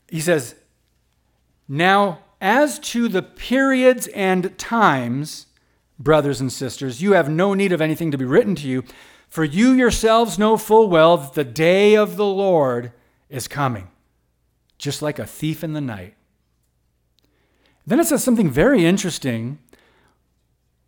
He 0.07 0.21
says, 0.21 0.55
Now, 1.67 2.19
as 2.39 2.79
to 2.79 3.09
the 3.09 3.21
periods 3.21 4.07
and 4.07 4.57
times, 4.57 5.47
brothers 5.99 6.39
and 6.39 6.51
sisters, 6.51 7.01
you 7.01 7.11
have 7.11 7.29
no 7.29 7.53
need 7.53 7.73
of 7.73 7.81
anything 7.81 8.09
to 8.11 8.17
be 8.17 8.25
written 8.25 8.55
to 8.55 8.67
you, 8.67 8.83
for 9.27 9.43
you 9.43 9.73
yourselves 9.73 10.39
know 10.39 10.57
full 10.57 10.89
well 10.89 11.17
that 11.17 11.33
the 11.33 11.43
day 11.43 11.95
of 11.95 12.15
the 12.15 12.25
Lord 12.25 12.93
is 13.29 13.47
coming, 13.47 13.89
just 14.81 15.01
like 15.01 15.19
a 15.19 15.25
thief 15.25 15.63
in 15.63 15.73
the 15.73 15.79
night. 15.79 16.15
Then 17.85 17.99
it 17.99 18.07
says 18.07 18.23
something 18.23 18.49
very 18.49 18.83
interesting. 18.83 19.59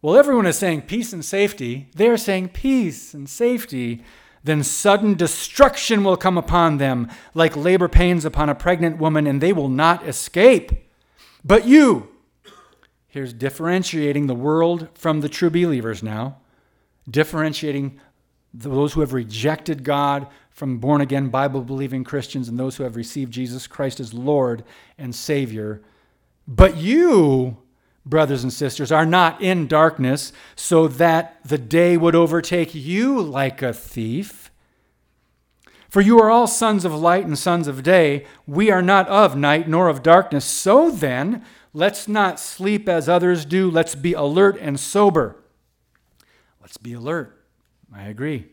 Well, 0.02 0.18
everyone 0.18 0.48
is 0.48 0.58
saying 0.58 0.82
peace 0.84 1.14
and 1.14 1.24
safety. 1.24 1.90
They 1.96 2.10
are 2.10 2.18
saying 2.18 2.50
peace 2.50 3.14
and 3.14 3.30
safety. 3.30 4.04
Then 4.44 4.64
sudden 4.64 5.14
destruction 5.14 6.04
will 6.04 6.18
come 6.18 6.38
upon 6.38 6.78
them, 6.78 7.10
like 7.34 7.56
labor 7.56 7.88
pains 7.88 8.26
upon 8.26 8.50
a 8.50 8.56
pregnant 8.56 8.98
woman, 8.98 9.28
and 9.28 9.40
they 9.40 9.54
will 9.54 9.70
not 9.70 10.06
escape. 10.08 10.72
But 11.46 11.66
you, 11.66 12.10
here's 13.08 13.32
differentiating 13.32 14.28
the 14.28 14.36
world 14.36 14.90
from 14.96 15.22
the 15.22 15.30
true 15.30 15.50
believers 15.50 16.02
now, 16.02 16.40
differentiating 17.10 18.02
those 18.54 18.94
who 18.94 19.02
have 19.02 19.14
rejected 19.14 19.84
God 19.84 20.28
from 20.52 20.78
born 20.78 21.02
again 21.02 21.30
Bible 21.30 21.62
believing 21.62 22.04
Christians 22.04 22.48
and 22.48 22.60
those 22.60 22.76
who 22.76 22.84
have 22.84 22.96
received 22.96 23.34
Jesus 23.34 23.66
Christ 23.66 24.00
as 24.00 24.14
Lord 24.14 24.64
and 24.98 25.16
Savior. 25.16 25.82
But 26.48 26.78
you, 26.78 27.58
brothers 28.06 28.44
and 28.44 28.54
sisters, 28.54 28.92
are 28.92 29.06
not 29.06 29.42
in 29.42 29.68
darkness 29.68 30.32
so 30.56 30.88
that 30.88 31.40
the 31.44 31.58
day 31.58 31.98
would 31.98 32.16
overtake 32.16 32.76
you 32.76 33.20
like 33.20 33.62
a 33.64 33.74
thief. 33.74 34.52
For 35.90 36.02
you 36.02 36.20
are 36.20 36.30
all 36.30 36.48
sons 36.48 36.86
of 36.86 36.94
light 36.94 37.26
and 37.26 37.38
sons 37.38 37.68
of 37.68 37.84
day. 37.84 38.26
We 38.48 38.70
are 38.70 38.82
not 38.82 39.08
of 39.08 39.36
night 39.36 39.68
nor 39.68 39.90
of 39.90 40.04
darkness. 40.04 40.46
So 40.46 40.92
then, 40.92 41.44
let's 41.72 42.08
not 42.08 42.40
sleep 42.40 42.88
as 42.90 43.10
others 43.10 43.46
do. 43.46 43.70
Let's 43.70 43.96
be 43.96 44.14
alert 44.14 44.58
and 44.60 44.80
sober. 44.80 45.44
Let's 46.62 46.78
be 46.78 46.94
alert. 46.94 47.43
I 47.96 48.08
agree. 48.08 48.48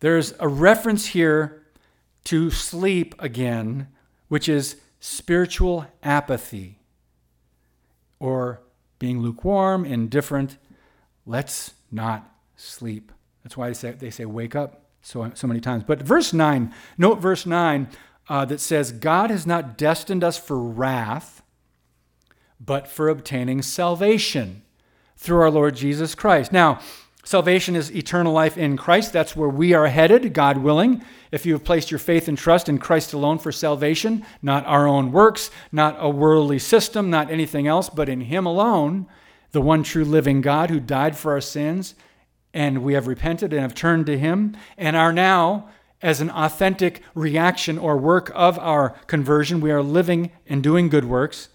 There's 0.00 0.34
a 0.38 0.48
reference 0.48 1.06
here 1.06 1.66
to 2.24 2.50
sleep 2.50 3.14
again, 3.18 3.88
which 4.28 4.48
is 4.48 4.76
spiritual 5.00 5.86
apathy 6.02 6.78
or 8.20 8.60
being 8.98 9.20
lukewarm, 9.20 9.84
indifferent. 9.84 10.56
Let's 11.26 11.72
not 11.90 12.30
sleep. 12.56 13.12
That's 13.42 13.56
why 13.56 13.68
they 13.68 13.74
say, 13.74 13.90
they 13.92 14.10
say 14.10 14.24
wake 14.24 14.54
up 14.54 14.82
so, 15.02 15.30
so 15.34 15.46
many 15.46 15.60
times. 15.60 15.84
But 15.84 16.02
verse 16.02 16.32
9, 16.32 16.72
note 16.96 17.20
verse 17.20 17.46
9 17.46 17.88
uh, 18.28 18.44
that 18.44 18.60
says, 18.60 18.92
God 18.92 19.30
has 19.30 19.46
not 19.46 19.78
destined 19.78 20.22
us 20.22 20.36
for 20.36 20.58
wrath, 20.58 21.42
but 22.60 22.88
for 22.88 23.08
obtaining 23.08 23.62
salvation 23.62 24.62
through 25.16 25.40
our 25.40 25.50
Lord 25.50 25.76
Jesus 25.76 26.14
Christ. 26.14 26.52
Now, 26.52 26.80
Salvation 27.28 27.76
is 27.76 27.94
eternal 27.94 28.32
life 28.32 28.56
in 28.56 28.78
Christ. 28.78 29.12
That's 29.12 29.36
where 29.36 29.50
we 29.50 29.74
are 29.74 29.88
headed, 29.88 30.32
God 30.32 30.56
willing. 30.56 31.04
If 31.30 31.44
you 31.44 31.52
have 31.52 31.62
placed 31.62 31.90
your 31.90 31.98
faith 31.98 32.26
and 32.26 32.38
trust 32.38 32.70
in 32.70 32.78
Christ 32.78 33.12
alone 33.12 33.38
for 33.38 33.52
salvation, 33.52 34.24
not 34.40 34.64
our 34.64 34.88
own 34.88 35.12
works, 35.12 35.50
not 35.70 35.98
a 36.00 36.08
worldly 36.08 36.58
system, 36.58 37.10
not 37.10 37.30
anything 37.30 37.66
else, 37.66 37.90
but 37.90 38.08
in 38.08 38.22
Him 38.22 38.46
alone, 38.46 39.06
the 39.52 39.60
one 39.60 39.82
true 39.82 40.06
living 40.06 40.40
God 40.40 40.70
who 40.70 40.80
died 40.80 41.18
for 41.18 41.32
our 41.32 41.40
sins, 41.42 41.94
and 42.54 42.82
we 42.82 42.94
have 42.94 43.06
repented 43.06 43.52
and 43.52 43.60
have 43.60 43.74
turned 43.74 44.06
to 44.06 44.18
Him, 44.18 44.56
and 44.78 44.96
are 44.96 45.12
now, 45.12 45.68
as 46.00 46.22
an 46.22 46.30
authentic 46.30 47.02
reaction 47.14 47.76
or 47.76 47.98
work 47.98 48.32
of 48.34 48.58
our 48.58 48.96
conversion, 49.06 49.60
we 49.60 49.70
are 49.70 49.82
living 49.82 50.32
and 50.46 50.62
doing 50.62 50.88
good 50.88 51.04
works, 51.04 51.50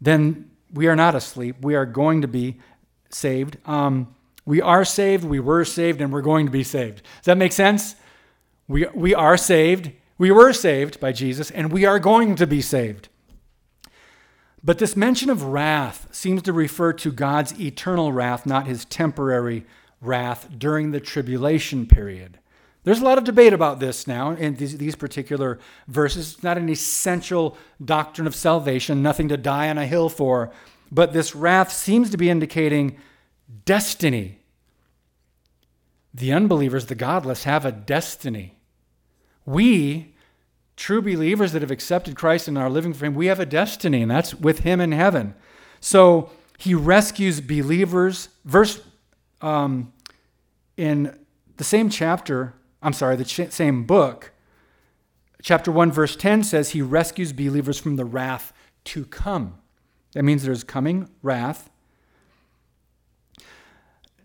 then 0.00 0.52
we 0.72 0.86
are 0.86 0.94
not 0.94 1.16
asleep. 1.16 1.56
We 1.62 1.74
are 1.74 1.84
going 1.84 2.22
to 2.22 2.28
be 2.28 2.60
saved. 3.10 3.56
Um, 3.66 4.13
we 4.46 4.60
are 4.60 4.84
saved, 4.84 5.24
we 5.24 5.40
were 5.40 5.64
saved, 5.64 6.00
and 6.00 6.12
we're 6.12 6.22
going 6.22 6.46
to 6.46 6.52
be 6.52 6.64
saved. 6.64 7.02
Does 7.18 7.26
that 7.26 7.38
make 7.38 7.52
sense? 7.52 7.96
We, 8.68 8.86
we 8.94 9.14
are 9.14 9.36
saved, 9.36 9.92
we 10.18 10.30
were 10.30 10.52
saved 10.52 11.00
by 11.00 11.12
Jesus, 11.12 11.50
and 11.50 11.72
we 11.72 11.84
are 11.84 11.98
going 11.98 12.36
to 12.36 12.46
be 12.46 12.60
saved. 12.60 13.08
But 14.62 14.78
this 14.78 14.96
mention 14.96 15.28
of 15.28 15.42
wrath 15.42 16.08
seems 16.10 16.42
to 16.42 16.52
refer 16.52 16.94
to 16.94 17.12
God's 17.12 17.58
eternal 17.60 18.12
wrath, 18.12 18.46
not 18.46 18.66
his 18.66 18.86
temporary 18.86 19.66
wrath 20.00 20.48
during 20.56 20.90
the 20.90 21.00
tribulation 21.00 21.86
period. 21.86 22.38
There's 22.84 23.00
a 23.00 23.04
lot 23.04 23.18
of 23.18 23.24
debate 23.24 23.54
about 23.54 23.80
this 23.80 24.06
now 24.06 24.30
in 24.30 24.56
these, 24.56 24.76
these, 24.76 24.94
particular 24.94 25.58
verses. 25.88 26.34
It's 26.34 26.42
not 26.42 26.58
an 26.58 26.68
essential 26.68 27.56
doctrine 27.82 28.26
of 28.26 28.34
salvation, 28.34 29.02
nothing 29.02 29.28
to 29.28 29.38
die 29.38 29.70
on 29.70 29.78
a 29.78 29.86
hill 29.86 30.10
for. 30.10 30.50
But 30.92 31.14
this 31.14 31.34
wrath 31.34 31.72
seems 31.72 32.10
to 32.10 32.18
be 32.18 32.28
indicating 32.28 32.98
destiny. 33.64 34.40
The 36.12 36.32
unbelievers, 36.32 36.86
the 36.86 36.94
godless, 36.94 37.44
have 37.44 37.64
a 37.64 37.72
destiny. 37.72 38.58
We, 39.44 40.14
true 40.76 41.02
believers 41.02 41.52
that 41.52 41.62
have 41.62 41.70
accepted 41.70 42.16
Christ 42.16 42.48
and 42.48 42.56
are 42.56 42.70
living 42.70 42.92
for 42.92 43.06
Him, 43.06 43.14
we 43.14 43.26
have 43.26 43.40
a 43.40 43.46
destiny, 43.46 44.02
and 44.02 44.10
that's 44.10 44.34
with 44.34 44.60
Him 44.60 44.80
in 44.80 44.92
heaven. 44.92 45.34
So 45.80 46.30
He 46.58 46.74
rescues 46.74 47.40
believers. 47.40 48.28
Verse 48.44 48.80
um, 49.40 49.92
in 50.76 51.18
the 51.56 51.64
same 51.64 51.90
chapter, 51.90 52.54
I'm 52.82 52.92
sorry, 52.92 53.16
the 53.16 53.24
ch- 53.24 53.50
same 53.50 53.84
book, 53.84 54.32
chapter 55.42 55.70
1, 55.70 55.92
verse 55.92 56.16
10 56.16 56.44
says 56.44 56.70
He 56.70 56.82
rescues 56.82 57.32
believers 57.32 57.78
from 57.78 57.96
the 57.96 58.04
wrath 58.04 58.52
to 58.84 59.04
come. 59.04 59.58
That 60.12 60.24
means 60.24 60.44
there's 60.44 60.64
coming 60.64 61.08
wrath 61.22 61.70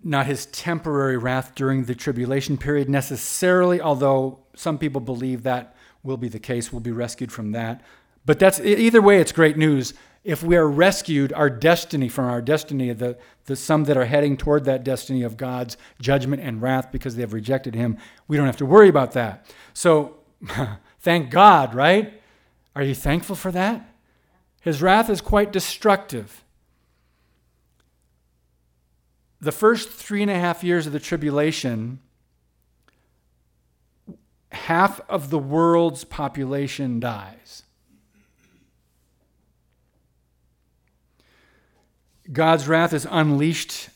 not 0.04 0.26
his 0.26 0.45
temporary 0.47 1.18
wrath 1.18 1.54
during 1.56 1.86
the 1.86 1.95
tribulation 1.95 2.58
period 2.58 2.89
necessarily, 2.89 3.82
although 3.82 4.39
some 4.56 4.78
people 4.78 5.02
believe 5.02 5.43
that 5.43 5.76
will 6.04 6.18
be 6.18 6.30
the 6.30 6.39
case, 6.39 6.72
we'll 6.72 6.80
be 6.80 6.91
rescued 6.91 7.32
from 7.32 7.52
that. 7.52 7.82
But 8.26 8.39
that's 8.39 8.60
either 8.60 9.02
way, 9.02 9.20
it's 9.20 9.32
great 9.32 9.58
news. 9.58 9.93
If 10.24 10.43
we 10.43 10.56
are 10.56 10.68
rescued, 10.68 11.34
our 11.34 11.50
destiny 11.50 12.10
from 12.10 12.26
our 12.26 12.41
destiny, 12.41 12.91
the, 12.93 13.18
the 13.45 13.56
some 13.56 13.86
that 13.86 13.97
are 13.97 14.06
heading 14.06 14.38
toward 14.38 14.66
that 14.66 14.84
destiny 14.84 15.24
of 15.24 15.38
God's 15.38 15.78
judgment 16.02 16.41
and 16.41 16.62
wrath 16.62 16.91
because 16.91 17.16
they 17.16 17.22
have 17.22 17.34
rejected 17.34 17.74
Him, 17.76 17.97
we 18.28 18.38
don't 18.38 18.45
have 18.45 18.58
to 18.58 18.66
worry 18.66 18.89
about 18.89 19.14
that. 19.14 19.45
So, 19.74 20.18
thank 21.00 21.30
God, 21.30 21.74
right? 21.74 22.22
Are 22.76 22.84
you 22.84 22.95
thankful 22.95 23.36
for 23.36 23.52
that? 23.52 23.89
His 24.62 24.82
wrath 24.82 25.10
is 25.10 25.22
quite 25.22 25.52
destructive 25.52 26.43
the 29.42 29.52
first 29.52 29.90
three 29.90 30.22
and 30.22 30.32
a 30.32 30.40
half 30.40 30.64
years 30.64 30.86
of 30.86 30.94
the 30.94 31.00
tribulation, 31.00 32.00
half 34.52 35.00
of 35.10 35.30
the 35.30 35.40
world's 35.40 36.04
population 36.04 37.00
dies. 37.00 37.64
God's 42.32 42.68
wrath 42.68 42.94
is 42.94 43.08
unleashed 43.10 43.90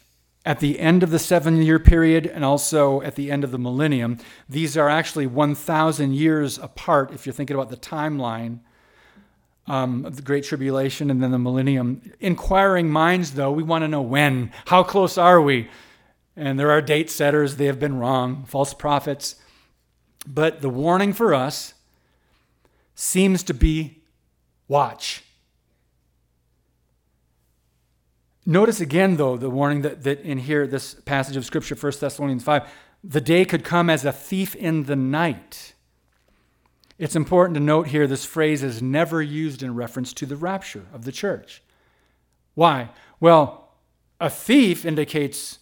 at 0.46 0.60
the 0.60 0.80
end 0.80 1.04
of 1.04 1.12
the 1.12 1.20
seven 1.20 1.62
year 1.62 1.80
period 1.80 2.26
and 2.26 2.44
also 2.44 3.02
at 3.02 3.16
the 3.16 3.32
end 3.32 3.44
of 3.44 3.52
the 3.52 3.60
millennium. 3.60 4.18
These 4.50 4.76
are 4.76 4.90
actually 4.90 5.28
1,000 5.28 6.14
years 6.14 6.58
apart 6.58 7.12
if 7.12 7.26
you're 7.26 7.34
thinking 7.34 7.56
about 7.56 7.70
the 7.70 7.78
timeline 7.78 8.60
um, 9.68 10.06
of 10.06 10.16
the 10.16 10.22
Great 10.22 10.44
Tribulation 10.44 11.10
and 11.10 11.22
then 11.22 11.32
the 11.32 11.40
millennium. 11.40 12.02
Inquiring 12.20 12.90
minds, 12.90 13.32
though, 13.32 13.52
we 13.52 13.64
want 13.64 13.84
to 13.84 13.88
know 13.88 14.02
when. 14.02 14.52
How 14.68 14.84
close 14.84 15.18
are 15.18 15.42
we? 15.42 15.70
And 16.36 16.60
there 16.60 16.72
are 16.72 16.82
date 16.82 17.10
setters, 17.10 17.58
they 17.58 17.66
have 17.66 17.80
been 17.80 17.98
wrong, 17.98 18.46
false 18.46 18.74
prophets. 18.74 19.36
But 20.28 20.62
the 20.62 20.70
warning 20.70 21.14
for 21.14 21.34
us 21.34 21.74
seems 22.96 23.44
to 23.44 23.54
be 23.54 24.02
watch. 24.68 25.24
Notice 28.46 28.82
again, 28.82 29.16
though, 29.16 29.38
the 29.38 29.50
warning 29.50 29.84
that, 29.84 30.04
that 30.04 30.22
in 30.22 30.38
here, 30.38 30.68
this 30.68 30.96
passage 30.96 31.38
of 31.38 31.46
Scripture, 31.46 31.76
1 31.76 31.94
Thessalonians 32.00 32.44
5, 32.44 32.70
the 33.04 33.22
day 33.22 33.46
could 33.46 33.64
come 33.64 33.90
as 33.90 34.04
a 34.04 34.12
thief 34.12 34.56
in 34.56 34.84
the 34.84 34.96
night. 34.96 35.74
It's 36.98 37.16
important 37.16 37.56
to 37.56 37.60
note 37.60 37.88
here 37.88 38.08
this 38.08 38.26
phrase 38.26 38.64
is 38.64 38.82
never 38.82 39.22
used 39.22 39.64
in 39.64 39.76
reference 39.76 40.14
to 40.14 40.26
the 40.26 40.36
rapture 40.36 40.86
of 40.94 41.06
the 41.06 41.12
church. 41.12 41.62
Why? 42.54 42.90
Well, 43.20 43.70
a 44.20 44.30
thief 44.30 44.86
indicates 44.86 45.60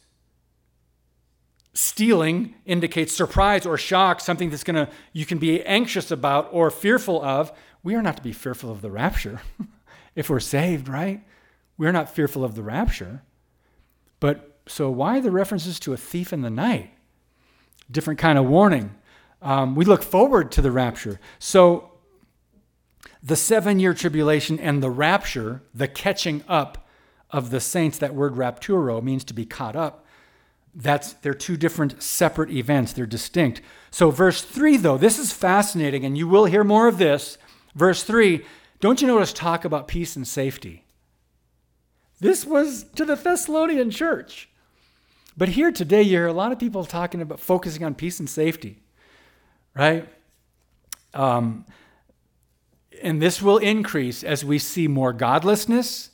stealing 1.73 2.53
indicates 2.65 3.15
surprise 3.15 3.65
or 3.65 3.77
shock, 3.77 4.19
something 4.19 4.49
that's 4.49 4.63
going 4.63 4.75
to 4.75 4.91
you 5.13 5.25
can 5.25 5.37
be 5.37 5.63
anxious 5.63 6.11
about 6.11 6.49
or 6.51 6.69
fearful 6.69 7.23
of. 7.23 7.51
We 7.83 7.95
are 7.95 8.01
not 8.01 8.17
to 8.17 8.23
be 8.23 8.33
fearful 8.33 8.71
of 8.71 8.81
the 8.81 8.91
rapture 8.91 9.41
if 10.15 10.29
we're 10.29 10.39
saved, 10.39 10.87
right? 10.87 11.23
We're 11.77 11.91
not 11.91 12.13
fearful 12.13 12.43
of 12.43 12.55
the 12.55 12.63
rapture. 12.63 13.23
But 14.19 14.59
so 14.67 14.89
why 14.91 15.19
the 15.19 15.31
references 15.31 15.79
to 15.79 15.93
a 15.93 15.97
thief 15.97 16.31
in 16.31 16.41
the 16.41 16.49
night? 16.49 16.91
Different 17.89 18.19
kind 18.19 18.37
of 18.37 18.45
warning. 18.45 18.95
Um, 19.41 19.75
we 19.75 19.85
look 19.85 20.03
forward 20.03 20.51
to 20.53 20.61
the 20.61 20.71
rapture. 20.71 21.19
So 21.39 21.91
the 23.23 23.35
seven 23.35 23.79
year 23.79 23.93
tribulation 23.93 24.59
and 24.59 24.81
the 24.81 24.89
rapture, 24.89 25.63
the 25.73 25.87
catching 25.87 26.43
up 26.47 26.87
of 27.29 27.49
the 27.49 27.59
saints, 27.59 27.97
that 27.99 28.13
word 28.13 28.33
rapturo 28.33 29.01
means 29.01 29.23
to 29.25 29.33
be 29.33 29.45
caught 29.45 29.75
up 29.75 30.05
that's 30.73 31.13
they're 31.13 31.33
two 31.33 31.57
different 31.57 32.01
separate 32.01 32.49
events. 32.49 32.93
They're 32.93 33.05
distinct. 33.05 33.61
So 33.89 34.09
verse 34.11 34.41
3 34.41 34.77
though, 34.77 34.97
this 34.97 35.19
is 35.19 35.33
fascinating 35.33 36.05
and 36.05 36.17
you 36.17 36.27
will 36.27 36.45
hear 36.45 36.63
more 36.63 36.87
of 36.87 36.97
this. 36.97 37.37
Verse 37.75 38.03
3, 38.03 38.45
don't 38.79 39.01
you 39.01 39.07
notice 39.07 39.33
talk 39.33 39.65
about 39.65 39.87
peace 39.87 40.15
and 40.15 40.27
safety? 40.27 40.85
This 42.19 42.45
was 42.45 42.83
to 42.95 43.05
the 43.05 43.15
Thessalonian 43.15 43.91
church. 43.91 44.49
But 45.35 45.49
here 45.49 45.71
today 45.71 46.03
you 46.03 46.17
hear 46.17 46.27
a 46.27 46.33
lot 46.33 46.51
of 46.51 46.59
people 46.59 46.85
talking 46.85 47.21
about 47.21 47.39
focusing 47.39 47.83
on 47.83 47.95
peace 47.95 48.19
and 48.19 48.29
safety. 48.29 48.81
Right? 49.75 50.07
Um, 51.13 51.65
and 53.01 53.21
this 53.21 53.41
will 53.41 53.57
increase 53.57 54.23
as 54.23 54.45
we 54.45 54.59
see 54.59 54.87
more 54.87 55.13
godlessness. 55.13 56.09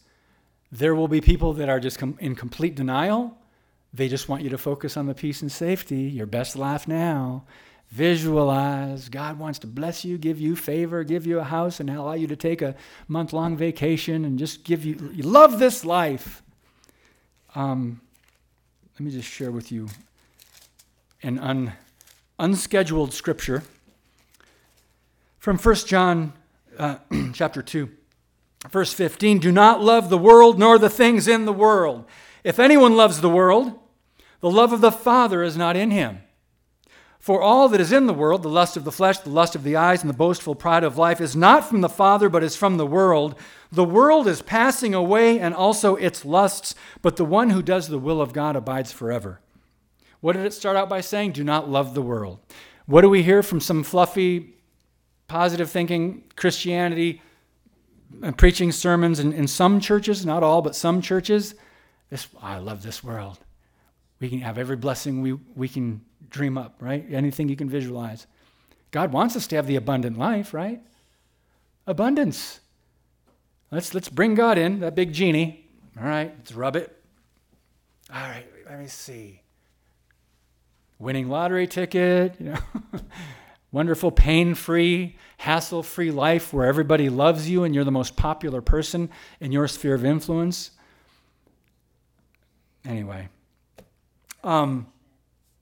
There 0.72 0.96
will 0.96 1.08
be 1.08 1.22
people 1.22 1.54
that 1.54 1.70
are 1.70 1.80
just 1.80 1.98
com- 2.00 2.18
in 2.20 2.36
complete 2.36 2.76
denial. 2.76 3.38
They 3.94 4.08
just 4.08 4.30
want 4.30 4.44
you 4.44 4.50
to 4.50 4.58
focus 4.58 4.98
on 4.98 5.08
the 5.08 5.16
peace 5.16 5.42
and 5.42 5.52
safety, 5.52 6.02
your 6.02 6.26
best 6.26 6.56
life 6.56 6.88
now. 6.88 7.46
Visualize. 7.90 9.08
God 9.08 9.40
wants 9.40 9.60
to 9.60 9.68
bless 9.68 10.04
you, 10.04 10.18
give 10.18 10.40
you 10.40 10.56
favor, 10.58 11.04
give 11.06 11.26
you 11.26 11.40
a 11.40 11.44
house, 11.44 11.80
and 11.80 11.90
allow 11.90 12.14
you 12.14 12.28
to 12.28 12.36
take 12.36 12.62
a 12.62 12.76
month 13.08 13.32
long 13.32 13.56
vacation 13.56 14.26
and 14.26 14.38
just 14.38 14.66
give 14.66 14.84
you, 14.84 15.12
you 15.14 15.24
love 15.24 15.58
this 15.58 15.86
life. 15.86 16.44
Um, 17.56 18.02
let 18.96 19.02
me 19.02 19.12
just 19.12 19.30
share 19.30 19.52
with 19.52 19.72
you 19.72 19.88
an 21.24 21.40
un, 21.40 21.74
unscheduled 22.40 23.14
scripture 23.14 23.64
from 25.38 25.58
1 25.58 25.76
John 25.88 26.34
uh, 26.78 26.98
chapter 27.34 27.62
2, 27.62 27.90
verse 28.70 28.94
15. 28.94 29.40
Do 29.40 29.52
not 29.52 29.82
love 29.82 30.10
the 30.10 30.18
world 30.18 30.60
nor 30.60 30.78
the 30.78 30.90
things 30.90 31.28
in 31.28 31.46
the 31.46 31.54
world. 31.54 32.06
If 32.44 32.60
anyone 32.60 32.96
loves 32.96 33.22
the 33.22 33.30
world, 33.30 33.78
the 34.40 34.52
love 34.52 34.74
of 34.74 34.82
the 34.82 34.92
Father 34.92 35.44
is 35.44 35.58
not 35.58 35.76
in 35.76 35.92
him. 35.92 36.20
For 37.20 37.42
all 37.42 37.68
that 37.70 37.82
is 37.82 37.92
in 37.92 38.08
the 38.08 38.14
world, 38.14 38.44
the 38.44 38.50
lust 38.50 38.78
of 38.78 38.84
the 38.84 38.92
flesh, 38.92 39.20
the 39.20 39.30
lust 39.30 39.56
of 39.56 39.64
the 39.64 39.76
eyes, 39.76 40.02
and 40.02 40.10
the 40.10 40.16
boastful 40.16 40.56
pride 40.56 40.84
of 40.84 40.98
life, 40.98 41.20
is 41.20 41.36
not 41.36 41.68
from 41.68 41.82
the 41.82 41.90
Father, 41.90 42.30
but 42.30 42.44
is 42.44 42.56
from 42.56 42.78
the 42.78 42.86
world. 42.86 43.36
The 43.72 43.84
world 43.84 44.28
is 44.28 44.42
passing 44.42 44.94
away, 44.94 45.40
and 45.40 45.54
also 45.54 45.96
its 45.96 46.24
lusts, 46.24 46.74
but 47.02 47.18
the 47.18 47.26
one 47.26 47.50
who 47.50 47.62
does 47.62 47.90
the 47.90 48.00
will 48.00 48.22
of 48.22 48.32
God 48.32 48.56
abides 48.56 48.94
forever. 48.94 49.42
What 50.22 50.34
did 50.34 50.46
it 50.46 50.54
start 50.54 50.76
out 50.76 50.90
by 50.90 51.02
saying? 51.02 51.34
Do 51.34 51.44
not 51.44 51.70
love 51.70 51.94
the 51.94 52.02
world. 52.02 52.40
What 52.86 53.02
do 53.02 53.10
we 53.10 53.24
hear 53.24 53.44
from 53.44 53.60
some 53.60 53.84
fluffy, 53.84 54.56
positive 55.28 55.70
thinking 55.70 56.24
Christianity, 56.36 57.22
preaching 58.38 58.72
sermons 58.72 59.20
in, 59.20 59.34
in 59.34 59.48
some 59.48 59.80
churches, 59.80 60.26
not 60.26 60.44
all, 60.44 60.62
but 60.62 60.76
some 60.76 61.02
churches? 61.02 61.56
This, 62.10 62.28
I 62.42 62.58
love 62.58 62.84
this 62.84 63.04
world. 63.04 63.40
We 64.20 64.30
can 64.30 64.40
have 64.40 64.58
every 64.58 64.78
blessing 64.78 65.22
we, 65.22 65.34
we 65.34 65.68
can 65.68 66.02
dream 66.30 66.58
up, 66.58 66.78
right? 66.80 67.06
Anything 67.12 67.50
you 67.50 67.56
can 67.56 67.70
visualize. 67.70 68.26
God 68.92 69.12
wants 69.12 69.36
us 69.36 69.48
to 69.48 69.56
have 69.58 69.68
the 69.68 69.76
abundant 69.76 70.18
life, 70.18 70.54
right? 70.54 70.82
Abundance. 71.86 72.62
Let's, 73.70 73.94
let's 73.94 74.10
bring 74.10 74.34
God 74.34 74.58
in, 74.58 74.80
that 74.80 74.96
big 74.96 75.14
genie. 75.14 75.66
All 76.00 76.08
right, 76.08 76.34
let's 76.38 76.54
rub 76.54 76.76
it. 76.76 76.96
All 78.14 78.22
right, 78.22 78.46
let 78.70 78.80
me 78.80 78.88
see. 78.88 79.42
Winning 81.00 81.30
lottery 81.30 81.68
ticket, 81.68 82.36
you 82.40 82.52
know. 82.52 82.60
Wonderful, 83.72 84.12
pain 84.12 84.56
free, 84.56 85.18
hassle 85.38 85.84
free 85.84 86.10
life 86.10 86.54
where 86.54 86.66
everybody 86.66 87.10
loves 87.10 87.50
you 87.50 87.64
and 87.64 87.76
you're 87.76 87.84
the 87.84 87.92
most 87.92 88.16
popular 88.16 88.62
person 88.62 89.10
in 89.40 89.52
your 89.52 89.68
sphere 89.68 89.94
of 89.94 90.06
influence. 90.06 90.72
Anyway. 92.86 93.28
Um, 94.44 94.88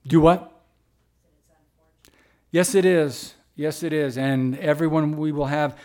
do 0.06 0.20
what? 0.20 0.52
Yes, 2.52 2.74
it 2.74 2.84
is. 2.84 3.34
Yes, 3.56 3.82
it 3.82 3.92
is. 3.92 4.16
And 4.16 4.56
everyone 4.58 5.16
we 5.16 5.32
will 5.32 5.46
have 5.46 5.76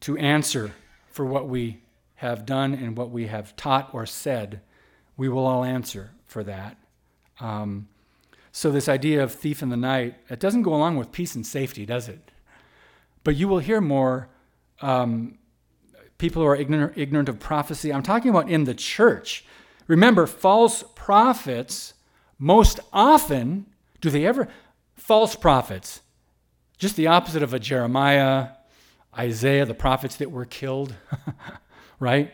to 0.00 0.16
answer 0.18 0.72
for 1.06 1.24
what 1.24 1.48
we 1.48 1.82
have 2.16 2.44
done 2.44 2.74
and 2.74 2.96
what 2.96 3.10
we 3.10 3.28
have 3.28 3.54
taught 3.56 3.90
or 3.92 4.04
said. 4.04 4.60
We 5.16 5.28
will 5.28 5.46
all 5.46 5.64
answer 5.64 6.10
for 6.26 6.42
that. 6.44 6.76
Um, 7.38 7.88
so, 8.54 8.70
this 8.70 8.88
idea 8.88 9.22
of 9.22 9.32
thief 9.32 9.62
in 9.62 9.70
the 9.70 9.78
night, 9.78 10.14
it 10.28 10.38
doesn't 10.38 10.62
go 10.62 10.74
along 10.74 10.98
with 10.98 11.10
peace 11.10 11.34
and 11.34 11.46
safety, 11.46 11.86
does 11.86 12.06
it? 12.06 12.30
But 13.24 13.34
you 13.34 13.48
will 13.48 13.60
hear 13.60 13.80
more 13.80 14.28
um, 14.82 15.38
people 16.18 16.42
who 16.42 16.48
are 16.48 16.56
ignorant, 16.56 16.92
ignorant 16.96 17.30
of 17.30 17.40
prophecy. 17.40 17.92
I'm 17.92 18.02
talking 18.02 18.30
about 18.30 18.50
in 18.50 18.64
the 18.64 18.74
church. 18.74 19.44
Remember, 19.86 20.26
false 20.26 20.84
prophets, 20.94 21.94
most 22.38 22.78
often, 22.92 23.66
do 24.02 24.10
they 24.10 24.26
ever? 24.26 24.48
False 24.96 25.34
prophets, 25.34 26.02
just 26.76 26.96
the 26.96 27.06
opposite 27.06 27.42
of 27.42 27.54
a 27.54 27.58
Jeremiah, 27.58 28.48
Isaiah, 29.16 29.64
the 29.64 29.74
prophets 29.74 30.16
that 30.16 30.30
were 30.30 30.44
killed, 30.44 30.94
right? 32.00 32.30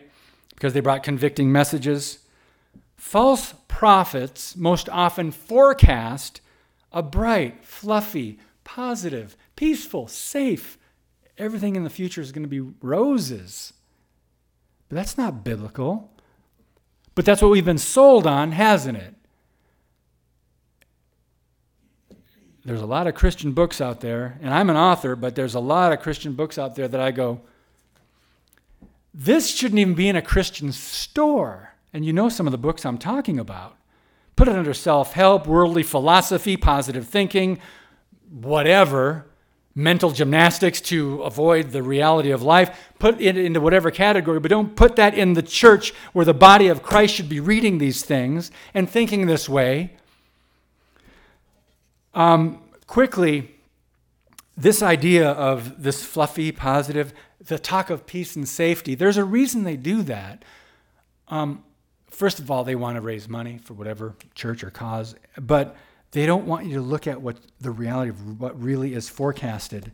Because 0.49 0.73
they 0.73 0.81
brought 0.81 1.01
convicting 1.03 1.51
messages. 1.51 2.19
False 2.99 3.53
prophets 3.69 4.57
most 4.57 4.89
often 4.89 5.31
forecast 5.31 6.41
a 6.91 7.01
bright, 7.01 7.63
fluffy, 7.63 8.39
positive, 8.65 9.37
peaceful, 9.55 10.09
safe, 10.09 10.77
everything 11.37 11.77
in 11.77 11.85
the 11.85 11.89
future 11.89 12.19
is 12.19 12.33
going 12.33 12.43
to 12.43 12.49
be 12.49 12.59
roses. 12.81 13.71
But 14.89 14.95
that's 14.95 15.17
not 15.17 15.45
biblical. 15.45 16.11
But 17.15 17.23
that's 17.23 17.41
what 17.41 17.51
we've 17.51 17.63
been 17.63 17.77
sold 17.77 18.27
on, 18.27 18.51
hasn't 18.51 18.97
it? 18.97 19.15
There's 22.65 22.81
a 22.81 22.85
lot 22.85 23.07
of 23.07 23.15
Christian 23.15 23.53
books 23.53 23.79
out 23.79 24.01
there, 24.01 24.37
and 24.41 24.53
I'm 24.53 24.69
an 24.69 24.75
author, 24.75 25.15
but 25.15 25.35
there's 25.35 25.55
a 25.55 25.61
lot 25.61 25.93
of 25.93 26.01
Christian 26.01 26.33
books 26.33 26.57
out 26.57 26.75
there 26.75 26.89
that 26.89 26.99
I 26.99 27.11
go, 27.11 27.39
this 29.13 29.49
shouldn't 29.49 29.79
even 29.79 29.95
be 29.95 30.09
in 30.09 30.17
a 30.17 30.21
Christian 30.21 30.73
store. 30.73 31.68
And 31.93 32.05
you 32.05 32.13
know 32.13 32.29
some 32.29 32.47
of 32.47 32.51
the 32.51 32.57
books 32.57 32.85
I'm 32.85 32.97
talking 32.97 33.39
about. 33.39 33.75
Put 34.35 34.47
it 34.47 34.55
under 34.55 34.73
self 34.73 35.13
help, 35.13 35.47
worldly 35.47 35.83
philosophy, 35.83 36.55
positive 36.55 37.07
thinking, 37.07 37.59
whatever 38.29 39.25
mental 39.75 40.11
gymnastics 40.11 40.81
to 40.81 41.21
avoid 41.23 41.71
the 41.71 41.81
reality 41.81 42.31
of 42.31 42.41
life. 42.41 42.89
Put 42.99 43.19
it 43.21 43.37
into 43.37 43.61
whatever 43.61 43.91
category, 43.91 44.39
but 44.39 44.49
don't 44.49 44.75
put 44.75 44.95
that 44.97 45.13
in 45.13 45.33
the 45.33 45.41
church 45.41 45.93
where 46.13 46.25
the 46.25 46.33
body 46.33 46.67
of 46.67 46.83
Christ 46.83 47.15
should 47.15 47.29
be 47.29 47.39
reading 47.39 47.77
these 47.77 48.03
things 48.03 48.51
and 48.73 48.89
thinking 48.89 49.25
this 49.25 49.47
way. 49.47 49.91
Um, 52.13 52.61
quickly, 52.87 53.55
this 54.57 54.81
idea 54.81 55.29
of 55.31 55.81
this 55.83 56.03
fluffy, 56.03 56.51
positive, 56.51 57.13
the 57.39 57.57
talk 57.57 57.89
of 57.89 58.05
peace 58.05 58.35
and 58.35 58.47
safety, 58.47 58.95
there's 58.95 59.17
a 59.17 59.23
reason 59.23 59.63
they 59.63 59.77
do 59.77 60.01
that. 60.03 60.43
Um, 61.29 61.63
first 62.19 62.39
of 62.39 62.51
all, 62.51 62.65
they 62.65 62.75
want 62.75 62.97
to 62.97 63.01
raise 63.01 63.29
money 63.29 63.57
for 63.63 63.73
whatever 63.73 64.13
church 64.35 64.61
or 64.61 64.69
cause, 64.69 65.15
but 65.37 65.77
they 66.11 66.25
don't 66.25 66.45
want 66.45 66.65
you 66.65 66.73
to 66.75 66.81
look 66.81 67.07
at 67.07 67.21
what 67.21 67.37
the 67.61 67.71
reality 67.71 68.09
of 68.09 68.41
what 68.41 68.61
really 68.61 68.93
is 68.93 69.07
forecasted 69.07 69.93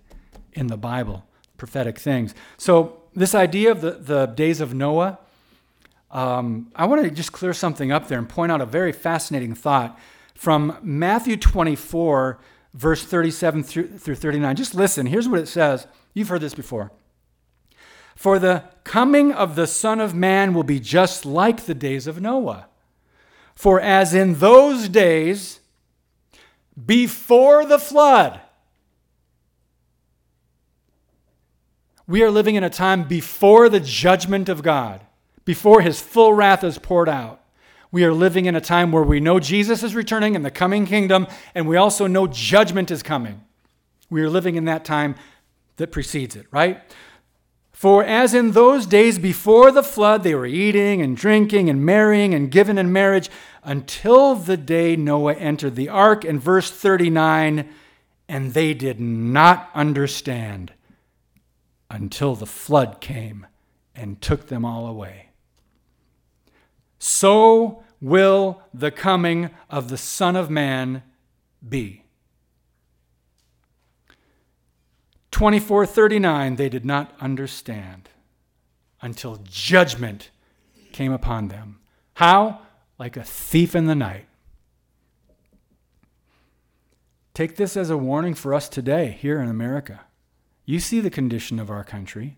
in 0.54 0.66
the 0.66 0.76
Bible, 0.76 1.24
prophetic 1.58 2.00
things. 2.00 2.34
So, 2.58 3.04
this 3.14 3.36
idea 3.36 3.72
of 3.72 3.82
the, 3.82 3.92
the 3.92 4.26
days 4.26 4.60
of 4.60 4.74
Noah, 4.74 5.20
um, 6.10 6.72
I 6.76 6.88
want 6.88 7.04
to 7.04 7.12
just 7.12 7.32
clear 7.32 7.54
something 7.54 7.92
up 7.92 8.08
there 8.08 8.18
and 8.18 8.28
point 8.28 8.52
out 8.52 8.60
a 8.60 8.66
very 8.66 8.92
fascinating 8.92 9.54
thought. 9.54 9.98
From 10.34 10.80
Matthew 10.82 11.38
24, 11.38 12.40
verse 12.74 13.04
37 13.04 13.64
through, 13.64 13.98
through 14.00 14.16
39. 14.16 14.56
Just 14.56 14.74
listen. 14.74 15.06
Here's 15.06 15.30
what 15.30 15.40
it 15.40 15.48
says. 15.48 15.86
You've 16.16 16.30
heard 16.30 16.42
this 16.42 16.56
before. 16.56 16.92
For 18.16 18.39
the 18.39 18.63
coming 18.84 19.32
of 19.32 19.55
the 19.55 19.68
Son 19.68 19.99
of 19.99 20.16
Man 20.16 20.53
will 20.53 20.63
be 20.63 20.80
just 20.80 21.26
like 21.26 21.66
the 21.66 21.76
days 21.76 22.07
of 22.07 22.22
Noah. 22.22 22.68
For 23.53 23.80
as 23.80 24.13
in 24.13 24.39
those 24.39 24.89
days 24.89 25.59
before 26.86 27.66
the 27.66 27.80
flood, 27.80 28.41
we 32.07 32.22
are 32.22 32.32
living 32.32 32.55
in 32.55 32.63
a 32.63 32.70
time 32.70 33.07
before 33.07 33.70
the 33.70 33.80
judgment 33.80 34.49
of 34.49 34.61
God, 34.61 35.01
before 35.43 35.82
his 35.82 35.99
full 35.99 36.34
wrath 36.34 36.63
is 36.63 36.78
poured 36.78 37.09
out. 37.09 37.41
We 37.91 38.03
are 38.03 38.13
living 38.13 38.45
in 38.45 38.55
a 38.55 38.61
time 38.61 38.91
where 38.91 39.03
we 39.03 39.20
know 39.20 39.39
Jesus 39.39 39.82
is 39.82 39.95
returning 39.95 40.36
in 40.36 40.43
the 40.43 40.51
coming 40.51 40.86
kingdom, 40.86 41.28
and 41.53 41.68
we 41.68 41.78
also 41.78 42.07
know 42.07 42.28
judgment 42.28 42.91
is 42.91 43.01
coming. 43.01 43.41
We 44.09 44.22
are 44.22 44.30
living 44.30 44.55
in 44.55 44.66
that 44.66 44.86
time 44.86 45.16
that 45.78 45.91
precedes 45.91 46.36
it, 46.36 46.45
right? 46.51 46.82
For 47.76 48.06
as 48.06 48.34
in 48.34 48.52
those 48.52 48.86
days 48.86 49.20
before 49.20 49.70
the 49.70 49.84
flood, 49.84 50.24
they 50.24 50.34
were 50.34 50.46
eating 50.46 51.02
and 51.02 51.18
drinking 51.18 51.70
and 51.70 51.86
marrying 51.86 52.34
and 52.34 52.50
given 52.50 52.78
in 52.78 52.94
marriage 52.94 53.30
until 53.66 54.34
the 54.34 54.56
day 54.56 54.96
Noah 54.96 55.34
entered 55.34 55.76
the 55.76 55.90
ark. 55.90 56.24
And 56.24 56.42
verse 56.42 56.72
39 56.72 57.68
and 58.30 58.54
they 58.54 58.74
did 58.74 59.02
not 59.02 59.70
understand 59.76 60.72
until 61.92 62.34
the 62.34 62.46
flood 62.46 63.02
came 63.02 63.46
and 63.94 64.22
took 64.22 64.48
them 64.48 64.64
all 64.64 64.88
away. 64.88 65.32
So 66.98 67.84
will 68.00 68.62
the 68.74 68.90
coming 68.90 69.50
of 69.70 69.90
the 69.90 69.98
Son 69.98 70.38
of 70.38 70.50
Man 70.50 71.04
be. 71.68 72.05
2439 75.36 76.56
they 76.56 76.70
did 76.70 76.86
not 76.86 77.14
understand 77.20 78.08
until 79.02 79.44
judgment 79.44 80.30
came 80.94 81.12
upon 81.12 81.50
them. 81.50 81.78
How? 82.14 82.62
Like 82.98 83.18
a 83.18 83.24
thief 83.26 83.76
in 83.76 83.86
the 83.86 83.96
night. 83.96 84.28
Take 87.34 87.58
this 87.58 87.76
as 87.76 87.90
a 87.90 87.98
warning 87.98 88.34
for 88.34 88.54
us 88.54 88.70
today 88.70 89.18
here 89.20 89.42
in 89.42 89.50
America. 89.50 90.06
You 90.64 90.80
see 90.80 91.02
the 91.02 91.10
condition 91.10 91.60
of 91.60 91.70
our 91.70 91.84
country 91.84 92.38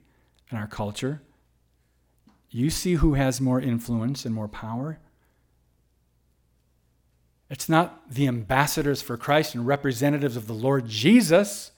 and 0.49 0.57
our 0.57 0.65
culture. 0.65 1.21
You 2.49 2.71
see 2.71 2.95
who 2.95 3.13
has 3.13 3.39
more 3.39 3.61
influence 3.61 4.25
and 4.25 4.33
more 4.33 4.47
power. 4.47 4.97
It's 7.47 7.69
not 7.69 8.09
the 8.09 8.27
ambassadors 8.27 9.03
for 9.03 9.17
Christ 9.17 9.53
and 9.53 9.67
representatives 9.67 10.35
of 10.35 10.47
the 10.47 10.53
Lord 10.53 10.87
Jesus 10.87 11.73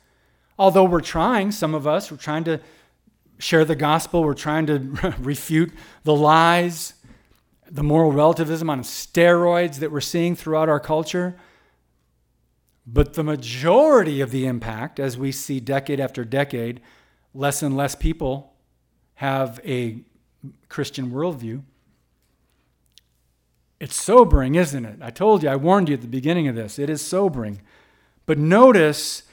Although 0.59 0.83
we're 0.83 0.99
trying, 0.99 1.53
some 1.53 1.73
of 1.73 1.87
us, 1.87 2.11
we're 2.11 2.17
trying 2.17 2.43
to 2.43 2.59
share 3.37 3.63
the 3.63 3.77
gospel, 3.77 4.25
we're 4.25 4.33
trying 4.33 4.65
to 4.65 4.77
refute 5.19 5.71
the 6.03 6.13
lies, 6.13 6.95
the 7.71 7.81
moral 7.81 8.11
relativism 8.11 8.69
on 8.69 8.81
steroids 8.81 9.77
that 9.77 9.89
we're 9.89 10.01
seeing 10.01 10.35
throughout 10.35 10.67
our 10.67 10.79
culture. 10.81 11.37
But 12.85 13.13
the 13.13 13.23
majority 13.23 14.19
of 14.19 14.31
the 14.31 14.45
impact, 14.45 14.99
as 14.99 15.17
we 15.17 15.31
see 15.31 15.61
decade 15.61 16.01
after 16.01 16.25
decade, 16.25 16.81
less 17.33 17.63
and 17.63 17.77
less 17.77 17.95
people 17.95 18.53
have 19.15 19.61
a 19.63 20.01
Christian 20.67 21.11
worldview. 21.11 21.61
It's 23.79 23.95
sobering, 23.95 24.55
isn't 24.55 24.83
it? 24.83 24.99
I 25.01 25.09
told 25.09 25.43
you, 25.43 25.49
I 25.49 25.55
warned 25.55 25.87
you 25.87 25.95
at 25.95 26.01
the 26.01 26.07
beginning 26.07 26.49
of 26.49 26.55
this. 26.55 26.77
It 26.77 26.89
is 26.89 27.01
sobering. 27.01 27.61
But 28.25 28.37
notice 28.37 29.23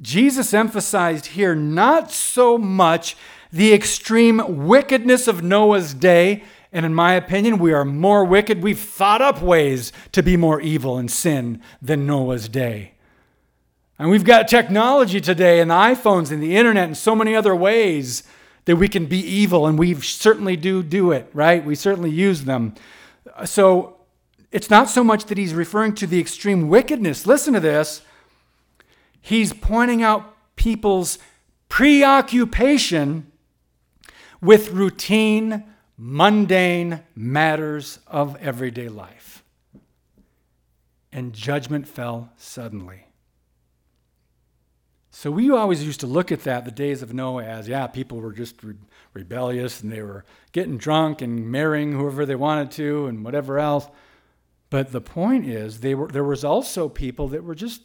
Jesus 0.00 0.52
emphasized 0.52 1.26
here 1.26 1.54
not 1.54 2.10
so 2.10 2.58
much 2.58 3.16
the 3.52 3.72
extreme 3.72 4.66
wickedness 4.66 5.26
of 5.28 5.42
Noah's 5.42 5.94
day. 5.94 6.44
And 6.72 6.84
in 6.84 6.92
my 6.94 7.14
opinion, 7.14 7.58
we 7.58 7.72
are 7.72 7.84
more 7.84 8.24
wicked. 8.24 8.62
We've 8.62 8.78
thought 8.78 9.22
up 9.22 9.40
ways 9.40 9.92
to 10.12 10.22
be 10.22 10.36
more 10.36 10.60
evil 10.60 10.98
and 10.98 11.10
sin 11.10 11.62
than 11.80 12.06
Noah's 12.06 12.48
day. 12.48 12.92
And 13.98 14.10
we've 14.10 14.24
got 14.24 14.48
technology 14.48 15.20
today 15.20 15.60
and 15.60 15.70
the 15.70 15.74
iPhones 15.74 16.30
and 16.30 16.42
the 16.42 16.56
internet 16.56 16.84
and 16.84 16.96
so 16.96 17.14
many 17.14 17.34
other 17.34 17.56
ways 17.56 18.24
that 18.66 18.76
we 18.76 18.88
can 18.88 19.06
be 19.06 19.20
evil. 19.20 19.66
And 19.66 19.78
we 19.78 19.94
certainly 19.94 20.56
do 20.56 20.82
do 20.82 21.12
it, 21.12 21.30
right? 21.32 21.64
We 21.64 21.74
certainly 21.74 22.10
use 22.10 22.44
them. 22.44 22.74
So 23.46 23.96
it's 24.52 24.68
not 24.68 24.90
so 24.90 25.02
much 25.02 25.24
that 25.26 25.38
he's 25.38 25.54
referring 25.54 25.94
to 25.94 26.06
the 26.06 26.20
extreme 26.20 26.68
wickedness. 26.68 27.26
Listen 27.26 27.54
to 27.54 27.60
this 27.60 28.02
he's 29.26 29.52
pointing 29.52 30.04
out 30.04 30.36
people's 30.54 31.18
preoccupation 31.68 33.30
with 34.40 34.70
routine, 34.70 35.64
mundane 35.98 37.02
matters 37.16 37.98
of 38.06 38.36
everyday 38.36 38.88
life. 38.88 39.42
And 41.10 41.32
judgment 41.32 41.88
fell 41.88 42.30
suddenly. 42.36 43.06
So 45.10 45.32
we 45.32 45.50
always 45.50 45.82
used 45.82 46.00
to 46.00 46.06
look 46.06 46.30
at 46.30 46.44
that, 46.44 46.64
the 46.64 46.70
days 46.70 47.02
of 47.02 47.12
Noah, 47.12 47.42
as 47.42 47.66
yeah, 47.66 47.88
people 47.88 48.20
were 48.20 48.32
just 48.32 48.62
re- 48.62 48.74
rebellious 49.12 49.80
and 49.80 49.90
they 49.90 50.02
were 50.02 50.24
getting 50.52 50.76
drunk 50.76 51.20
and 51.20 51.50
marrying 51.50 51.92
whoever 51.92 52.26
they 52.26 52.36
wanted 52.36 52.70
to 52.72 53.06
and 53.06 53.24
whatever 53.24 53.58
else. 53.58 53.88
But 54.70 54.92
the 54.92 55.00
point 55.00 55.46
is, 55.46 55.80
they 55.80 55.96
were, 55.96 56.06
there 56.06 56.22
was 56.22 56.44
also 56.44 56.88
people 56.88 57.26
that 57.28 57.42
were 57.42 57.54
just 57.56 57.80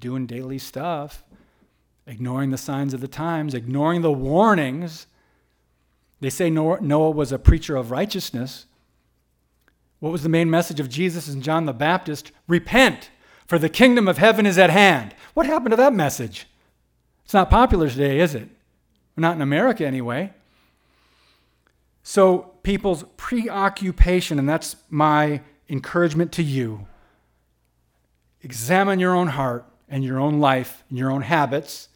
doing 0.00 0.26
daily 0.26 0.58
stuff, 0.58 1.22
ignoring 2.06 2.50
the 2.50 2.58
signs 2.58 2.94
of 2.94 3.00
the 3.00 3.08
times, 3.08 3.54
ignoring 3.54 4.02
the 4.02 4.10
warnings. 4.10 5.06
They 6.20 6.30
say 6.30 6.50
Noah 6.50 7.10
was 7.10 7.32
a 7.32 7.38
preacher 7.38 7.76
of 7.76 7.90
righteousness. 7.90 8.66
What 10.00 10.12
was 10.12 10.22
the 10.22 10.28
main 10.28 10.50
message 10.50 10.80
of 10.80 10.88
Jesus 10.88 11.28
and 11.28 11.42
John 11.42 11.66
the 11.66 11.72
Baptist? 11.72 12.32
Repent, 12.48 13.10
for 13.46 13.58
the 13.58 13.68
kingdom 13.68 14.08
of 14.08 14.18
heaven 14.18 14.46
is 14.46 14.58
at 14.58 14.70
hand. 14.70 15.14
What 15.34 15.46
happened 15.46 15.72
to 15.72 15.76
that 15.76 15.92
message? 15.92 16.46
It's 17.24 17.34
not 17.34 17.50
popular 17.50 17.88
today, 17.88 18.18
is 18.18 18.34
it? 18.34 18.48
Not 19.16 19.36
in 19.36 19.42
America, 19.42 19.86
anyway. 19.86 20.32
So, 22.02 22.54
people's 22.62 23.04
preoccupation, 23.18 24.38
and 24.38 24.48
that's 24.48 24.76
my 24.88 25.42
encouragement 25.68 26.32
to 26.32 26.42
you 26.42 26.86
examine 28.42 28.98
your 28.98 29.14
own 29.14 29.28
heart 29.28 29.69
and 29.90 30.04
your 30.04 30.18
own 30.18 30.38
life 30.38 30.84
and 30.88 30.98
your 30.98 31.10
own 31.10 31.22
habits. 31.22 31.88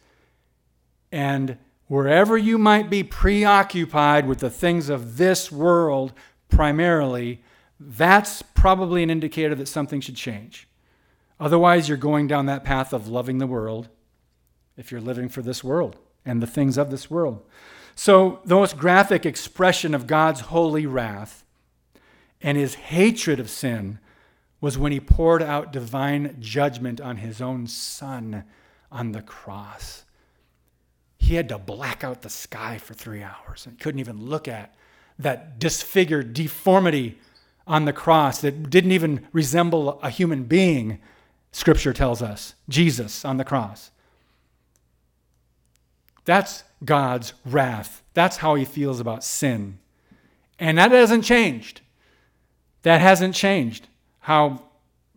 And 1.11 1.57
wherever 1.87 2.37
you 2.37 2.57
might 2.57 2.89
be 2.89 3.03
preoccupied 3.03 4.27
with 4.27 4.39
the 4.39 4.49
things 4.49 4.89
of 4.89 5.17
this 5.17 5.51
world 5.51 6.13
primarily, 6.49 7.41
that's 7.79 8.41
probably 8.41 9.01
an 9.01 9.09
indicator 9.09 9.55
that 9.55 9.67
something 9.67 10.01
should 10.01 10.15
change. 10.15 10.67
Otherwise, 11.39 11.89
you're 11.89 11.97
going 11.97 12.27
down 12.27 12.45
that 12.45 12.63
path 12.63 12.93
of 12.93 13.07
loving 13.07 13.39
the 13.39 13.47
world 13.47 13.89
if 14.77 14.91
you're 14.91 15.01
living 15.01 15.29
for 15.29 15.41
this 15.41 15.63
world 15.63 15.97
and 16.25 16.41
the 16.41 16.47
things 16.47 16.77
of 16.77 16.91
this 16.91 17.09
world. 17.09 17.43
So, 17.95 18.41
the 18.45 18.55
most 18.55 18.77
graphic 18.77 19.25
expression 19.25 19.93
of 19.93 20.07
God's 20.07 20.41
holy 20.41 20.85
wrath 20.85 21.43
and 22.41 22.57
his 22.57 22.75
hatred 22.75 23.39
of 23.39 23.49
sin 23.49 23.99
was 24.65 24.79
when 24.79 24.91
he 24.91 24.99
poured 24.99 25.43
out 25.43 25.71
divine 25.71 26.35
judgment 26.39 26.99
on 26.99 27.17
his 27.17 27.39
own 27.39 27.67
son 27.67 28.43
on 28.91 29.11
the 29.11 29.21
cross. 29.21 30.05
He 31.19 31.35
had 31.35 31.49
to 31.49 31.59
black 31.59 32.03
out 32.03 32.23
the 32.23 32.31
sky 32.31 32.79
for 32.79 32.95
three 32.95 33.21
hours 33.21 33.67
and 33.67 33.79
couldn't 33.79 33.99
even 33.99 34.25
look 34.25 34.47
at 34.47 34.73
that 35.19 35.59
disfigured 35.59 36.33
deformity 36.33 37.19
on 37.67 37.85
the 37.85 37.93
cross 37.93 38.41
that 38.41 38.71
didn't 38.71 38.91
even 38.91 39.27
resemble 39.31 39.99
a 40.01 40.09
human 40.09 40.45
being, 40.45 40.97
scripture 41.51 41.93
tells 41.93 42.23
us. 42.23 42.55
Jesus 42.67 43.23
on 43.23 43.37
the 43.37 43.45
cross. 43.45 43.91
That's 46.23 46.63
God's 46.83 47.33
wrath. 47.45 48.01
That's 48.15 48.37
how 48.37 48.55
he 48.55 48.65
feels 48.65 48.99
about 48.99 49.23
sin. 49.23 49.77
And 50.57 50.79
that 50.79 50.91
hasn't 50.91 51.23
changed. 51.23 51.81
That 52.81 52.99
hasn't 52.99 53.35
changed 53.35 53.89
how 54.25 54.59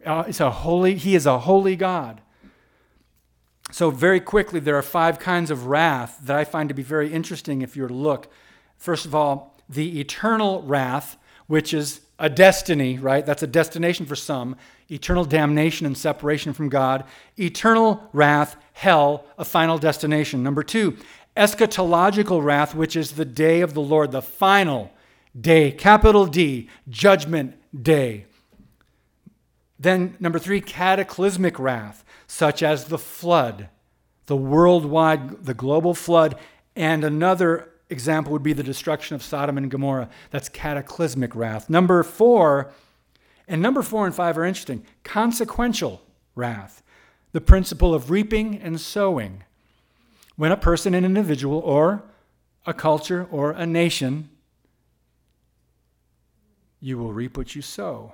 uh, 0.05 0.25
it's 0.29 0.39
a 0.39 0.51
holy, 0.51 0.95
he 0.95 1.15
is 1.15 1.25
a 1.25 1.39
holy 1.39 1.77
God. 1.77 2.21
So, 3.71 3.91
very 3.91 4.21
quickly, 4.21 4.61
there 4.61 4.77
are 4.77 4.83
five 4.83 5.19
kinds 5.19 5.51
of 5.51 5.65
wrath 5.65 6.19
that 6.25 6.37
I 6.37 6.45
find 6.45 6.69
to 6.69 6.75
be 6.75 6.83
very 6.83 7.11
interesting 7.11 7.63
if 7.63 7.75
you 7.75 7.85
were 7.85 7.89
to 7.89 7.95
look. 7.95 8.31
First 8.77 9.07
of 9.07 9.15
all, 9.15 9.57
the 9.67 9.99
eternal 9.99 10.61
wrath, 10.61 11.17
which 11.47 11.73
is 11.73 12.03
a 12.19 12.29
destiny, 12.29 12.99
right? 12.99 13.25
That's 13.25 13.43
a 13.43 13.47
destination 13.47 14.05
for 14.05 14.15
some. 14.15 14.57
Eternal 14.91 15.25
damnation 15.25 15.87
and 15.87 15.97
separation 15.97 16.53
from 16.53 16.69
God. 16.69 17.05
Eternal 17.39 18.11
wrath, 18.13 18.57
hell, 18.75 19.25
a 19.39 19.45
final 19.45 19.79
destination. 19.79 20.43
Number 20.43 20.63
two, 20.63 20.99
eschatological 21.35 22.45
wrath, 22.45 22.75
which 22.75 22.95
is 22.95 23.13
the 23.13 23.25
day 23.25 23.63
of 23.63 23.73
the 23.73 23.81
Lord, 23.81 24.11
the 24.11 24.21
final 24.21 24.93
day, 25.39 25.71
capital 25.71 26.27
D, 26.27 26.69
judgment 26.91 27.55
day. 27.83 28.27
Then, 29.79 30.17
number 30.19 30.39
three, 30.39 30.61
cataclysmic 30.61 31.59
wrath, 31.59 32.05
such 32.27 32.63
as 32.63 32.87
the 32.87 32.99
flood, 32.99 33.69
the 34.27 34.37
worldwide, 34.37 35.45
the 35.45 35.55
global 35.55 35.95
flood. 35.95 36.37
And 36.75 37.05
another 37.05 37.71
example 37.89 38.33
would 38.33 38.43
be 38.43 38.53
the 38.53 38.63
destruction 38.63 39.15
of 39.15 39.23
Sodom 39.23 39.57
and 39.57 39.71
Gomorrah. 39.71 40.11
That's 40.31 40.49
cataclysmic 40.49 41.35
wrath. 41.35 41.71
Number 41.71 42.03
four, 42.03 42.73
and 43.47 43.63
number 43.63 43.83
four 43.83 44.05
and 44.05 44.15
five 44.15 44.37
are 44.37 44.45
interesting 44.45 44.85
consequential 45.05 46.03
wrath, 46.35 46.83
the 47.33 47.41
principle 47.41 47.95
of 47.95 48.11
reaping 48.11 48.61
and 48.61 48.81
sowing. 48.81 49.45
When 50.37 50.53
a 50.53 50.57
person, 50.57 50.95
an 50.95 51.05
individual, 51.05 51.59
or 51.59 52.03
a 52.67 52.75
culture 52.75 53.27
or 53.31 53.53
a 53.53 53.67
nation, 53.67 54.29
you 56.81 56.99
will 56.99 57.13
reap 57.13 57.37
what 57.37 57.57
you 57.57 57.63
sow. 57.63 58.13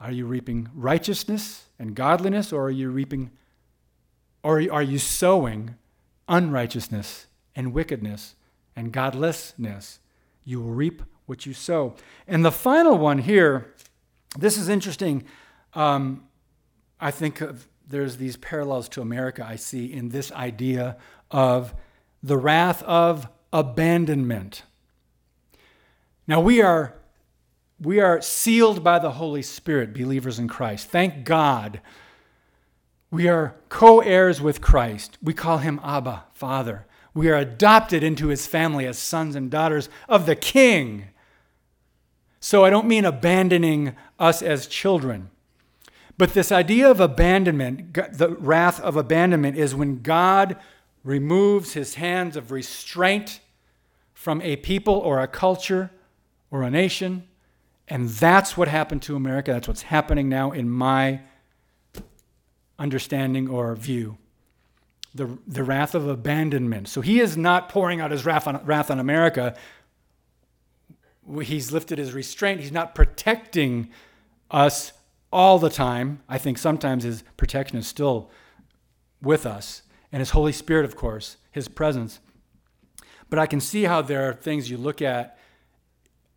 Are 0.00 0.12
you 0.12 0.26
reaping 0.26 0.68
righteousness 0.74 1.64
and 1.78 1.94
godliness, 1.94 2.52
or 2.52 2.64
are 2.64 2.70
you 2.70 2.90
reaping, 2.90 3.30
or 4.42 4.62
are 4.70 4.82
you 4.82 4.98
sowing 4.98 5.76
unrighteousness 6.28 7.26
and 7.54 7.72
wickedness 7.72 8.34
and 8.74 8.92
godlessness? 8.92 10.00
You 10.44 10.60
will 10.60 10.72
reap 10.72 11.02
what 11.26 11.46
you 11.46 11.54
sow. 11.54 11.94
And 12.28 12.44
the 12.44 12.52
final 12.52 12.98
one 12.98 13.18
here, 13.18 13.74
this 14.38 14.58
is 14.58 14.68
interesting. 14.68 15.24
Um, 15.74 16.24
I 17.00 17.10
think 17.10 17.40
of, 17.40 17.68
there's 17.88 18.16
these 18.16 18.36
parallels 18.36 18.88
to 18.90 19.00
America 19.00 19.44
I 19.46 19.56
see 19.56 19.92
in 19.92 20.10
this 20.10 20.30
idea 20.32 20.96
of 21.30 21.74
the 22.22 22.36
wrath 22.36 22.82
of 22.82 23.28
abandonment. 23.52 24.62
Now 26.26 26.40
we 26.40 26.60
are 26.60 26.94
we 27.80 28.00
are 28.00 28.20
sealed 28.22 28.82
by 28.82 28.98
the 28.98 29.12
Holy 29.12 29.42
Spirit, 29.42 29.92
believers 29.92 30.38
in 30.38 30.48
Christ. 30.48 30.88
Thank 30.88 31.24
God. 31.24 31.80
We 33.10 33.28
are 33.28 33.54
co 33.68 34.00
heirs 34.00 34.40
with 34.40 34.60
Christ. 34.60 35.18
We 35.22 35.34
call 35.34 35.58
him 35.58 35.80
Abba, 35.82 36.24
Father. 36.32 36.86
We 37.14 37.30
are 37.30 37.36
adopted 37.36 38.02
into 38.02 38.28
his 38.28 38.46
family 38.46 38.86
as 38.86 38.98
sons 38.98 39.36
and 39.36 39.50
daughters 39.50 39.88
of 40.08 40.26
the 40.26 40.36
King. 40.36 41.06
So 42.40 42.64
I 42.64 42.70
don't 42.70 42.86
mean 42.86 43.04
abandoning 43.04 43.96
us 44.18 44.42
as 44.42 44.66
children. 44.66 45.30
But 46.18 46.34
this 46.34 46.50
idea 46.50 46.90
of 46.90 47.00
abandonment, 47.00 47.94
the 47.94 48.36
wrath 48.38 48.80
of 48.80 48.96
abandonment, 48.96 49.56
is 49.56 49.74
when 49.74 50.02
God 50.02 50.56
removes 51.04 51.74
his 51.74 51.94
hands 51.94 52.36
of 52.36 52.50
restraint 52.50 53.40
from 54.14 54.40
a 54.42 54.56
people 54.56 54.94
or 54.94 55.20
a 55.20 55.28
culture 55.28 55.90
or 56.50 56.62
a 56.62 56.70
nation. 56.70 57.24
And 57.88 58.08
that's 58.08 58.56
what 58.56 58.68
happened 58.68 59.02
to 59.02 59.16
America. 59.16 59.52
That's 59.52 59.68
what's 59.68 59.82
happening 59.82 60.28
now 60.28 60.50
in 60.50 60.68
my 60.68 61.20
understanding 62.78 63.48
or 63.48 63.74
view. 63.76 64.18
The, 65.14 65.38
the 65.46 65.64
wrath 65.64 65.94
of 65.94 66.06
abandonment. 66.06 66.88
So 66.88 67.00
he 67.00 67.20
is 67.20 67.36
not 67.36 67.68
pouring 67.68 68.00
out 68.00 68.10
his 68.10 68.26
wrath 68.26 68.46
on, 68.46 68.62
wrath 68.66 68.90
on 68.90 68.98
America. 68.98 69.56
He's 71.42 71.72
lifted 71.72 71.98
his 71.98 72.12
restraint. 72.12 72.60
He's 72.60 72.72
not 72.72 72.94
protecting 72.94 73.88
us 74.50 74.92
all 75.32 75.58
the 75.58 75.70
time. 75.70 76.22
I 76.28 76.36
think 76.38 76.58
sometimes 76.58 77.04
his 77.04 77.24
protection 77.36 77.78
is 77.78 77.86
still 77.86 78.30
with 79.22 79.46
us 79.46 79.82
and 80.12 80.20
His 80.20 80.30
Holy 80.30 80.52
Spirit, 80.52 80.84
of 80.84 80.96
course, 80.96 81.36
His 81.50 81.68
presence. 81.68 82.20
But 83.28 83.38
I 83.38 83.46
can 83.46 83.60
see 83.60 83.84
how 83.84 84.02
there 84.02 84.28
are 84.28 84.32
things 84.32 84.70
you 84.70 84.76
look 84.76 85.02
at 85.02 85.38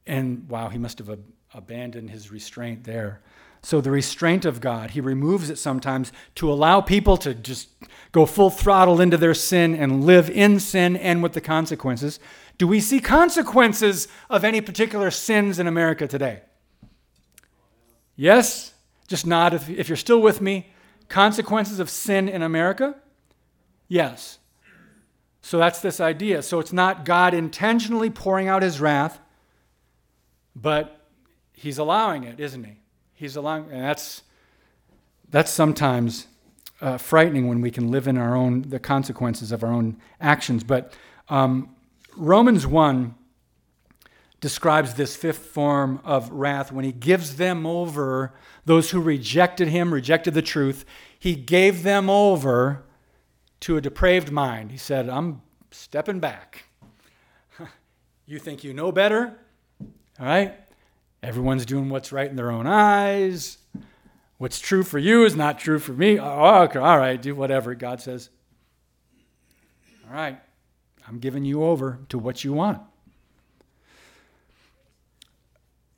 and 0.05 0.49
wow, 0.49 0.69
He 0.69 0.77
must 0.77 0.97
have 0.97 1.09
ab- 1.53 1.63
abandoned 1.63 2.09
His 2.09 2.31
restraint 2.31 2.83
there. 2.83 3.21
So 3.61 3.81
the 3.81 3.91
restraint 3.91 4.45
of 4.45 4.61
God, 4.61 4.91
He 4.91 5.01
removes 5.01 5.49
it 5.49 5.57
sometimes 5.57 6.11
to 6.35 6.51
allow 6.51 6.81
people 6.81 7.17
to 7.17 7.33
just 7.33 7.69
go 8.11 8.25
full 8.25 8.49
throttle 8.49 9.01
into 9.01 9.17
their 9.17 9.33
sin 9.33 9.75
and 9.75 10.03
live 10.03 10.29
in 10.29 10.59
sin 10.59 10.95
and 10.95 11.21
with 11.21 11.33
the 11.33 11.41
consequences. 11.41 12.19
Do 12.57 12.67
we 12.67 12.79
see 12.79 12.99
consequences 12.99 14.07
of 14.29 14.43
any 14.43 14.61
particular 14.61 15.11
sins 15.11 15.59
in 15.59 15.67
America 15.67 16.07
today? 16.07 16.41
Yes? 18.15 18.73
Just 19.07 19.25
nod 19.25 19.53
if, 19.53 19.69
if 19.69 19.87
you're 19.87 19.95
still 19.95 20.21
with 20.21 20.41
me. 20.41 20.71
Consequences 21.07 21.79
of 21.79 21.89
sin 21.89 22.27
in 22.29 22.41
America? 22.41 22.95
Yes. 23.87 24.39
So 25.41 25.57
that's 25.57 25.81
this 25.81 25.99
idea. 25.99 26.41
So 26.41 26.59
it's 26.59 26.73
not 26.73 27.05
God 27.05 27.33
intentionally 27.33 28.09
pouring 28.09 28.47
out 28.47 28.61
his 28.61 28.79
wrath, 28.79 29.19
but 30.55 30.98
he's 31.59 31.77
allowing 31.77 32.23
it, 32.23 32.39
isn't 32.39 32.63
he? 32.63 32.77
He's 33.13 33.35
allowing, 33.35 33.69
and 33.71 33.83
that's 33.83 34.23
that's 35.29 35.51
sometimes 35.51 36.27
uh, 36.81 36.97
frightening 36.97 37.47
when 37.47 37.61
we 37.61 37.69
can 37.69 37.91
live 37.91 38.07
in 38.07 38.17
our 38.17 38.35
own 38.35 38.63
the 38.63 38.79
consequences 38.79 39.51
of 39.51 39.63
our 39.63 39.71
own 39.71 39.97
actions. 40.21 40.63
But 40.63 40.93
um, 41.27 41.75
Romans 42.15 42.65
one 42.65 43.15
describes 44.39 44.93
this 44.93 45.17
fifth 45.17 45.47
form 45.47 45.99
of 46.05 46.31
wrath 46.31 46.71
when 46.71 46.85
he 46.85 46.93
gives 46.93 47.35
them 47.35 47.65
over 47.65 48.33
those 48.65 48.91
who 48.91 49.01
rejected 49.01 49.67
him, 49.67 49.93
rejected 49.93 50.33
the 50.33 50.41
truth. 50.41 50.85
He 51.17 51.35
gave 51.35 51.83
them 51.83 52.09
over 52.09 52.83
to 53.61 53.75
a 53.75 53.81
depraved 53.81 54.31
mind. 54.31 54.71
He 54.71 54.77
said, 54.77 55.09
I'm 55.09 55.41
stepping 55.71 56.21
back. 56.21 56.63
you 58.25 58.39
think 58.39 58.63
you 58.63 58.73
know 58.73 58.93
better? 58.93 59.37
All 59.81 60.25
right? 60.25 60.57
Everyone's 61.21 61.65
doing 61.65 61.89
what's 61.89 62.11
right 62.11 62.29
in 62.29 62.35
their 62.35 62.51
own 62.51 62.65
eyes. 62.65 63.57
What's 64.37 64.59
true 64.59 64.83
for 64.83 64.99
you 64.99 65.25
is 65.25 65.35
not 65.35 65.59
true 65.59 65.79
for 65.79 65.91
me. 65.91 66.17
Oh, 66.17 66.63
okay, 66.63 66.79
all 66.79 66.97
right, 66.97 67.21
do 67.21 67.35
whatever 67.35 67.75
God 67.75 68.01
says. 68.01 68.29
All 70.07 70.15
right, 70.15 70.39
I'm 71.07 71.19
giving 71.19 71.43
you 71.43 71.63
over 71.63 71.99
to 72.09 72.17
what 72.17 72.43
you 72.43 72.53
want. 72.53 72.81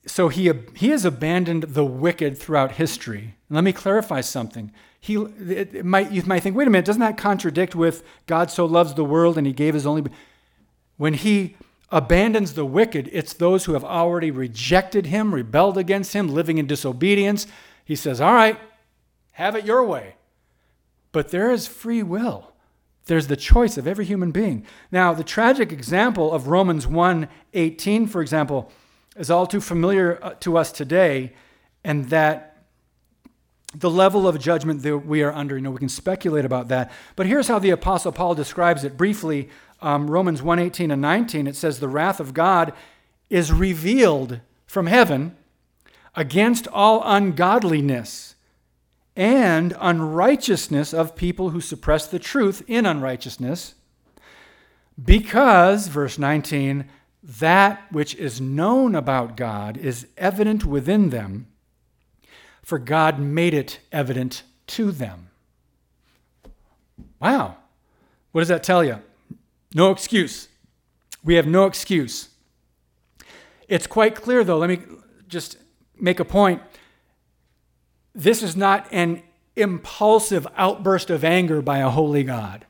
So 0.07 0.29
he, 0.29 0.51
he 0.75 0.89
has 0.89 1.05
abandoned 1.05 1.63
the 1.63 1.85
wicked 1.85 2.37
throughout 2.37 2.73
history. 2.73 3.35
Let 3.49 3.63
me 3.63 3.71
clarify 3.71 4.21
something 4.21 4.71
he 5.01 5.15
it 5.15 5.83
might 5.83 6.11
you 6.11 6.21
might 6.23 6.41
think 6.41 6.55
wait 6.55 6.67
a 6.67 6.69
minute 6.69 6.85
doesn't 6.85 7.01
that 7.01 7.17
contradict 7.17 7.73
with 7.75 8.03
god 8.27 8.51
so 8.51 8.65
loves 8.65 8.93
the 8.93 9.03
world 9.03 9.37
and 9.37 9.47
he 9.47 9.51
gave 9.51 9.73
his 9.73 9.85
only 9.85 10.03
when 10.97 11.15
he 11.15 11.57
abandons 11.91 12.53
the 12.53 12.65
wicked 12.65 13.09
it's 13.11 13.33
those 13.33 13.65
who 13.65 13.73
have 13.73 13.83
already 13.83 14.31
rejected 14.31 15.07
him 15.07 15.33
rebelled 15.33 15.77
against 15.77 16.13
him 16.13 16.27
living 16.27 16.57
in 16.57 16.65
disobedience 16.65 17.47
he 17.83 17.95
says 17.95 18.21
all 18.21 18.33
right 18.33 18.57
have 19.31 19.55
it 19.55 19.65
your 19.65 19.83
way 19.83 20.15
but 21.11 21.29
there 21.29 21.51
is 21.51 21.67
free 21.67 22.01
will 22.01 22.53
there's 23.05 23.27
the 23.27 23.35
choice 23.35 23.77
of 23.77 23.87
every 23.87 24.05
human 24.05 24.31
being 24.31 24.65
now 24.91 25.13
the 25.13 25.23
tragic 25.23 25.71
example 25.71 26.31
of 26.31 26.47
romans 26.47 26.85
1.18 26.85 28.09
for 28.09 28.21
example 28.21 28.71
is 29.17 29.29
all 29.29 29.45
too 29.45 29.61
familiar 29.61 30.17
uh, 30.23 30.33
to 30.39 30.57
us 30.57 30.71
today 30.71 31.33
and 31.83 32.05
that 32.09 32.51
the 33.73 33.89
level 33.89 34.27
of 34.27 34.37
judgment 34.39 34.81
that 34.83 34.97
we 34.99 35.23
are 35.23 35.31
under. 35.31 35.55
You 35.55 35.61
know, 35.61 35.71
we 35.71 35.79
can 35.79 35.89
speculate 35.89 36.45
about 36.45 36.67
that. 36.69 36.91
But 37.15 37.25
here's 37.25 37.47
how 37.47 37.59
the 37.59 37.69
Apostle 37.69 38.11
Paul 38.11 38.35
describes 38.35 38.83
it 38.83 38.97
briefly. 38.97 39.49
Um, 39.81 40.09
Romans 40.09 40.41
1:18 40.41 40.91
and 40.91 41.01
19, 41.01 41.47
it 41.47 41.55
says, 41.55 41.79
The 41.79 41.87
wrath 41.87 42.19
of 42.19 42.33
God 42.33 42.73
is 43.29 43.51
revealed 43.51 44.39
from 44.65 44.87
heaven 44.87 45.35
against 46.15 46.67
all 46.67 47.01
ungodliness 47.05 48.35
and 49.15 49.75
unrighteousness 49.79 50.93
of 50.93 51.15
people 51.15 51.49
who 51.49 51.61
suppress 51.61 52.07
the 52.07 52.19
truth 52.19 52.63
in 52.67 52.85
unrighteousness, 52.85 53.75
because, 55.03 55.87
verse 55.87 56.17
19, 56.17 56.85
that 57.23 57.81
which 57.91 58.15
is 58.15 58.41
known 58.41 58.95
about 58.95 59.37
God 59.37 59.77
is 59.77 60.07
evident 60.17 60.65
within 60.65 61.09
them 61.09 61.47
for 62.63 62.79
God 62.79 63.19
made 63.19 63.53
it 63.53 63.79
evident 63.91 64.43
to 64.67 64.91
them. 64.91 65.29
Wow. 67.19 67.57
What 68.31 68.41
does 68.41 68.47
that 68.47 68.63
tell 68.63 68.83
you? 68.83 68.99
No 69.73 69.91
excuse. 69.91 70.47
We 71.23 71.35
have 71.35 71.47
no 71.47 71.65
excuse. 71.65 72.29
It's 73.67 73.87
quite 73.87 74.15
clear, 74.15 74.43
though. 74.43 74.57
Let 74.57 74.69
me 74.69 74.79
just 75.27 75.57
make 75.97 76.19
a 76.19 76.25
point. 76.25 76.61
This 78.13 78.43
is 78.43 78.55
not 78.55 78.87
an 78.91 79.23
impulsive 79.55 80.47
outburst 80.57 81.09
of 81.09 81.23
anger 81.23 81.61
by 81.61 81.79
a 81.79 81.89
holy 81.89 82.23
God. 82.23 82.65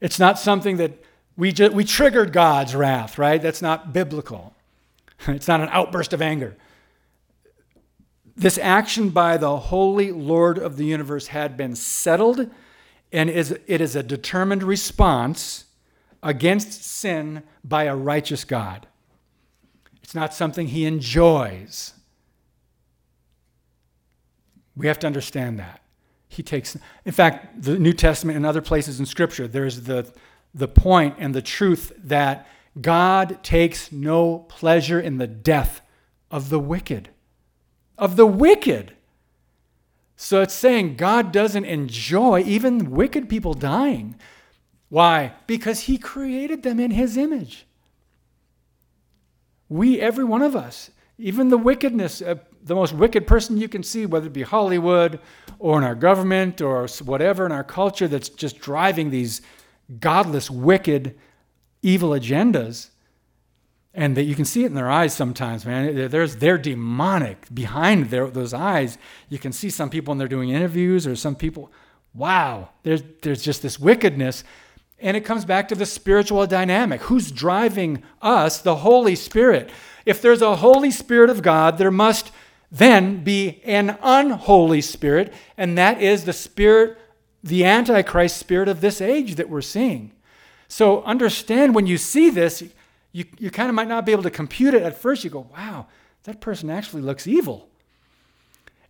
It's 0.00 0.18
not 0.18 0.38
something 0.38 0.76
that 0.76 1.02
we, 1.36 1.52
just, 1.52 1.72
we 1.72 1.84
triggered 1.84 2.32
God's 2.32 2.74
wrath, 2.74 3.18
right? 3.18 3.40
That's 3.40 3.62
not 3.62 3.92
biblical. 3.92 4.54
It's 5.26 5.48
not 5.48 5.60
an 5.60 5.68
outburst 5.72 6.12
of 6.12 6.22
anger. 6.22 6.56
This 8.36 8.56
action 8.56 9.10
by 9.10 9.36
the 9.36 9.56
holy 9.56 10.12
Lord 10.12 10.56
of 10.56 10.76
the 10.76 10.84
universe 10.84 11.26
had 11.26 11.56
been 11.56 11.74
settled, 11.74 12.48
and 13.12 13.28
is, 13.28 13.58
it 13.66 13.80
is 13.80 13.96
a 13.96 14.02
determined 14.04 14.62
response 14.62 15.64
against 16.22 16.84
sin 16.84 17.42
by 17.64 17.84
a 17.84 17.96
righteous 17.96 18.44
God. 18.44 18.86
It's 20.02 20.14
not 20.14 20.34
something 20.34 20.68
he 20.68 20.84
enjoys. 20.84 21.94
We 24.76 24.86
have 24.86 24.98
to 25.00 25.06
understand 25.06 25.58
that. 25.58 25.82
He 26.28 26.42
takes, 26.42 26.76
in 27.04 27.12
fact, 27.12 27.62
the 27.62 27.78
New 27.78 27.92
Testament 27.92 28.36
and 28.36 28.46
other 28.46 28.62
places 28.62 29.00
in 29.00 29.06
Scripture, 29.06 29.48
there's 29.48 29.82
the, 29.82 30.12
the 30.54 30.68
point 30.68 31.16
and 31.18 31.34
the 31.34 31.42
truth 31.42 31.92
that 31.96 32.46
God 32.80 33.42
takes 33.42 33.90
no 33.90 34.40
pleasure 34.40 35.00
in 35.00 35.18
the 35.18 35.26
death 35.26 35.80
of 36.30 36.48
the 36.48 36.60
wicked. 36.60 37.08
Of 37.96 38.16
the 38.16 38.26
wicked. 38.26 38.94
So 40.16 40.42
it's 40.42 40.54
saying 40.54 40.96
God 40.96 41.32
doesn't 41.32 41.64
enjoy 41.64 42.42
even 42.42 42.90
wicked 42.90 43.28
people 43.28 43.54
dying. 43.54 44.16
Why? 44.88 45.34
Because 45.46 45.80
He 45.80 45.98
created 45.98 46.62
them 46.62 46.80
in 46.80 46.90
His 46.90 47.16
image. 47.16 47.66
We, 49.68 50.00
every 50.00 50.24
one 50.24 50.42
of 50.42 50.56
us, 50.56 50.90
even 51.18 51.50
the 51.50 51.58
wickedness, 51.58 52.22
uh, 52.22 52.36
the 52.64 52.74
most 52.74 52.92
wicked 52.92 53.26
person 53.26 53.58
you 53.58 53.68
can 53.68 53.82
see, 53.82 54.06
whether 54.06 54.26
it 54.26 54.32
be 54.32 54.42
Hollywood 54.42 55.20
or 55.58 55.78
in 55.78 55.84
our 55.84 55.94
government 55.94 56.60
or 56.60 56.86
whatever 57.04 57.44
in 57.44 57.52
our 57.52 57.64
culture 57.64 58.08
that's 58.08 58.28
just 58.28 58.58
driving 58.58 59.10
these 59.10 59.42
godless, 60.00 60.50
wicked, 60.50 61.18
evil 61.82 62.10
agendas. 62.10 62.90
And 63.94 64.16
that 64.16 64.24
you 64.24 64.34
can 64.36 64.44
see 64.44 64.62
it 64.62 64.66
in 64.66 64.74
their 64.74 64.90
eyes 64.90 65.12
sometimes, 65.12 65.66
man. 65.66 66.08
There's, 66.08 66.36
they're 66.36 66.58
demonic 66.58 67.52
behind 67.52 68.10
their, 68.10 68.30
those 68.30 68.54
eyes. 68.54 68.96
You 69.28 69.38
can 69.38 69.50
see 69.50 69.70
some 69.70 69.90
people 69.90 70.12
when 70.12 70.18
they're 70.18 70.28
doing 70.28 70.50
interviews 70.50 71.06
or 71.06 71.16
some 71.16 71.34
people, 71.34 71.72
wow, 72.14 72.68
there's, 72.84 73.02
there's 73.22 73.42
just 73.42 73.60
this 73.62 73.78
wickedness. 73.78 74.44
And 75.00 75.16
it 75.16 75.24
comes 75.24 75.44
back 75.44 75.68
to 75.68 75.74
the 75.74 75.86
spiritual 75.86 76.46
dynamic. 76.46 77.02
Who's 77.02 77.30
driving 77.30 78.02
us? 78.20 78.58
The 78.60 78.76
Holy 78.76 79.14
Spirit. 79.14 79.70
If 80.04 80.20
there's 80.20 80.42
a 80.42 80.56
Holy 80.56 80.90
Spirit 80.90 81.30
of 81.30 81.42
God, 81.42 81.78
there 81.78 81.90
must 81.90 82.32
then 82.70 83.24
be 83.24 83.60
an 83.64 83.96
unholy 84.02 84.80
spirit, 84.80 85.32
and 85.56 85.78
that 85.78 86.02
is 86.02 86.24
the 86.24 86.32
spirit, 86.32 86.98
the 87.42 87.64
Antichrist 87.64 88.36
spirit 88.36 88.68
of 88.68 88.80
this 88.80 89.00
age 89.00 89.36
that 89.36 89.48
we're 89.48 89.62
seeing. 89.62 90.12
So 90.68 91.02
understand 91.04 91.74
when 91.74 91.86
you 91.86 91.96
see 91.96 92.28
this, 92.28 92.62
you, 93.12 93.24
you 93.38 93.50
kind 93.50 93.70
of 93.70 93.74
might 93.74 93.88
not 93.88 94.04
be 94.04 94.12
able 94.12 94.22
to 94.24 94.30
compute 94.30 94.74
it 94.74 94.82
at 94.82 94.98
first. 94.98 95.24
You 95.24 95.30
go, 95.30 95.48
wow, 95.52 95.86
that 96.24 96.40
person 96.40 96.68
actually 96.68 97.02
looks 97.02 97.26
evil. 97.26 97.70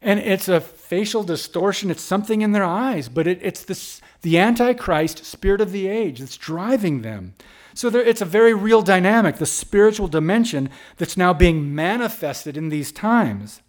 And 0.01 0.21
it's 0.21 0.49
a 0.49 0.61
facial 0.61 1.25
distortion, 1.25 1.91
it's 1.91 2.03
something 2.03 2.41
in 2.41 2.53
their 2.53 2.65
eyes, 2.65 3.09
but 3.09 3.27
it, 3.27 3.41
it's 3.43 3.65
this, 3.65 4.01
the 4.23 4.39
Antichrist 4.39 5.25
spirit 5.25 5.61
of 5.61 5.73
the 5.73 5.89
age 5.89 6.21
that's 6.21 6.37
driving 6.37 7.03
them. 7.03 7.35
So 7.75 7.91
there, 7.91 8.03
it's 8.03 8.21
a 8.21 8.25
very 8.25 8.55
real 8.55 8.83
dynamic, 8.83 9.37
the 9.37 9.47
spiritual 9.47 10.09
dimension 10.09 10.71
that's 10.97 11.17
now 11.17 11.33
being 11.33 11.75
manifested 11.75 12.57
in 12.57 12.69
these 12.69 12.93
times. 12.93 13.61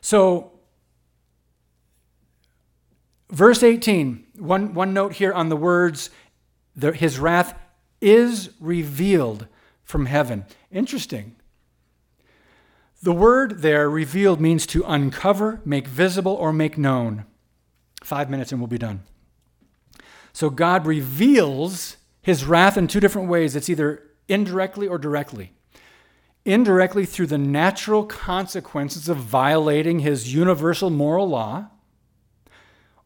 So, 0.00 0.52
verse 3.30 3.62
18, 3.62 4.24
one, 4.38 4.74
one 4.74 4.94
note 4.94 5.14
here 5.14 5.32
on 5.32 5.48
the 5.48 5.56
words, 5.56 6.10
the, 6.74 6.92
his 6.92 7.18
wrath 7.18 7.58
is 8.00 8.50
revealed 8.60 9.46
from 9.82 10.06
heaven. 10.06 10.44
Interesting. 10.70 11.36
The 13.02 13.12
word 13.12 13.62
there, 13.62 13.88
revealed, 13.88 14.40
means 14.40 14.66
to 14.66 14.84
uncover, 14.84 15.62
make 15.64 15.86
visible, 15.86 16.34
or 16.34 16.52
make 16.52 16.76
known. 16.76 17.24
Five 18.04 18.28
minutes 18.28 18.52
and 18.52 18.60
we'll 18.60 18.68
be 18.68 18.78
done. 18.78 19.02
So 20.32 20.50
God 20.50 20.86
reveals 20.86 21.96
his 22.20 22.44
wrath 22.44 22.76
in 22.76 22.86
two 22.86 23.00
different 23.00 23.28
ways. 23.28 23.56
It's 23.56 23.70
either 23.70 24.02
indirectly 24.28 24.86
or 24.86 24.98
directly. 24.98 25.52
Indirectly 26.44 27.06
through 27.06 27.28
the 27.28 27.38
natural 27.38 28.04
consequences 28.04 29.08
of 29.08 29.16
violating 29.16 30.00
his 30.00 30.34
universal 30.34 30.90
moral 30.90 31.28
law, 31.28 31.68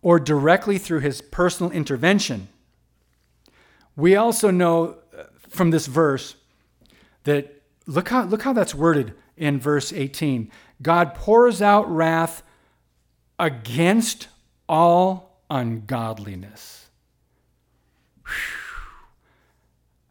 or 0.02 0.18
directly 0.18 0.76
through 0.76 1.00
his 1.00 1.22
personal 1.22 1.72
intervention. 1.72 2.48
We 3.96 4.16
also 4.16 4.50
know 4.50 4.98
uh, 5.16 5.24
from 5.48 5.70
this 5.70 5.86
verse 5.86 6.34
that 7.22 7.62
look 7.86 8.08
how, 8.08 8.24
look 8.24 8.42
how 8.42 8.52
that's 8.52 8.74
worded 8.74 9.14
in 9.36 9.58
verse 9.58 9.92
18. 9.92 10.50
God 10.82 11.14
pours 11.14 11.62
out 11.62 11.90
wrath 11.90 12.42
against 13.38 14.28
all 14.68 15.40
ungodliness. 15.50 16.86
Whew. 18.26 18.64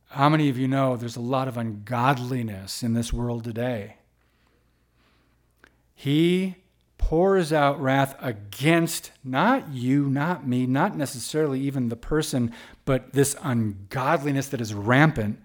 How 0.09 0.29
many 0.29 0.47
of 0.49 0.59
you 0.59 0.67
know 0.67 0.95
there's 0.95 1.15
a 1.15 1.21
lot 1.21 1.47
of 1.47 1.57
ungodliness 1.57 2.83
in 2.83 2.93
this 2.93 3.11
world 3.11 3.43
today? 3.43 3.95
He 5.95 6.55
pours 6.99 7.51
out 7.51 7.81
wrath 7.81 8.15
against 8.19 9.11
not 9.23 9.69
you, 9.69 10.07
not 10.09 10.45
me, 10.47 10.67
not 10.67 10.95
necessarily 10.95 11.59
even 11.61 11.89
the 11.89 11.95
person, 11.95 12.53
but 12.85 13.13
this 13.13 13.35
ungodliness 13.41 14.47
that 14.49 14.61
is 14.61 14.73
rampant 14.73 15.41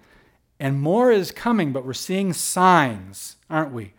and 0.61 0.81
more 0.81 1.11
is 1.11 1.31
coming, 1.31 1.73
but 1.73 1.85
we're 1.87 1.95
seeing 1.95 2.33
signs, 2.33 3.37
aren't 3.49 3.73
we? 3.73 3.93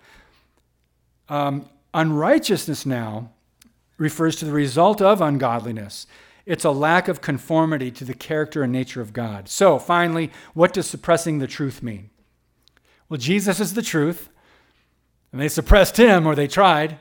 Um, 1.29 1.69
unrighteousness 1.93 2.85
now 2.85 3.31
refers 3.97 4.35
to 4.37 4.45
the 4.45 4.51
result 4.51 5.01
of 5.01 5.21
ungodliness. 5.21 6.07
It's 6.45 6.65
a 6.65 6.71
lack 6.71 7.07
of 7.07 7.21
conformity 7.21 7.91
to 7.91 8.03
the 8.03 8.13
character 8.13 8.63
and 8.63 8.73
nature 8.73 9.01
of 9.01 9.13
God. 9.13 9.47
So, 9.47 9.77
finally, 9.77 10.31
what 10.53 10.73
does 10.73 10.87
suppressing 10.87 11.39
the 11.39 11.47
truth 11.47 11.83
mean? 11.83 12.09
Well, 13.07 13.19
Jesus 13.19 13.59
is 13.59 13.73
the 13.73 13.81
truth, 13.81 14.29
and 15.31 15.39
they 15.39 15.49
suppressed 15.49 15.97
him, 15.97 16.25
or 16.25 16.35
they 16.35 16.47
tried, 16.47 16.97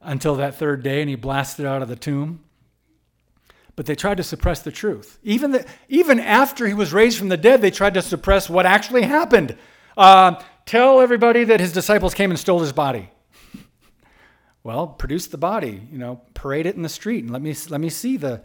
until 0.00 0.34
that 0.36 0.56
third 0.56 0.82
day, 0.82 1.00
and 1.00 1.08
he 1.08 1.16
blasted 1.16 1.64
out 1.64 1.82
of 1.82 1.88
the 1.88 1.96
tomb 1.96 2.44
but 3.76 3.86
they 3.86 3.94
tried 3.94 4.16
to 4.16 4.22
suppress 4.22 4.62
the 4.62 4.70
truth. 4.70 5.18
Even, 5.22 5.50
the, 5.52 5.66
even 5.88 6.20
after 6.20 6.66
he 6.66 6.74
was 6.74 6.92
raised 6.92 7.18
from 7.18 7.28
the 7.28 7.36
dead, 7.36 7.60
they 7.60 7.70
tried 7.70 7.94
to 7.94 8.02
suppress 8.02 8.48
what 8.48 8.66
actually 8.66 9.02
happened. 9.02 9.56
Uh, 9.96 10.40
tell 10.66 11.00
everybody 11.00 11.44
that 11.44 11.60
his 11.60 11.72
disciples 11.72 12.14
came 12.14 12.30
and 12.30 12.38
stole 12.38 12.60
his 12.60 12.72
body. 12.72 13.10
well, 14.62 14.86
produce 14.86 15.26
the 15.26 15.38
body, 15.38 15.82
you 15.90 15.98
know, 15.98 16.20
parade 16.34 16.66
it 16.66 16.76
in 16.76 16.82
the 16.82 16.88
street 16.88 17.24
and 17.24 17.32
let 17.32 17.42
me, 17.42 17.54
let 17.68 17.80
me 17.80 17.88
see 17.88 18.16
the, 18.16 18.42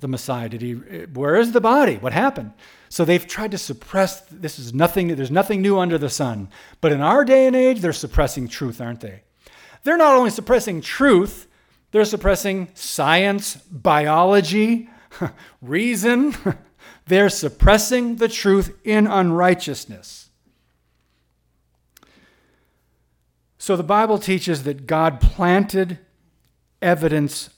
the 0.00 0.08
Messiah. 0.08 0.48
Did 0.48 0.62
he, 0.62 0.72
where 0.72 1.36
is 1.36 1.52
the 1.52 1.60
body? 1.60 1.96
What 1.96 2.12
happened? 2.12 2.52
So 2.88 3.04
they've 3.04 3.26
tried 3.26 3.50
to 3.52 3.58
suppress, 3.58 4.22
this 4.30 4.58
is 4.58 4.74
nothing, 4.74 5.14
there's 5.14 5.30
nothing 5.30 5.62
new 5.62 5.78
under 5.78 5.98
the 5.98 6.08
sun. 6.08 6.48
But 6.80 6.92
in 6.92 7.00
our 7.00 7.24
day 7.24 7.46
and 7.46 7.54
age, 7.54 7.80
they're 7.80 7.92
suppressing 7.92 8.48
truth, 8.48 8.80
aren't 8.80 9.00
they? 9.00 9.22
They're 9.82 9.96
not 9.96 10.16
only 10.16 10.30
suppressing 10.30 10.80
truth, 10.80 11.46
they're 11.90 12.04
suppressing 12.04 12.68
science, 12.74 13.56
biology, 13.56 14.88
reason. 15.62 16.34
They're 17.06 17.28
suppressing 17.28 18.16
the 18.16 18.28
truth 18.28 18.78
in 18.84 19.08
unrighteousness. 19.08 20.30
So 23.58 23.76
the 23.76 23.82
Bible 23.82 24.18
teaches 24.18 24.62
that 24.62 24.86
God 24.86 25.20
planted 25.20 25.98
evidence 26.80 27.50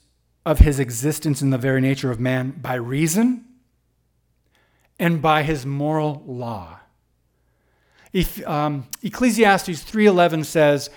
of 0.45 0.61
his 0.61 0.81
existence 0.81 1.43
in 1.43 1.51
the 1.51 1.59
very 1.59 1.81
nature 1.81 2.11
of 2.11 2.19
man 2.19 2.53
by 2.63 2.75
reason 2.75 3.45
and 4.99 5.21
by 5.21 5.43
his 5.43 5.67
moral 5.67 6.23
law. 6.27 6.81
If, 8.13 8.47
um, 8.47 8.89
Ecclesiastes 9.03 9.83
3:11 9.83 10.45
says, 10.45 10.91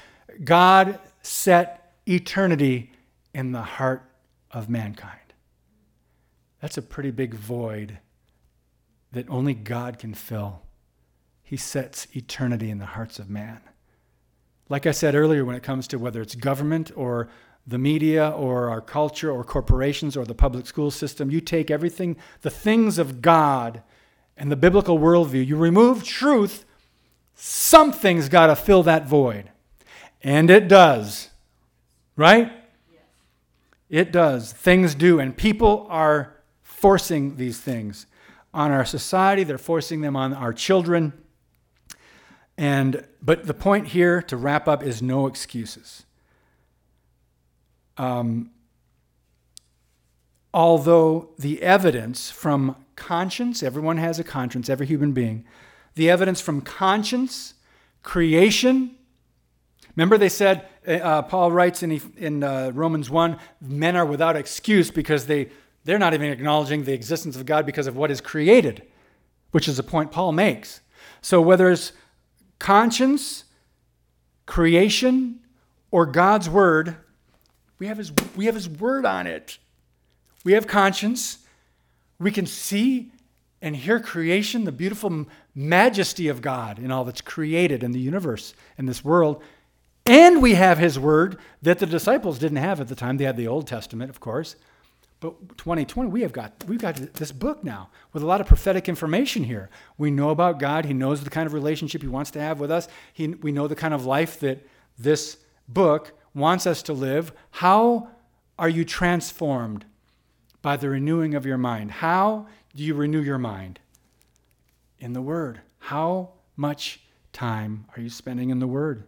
"God 0.44 1.00
set 1.22 1.94
eternity 2.08 2.92
in 3.36 3.52
the 3.52 3.62
heart 3.62 4.10
of 4.50 4.70
mankind. 4.70 5.34
That's 6.62 6.78
a 6.78 6.82
pretty 6.82 7.12
big 7.12 7.34
void 7.34 8.00
that 9.12 9.30
only 9.30 9.54
God 9.54 10.00
can 10.00 10.14
fill. 10.14 10.62
He 11.44 11.58
sets 11.58 12.08
eternity 12.16 12.70
in 12.70 12.78
the 12.78 12.86
hearts 12.86 13.20
of 13.20 13.30
man. 13.30 13.60
Like 14.70 14.86
I 14.86 14.92
said 14.92 15.16
earlier, 15.16 15.44
when 15.44 15.58
it 15.58 15.64
comes 15.64 15.86
to 15.90 16.00
whether 16.00 16.22
it's 16.22 16.34
government 16.34 16.92
or 16.96 17.28
the 17.68 17.78
media 17.78 18.30
or 18.30 18.70
our 18.70 18.80
culture 18.80 19.30
or 19.30 19.44
corporations 19.44 20.16
or 20.16 20.24
the 20.24 20.34
public 20.34 20.66
school 20.66 20.90
system, 20.90 21.30
you 21.30 21.42
take 21.42 21.70
everything, 21.70 22.16
the 22.42 22.50
things 22.50 22.98
of 22.98 23.22
God 23.22 23.84
and 24.38 24.50
the 24.50 24.56
biblical 24.56 24.98
worldview, 24.98 25.46
you 25.46 25.58
remove 25.58 26.06
truth, 26.06 26.64
something's 27.36 28.30
got 28.30 28.48
to 28.48 28.56
fill 28.56 28.84
that 28.84 29.08
void. 29.08 29.52
And 30.24 30.50
it 30.50 30.70
does. 30.70 31.32
Right? 32.16 32.50
It 33.90 34.12
does. 34.12 34.52
Things 34.52 34.96
do. 34.96 35.20
And 35.20 35.36
people 35.36 35.88
are 35.90 36.36
forcing 36.62 37.38
these 37.38 37.60
things 37.60 38.08
on 38.54 38.72
our 38.72 38.86
society, 38.86 39.44
they're 39.44 39.58
forcing 39.58 40.00
them 40.00 40.16
on 40.16 40.34
our 40.34 40.54
children. 40.54 41.12
And 42.58 43.06
but 43.22 43.48
the 43.48 43.54
point 43.54 43.90
here 43.90 44.22
to 44.24 44.38
wrap 44.38 44.68
up 44.68 44.82
is 44.82 45.02
no 45.02 45.28
excuses. 45.28 46.06
Um, 47.98 48.52
although 50.54 51.32
the 51.38 51.62
evidence 51.62 52.32
from 52.32 52.78
conscience, 52.96 53.62
everyone 53.62 53.98
has 53.98 54.20
a 54.20 54.24
conscience, 54.24 54.70
every 54.70 54.86
human 54.86 55.12
being, 55.12 55.44
the 55.96 56.10
evidence 56.10 56.40
from 56.40 56.62
conscience, 56.62 57.56
creation, 58.04 58.95
Remember, 59.96 60.18
they 60.18 60.30
said, 60.30 60.68
uh, 60.88 61.22
Paul 61.24 61.52
writes 61.52 61.82
in, 61.82 61.92
in 62.18 62.44
uh, 62.44 62.72
Romans 62.74 63.10
1 63.10 63.38
men 63.62 63.96
are 63.96 64.06
without 64.06 64.36
excuse 64.36 64.92
because 64.92 65.26
they, 65.26 65.50
they're 65.86 66.00
not 66.00 66.14
even 66.14 66.30
acknowledging 66.30 66.84
the 66.84 66.94
existence 66.94 67.36
of 67.36 67.46
God 67.46 67.66
because 67.66 67.88
of 67.88 67.96
what 67.96 68.12
is 68.12 68.20
created, 68.20 68.84
which 69.52 69.68
is 69.68 69.80
a 69.80 69.84
point 69.84 70.12
Paul 70.12 70.32
makes. 70.32 70.82
So, 71.22 71.42
whether 71.42 71.70
it's 71.70 71.94
conscience, 72.60 73.46
creation, 74.46 75.40
or 75.92 76.06
God's 76.06 76.50
word, 76.50 76.98
we 77.80 77.88
have 77.88 77.98
his, 77.98 78.12
we 78.36 78.46
have 78.46 78.56
his 78.56 78.68
word 78.68 79.06
on 79.06 79.28
it. 79.28 79.60
We 80.44 80.54
have 80.54 80.68
conscience. 80.68 81.40
We 82.20 82.32
can 82.32 82.46
see 82.46 83.12
and 83.62 83.76
hear 83.76 84.00
creation, 84.00 84.66
the 84.66 84.72
beautiful 84.72 85.26
majesty 85.56 86.28
of 86.28 86.42
God 86.42 86.78
in 86.78 86.92
all 86.92 87.04
that's 87.04 87.22
created 87.22 87.82
in 87.82 87.94
the 87.94 88.00
universe, 88.00 88.54
in 88.78 88.86
this 88.86 89.04
world. 89.04 89.42
And 90.06 90.42
we 90.42 90.54
have 90.54 90.78
his 90.78 91.00
word 91.00 91.38
that 91.62 91.80
the 91.80 91.86
disciples 91.86 92.38
didn't 92.38 92.58
have 92.58 92.80
at 92.80 92.88
the 92.88 92.96
time. 92.96 93.18
They 93.18 93.24
had 93.26 93.38
the 93.38 93.48
Old 93.48 93.66
Testament, 93.66 94.12
of 94.12 94.20
course. 94.20 94.56
But 95.20 95.58
2020, 95.58 96.10
we 96.10 96.22
have 96.22 96.34
got 96.34 96.64
we've 96.68 96.80
got 96.80 96.96
this 96.96 97.32
book 97.32 97.64
now 97.64 97.90
with 98.14 98.22
a 98.22 98.26
lot 98.26 98.42
of 98.42 98.48
prophetic 98.48 98.88
information 98.88 99.44
here. 99.44 99.70
We 99.98 100.12
know 100.12 100.30
about 100.30 100.60
God. 100.60 100.86
He 100.86 100.94
knows 100.94 101.24
the 101.24 101.30
kind 101.30 101.48
of 101.48 101.54
relationship 101.54 102.02
he 102.02 102.08
wants 102.08 102.32
to 102.32 102.40
have 102.40 102.60
with 102.60 102.70
us. 102.70 102.88
He, 103.14 103.30
we 103.30 103.52
know 103.52 103.68
the 103.68 103.76
kind 103.76 103.94
of 103.94 104.06
life 104.06 104.40
that 104.42 104.68
this 105.00 105.38
book 105.68 106.14
wants 106.36 106.68
us 106.68 106.84
to 106.84 106.94
live. 106.94 107.32
How 107.50 108.10
are 108.60 108.70
you 108.70 108.86
transformed 108.86 109.86
by 110.62 110.78
the 110.78 110.90
renewing 110.90 111.34
of 111.34 111.46
your 111.46 111.58
mind? 111.58 111.92
How 111.92 112.48
do 112.76 112.84
you 112.84 112.94
renew 112.94 113.22
your 113.22 113.38
mind? 113.40 113.80
In 115.00 115.14
the 115.14 115.22
Word. 115.22 115.62
How 115.80 116.30
much 116.56 117.02
time 117.34 117.86
are 117.96 118.02
you 118.02 118.10
spending 118.10 118.50
in 118.50 118.60
the 118.60 118.68
Word? 118.68 119.06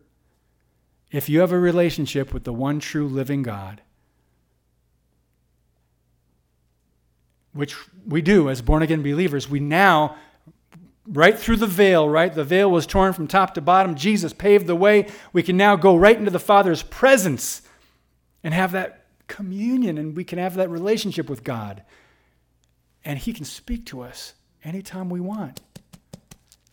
If 1.12 1.30
you 1.30 1.40
have 1.40 1.52
a 1.52 1.60
relationship 1.60 2.34
with 2.34 2.44
the 2.44 2.54
one 2.54 2.80
true 2.80 3.08
living 3.08 3.44
God, 3.44 3.82
which 7.54 7.76
we 8.06 8.22
do 8.22 8.50
as 8.50 8.62
born 8.62 8.84
again 8.84 9.02
believers, 9.02 9.50
we 9.50 9.60
now, 9.60 10.16
right 11.08 11.38
through 11.38 11.56
the 11.56 11.66
veil, 11.66 12.08
right? 12.08 12.34
The 12.34 12.44
veil 12.44 12.70
was 12.70 12.86
torn 12.86 13.14
from 13.14 13.28
top 13.28 13.54
to 13.54 13.62
bottom. 13.62 13.96
Jesus 13.96 14.34
paved 14.34 14.68
the 14.68 14.76
way. 14.76 15.08
We 15.32 15.44
can 15.44 15.58
now 15.58 15.76
go 15.76 15.96
right 15.96 16.18
into 16.18 16.32
the 16.32 16.40
Father's 16.40 16.84
presence 16.84 17.62
and 18.44 18.54
have 18.54 18.74
that 18.74 19.06
communion, 19.28 19.98
and 19.98 20.16
we 20.16 20.24
can 20.24 20.40
have 20.40 20.56
that 20.56 20.70
relationship 20.70 21.30
with 21.30 21.44
God. 21.44 21.84
And 23.04 23.18
He 23.18 23.34
can 23.34 23.46
speak 23.46 23.86
to 23.88 24.02
us 24.02 24.34
anytime 24.64 25.10
we 25.10 25.22
want. 25.22 25.62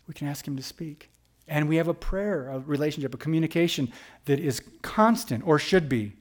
We 0.06 0.14
can 0.14 0.26
ask 0.26 0.46
Him 0.46 0.56
to 0.56 0.62
speak. 0.62 1.10
And 1.46 1.68
we 1.68 1.76
have 1.76 1.88
a 1.88 1.94
prayer, 1.94 2.48
a 2.48 2.58
relationship, 2.58 3.14
a 3.14 3.18
communication 3.18 3.92
that 4.24 4.40
is 4.40 4.62
constant 4.82 5.46
or 5.46 5.58
should 5.58 5.88
be. 5.88 6.12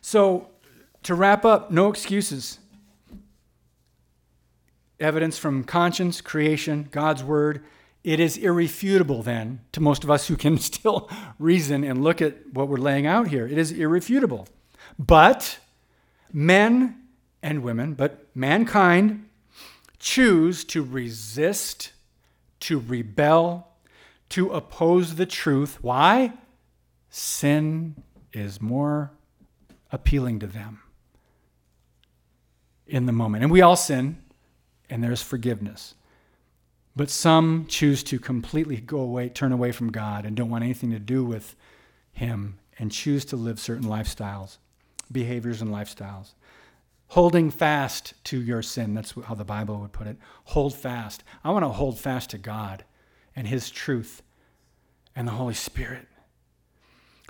So, 0.00 0.48
to 1.04 1.14
wrap 1.14 1.44
up, 1.44 1.70
no 1.70 1.88
excuses 1.88 2.58
evidence 5.00 5.38
from 5.38 5.64
conscience, 5.64 6.20
creation, 6.20 6.88
God's 6.90 7.22
word. 7.22 7.64
It 8.04 8.20
is 8.20 8.36
irrefutable, 8.36 9.22
then, 9.22 9.60
to 9.72 9.80
most 9.80 10.04
of 10.04 10.10
us 10.10 10.28
who 10.28 10.36
can 10.36 10.58
still 10.58 11.10
reason 11.38 11.84
and 11.84 12.02
look 12.02 12.22
at 12.22 12.34
what 12.52 12.68
we're 12.68 12.76
laying 12.78 13.06
out 13.06 13.28
here. 13.28 13.46
It 13.46 13.58
is 13.58 13.72
irrefutable. 13.72 14.48
But 14.98 15.58
men 16.32 17.02
and 17.42 17.62
women, 17.62 17.94
but 17.94 18.26
mankind, 18.34 19.28
choose 19.98 20.64
to 20.66 20.82
resist, 20.82 21.92
to 22.60 22.78
rebel, 22.80 23.67
to 24.30 24.50
oppose 24.50 25.14
the 25.14 25.26
truth. 25.26 25.78
Why? 25.82 26.32
Sin 27.10 28.02
is 28.32 28.60
more 28.60 29.10
appealing 29.90 30.38
to 30.40 30.46
them 30.46 30.80
in 32.86 33.06
the 33.06 33.12
moment. 33.12 33.42
And 33.42 33.52
we 33.52 33.62
all 33.62 33.76
sin 33.76 34.18
and 34.90 35.02
there's 35.02 35.22
forgiveness. 35.22 35.94
But 36.96 37.10
some 37.10 37.66
choose 37.68 38.02
to 38.04 38.18
completely 38.18 38.76
go 38.78 38.98
away, 38.98 39.28
turn 39.28 39.52
away 39.52 39.70
from 39.70 39.92
God, 39.92 40.24
and 40.24 40.36
don't 40.36 40.50
want 40.50 40.64
anything 40.64 40.90
to 40.90 40.98
do 40.98 41.24
with 41.24 41.54
Him, 42.12 42.58
and 42.78 42.90
choose 42.90 43.24
to 43.26 43.36
live 43.36 43.60
certain 43.60 43.86
lifestyles, 43.86 44.58
behaviors, 45.12 45.62
and 45.62 45.70
lifestyles. 45.70 46.32
Holding 47.08 47.50
fast 47.50 48.14
to 48.24 48.40
your 48.40 48.62
sin, 48.62 48.94
that's 48.94 49.14
how 49.26 49.34
the 49.34 49.44
Bible 49.44 49.78
would 49.80 49.92
put 49.92 50.08
it. 50.08 50.16
Hold 50.44 50.74
fast. 50.74 51.22
I 51.44 51.50
want 51.50 51.64
to 51.64 51.68
hold 51.68 51.98
fast 51.98 52.30
to 52.30 52.38
God 52.38 52.84
and 53.38 53.46
His 53.46 53.70
truth 53.70 54.22
and 55.14 55.28
the 55.28 55.32
Holy 55.32 55.54
Spirit. 55.54 56.08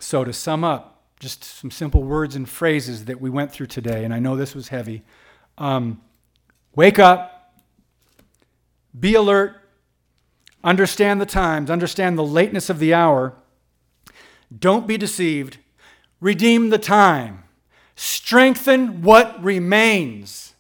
So, 0.00 0.24
to 0.24 0.32
sum 0.32 0.64
up, 0.64 1.02
just 1.20 1.44
some 1.44 1.70
simple 1.70 2.02
words 2.02 2.34
and 2.34 2.48
phrases 2.48 3.04
that 3.04 3.20
we 3.20 3.28
went 3.28 3.52
through 3.52 3.66
today, 3.66 4.04
and 4.04 4.14
I 4.14 4.18
know 4.18 4.34
this 4.34 4.54
was 4.54 4.68
heavy. 4.68 5.02
Um, 5.59 6.00
wake 6.74 6.98
up 6.98 7.34
be 8.98 9.14
alert, 9.14 9.61
understand 10.64 11.20
the 11.20 11.26
times, 11.26 11.70
understand 11.70 12.18
the 12.18 12.24
lateness 12.24 12.70
of 12.70 12.78
the 12.78 12.94
hour. 12.94 13.34
Don't 14.56 14.86
be 14.86 14.96
deceived. 14.96 15.59
Redeem 16.20 16.70
the 16.70 16.78
time. 16.78 17.44
Strengthen 17.94 19.02
what 19.02 19.42
remains. 19.42 20.54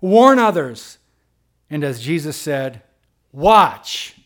Warn 0.00 0.38
others. 0.38 0.98
And 1.70 1.84
as 1.84 2.02
Jesus 2.02 2.36
said, 2.36 2.82
watch. 3.32 4.16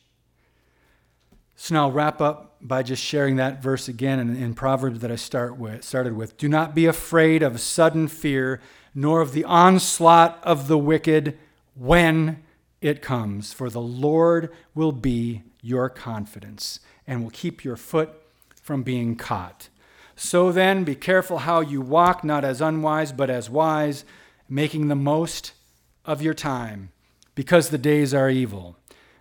So 1.61 1.75
now 1.75 1.87
I'll 1.87 1.93
wrap 1.93 2.21
up 2.21 2.57
by 2.61 2.85
just 2.85 3.03
sharing 3.03 3.35
that 3.37 3.61
verse 3.61 3.89
again 3.89 4.21
in, 4.21 4.41
in 4.41 4.55
Proverbs 4.55 5.01
that 5.01 5.11
I 5.11 5.17
start 5.17 5.59
with, 5.59 5.83
started 5.83 6.13
with. 6.17 6.37
Do 6.37 6.49
not 6.49 6.73
be 6.73 6.87
afraid 6.87 7.43
of 7.43 7.61
sudden 7.61 8.07
fear, 8.07 8.61
nor 8.95 9.21
of 9.21 9.33
the 9.33 9.45
onslaught 9.45 10.39
of 10.45 10.69
the 10.69 10.79
wicked 10.79 11.37
when 11.75 12.45
it 12.81 13.03
comes, 13.03 13.53
for 13.53 13.69
the 13.69 13.81
Lord 13.81 14.55
will 14.73 14.93
be 14.93 15.43
your 15.61 15.89
confidence 15.89 16.79
and 17.09 17.25
will 17.25 17.31
keep 17.31 17.65
your 17.65 17.77
foot 17.77 18.11
from 18.63 18.85
being 18.85 19.17
caught. 19.17 19.69
So 20.15 20.53
then, 20.53 20.85
be 20.85 20.95
careful 20.95 21.39
how 21.39 21.61
you 21.61 21.81
walk, 21.81 22.23
not 22.23 22.45
as 22.45 22.61
unwise, 22.61 23.11
but 23.11 23.31
as 23.31 23.51
wise, 23.51 24.05
making 24.49 24.87
the 24.87 24.95
most 24.95 25.55
of 26.05 26.23
your 26.23 26.35
time, 26.35 26.93
because 27.35 27.71
the 27.71 27.79
days 27.79 28.15
are 28.15 28.31
evil. 28.31 28.77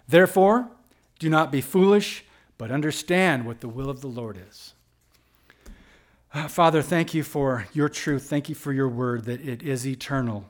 Therefore, 0.08 0.70
do 1.18 1.30
not 1.32 1.52
be 1.52 1.62
foolish, 1.62 2.24
but 2.58 2.72
understand 2.72 3.46
what 3.46 3.62
the 3.62 3.68
will 3.68 3.90
of 3.90 4.02
the 4.02 4.08
Lord 4.08 4.40
is. 4.50 4.74
Uh, 6.34 6.48
Father, 6.48 6.82
thank 6.82 7.14
you 7.14 7.24
for 7.24 7.68
your 7.74 7.90
truth. 7.90 8.24
Thank 8.24 8.50
you 8.50 8.56
for 8.56 8.74
your 8.74 8.90
word 8.90 9.26
that 9.26 9.42
it 9.42 9.64
is 9.64 9.88
eternal 9.88 10.46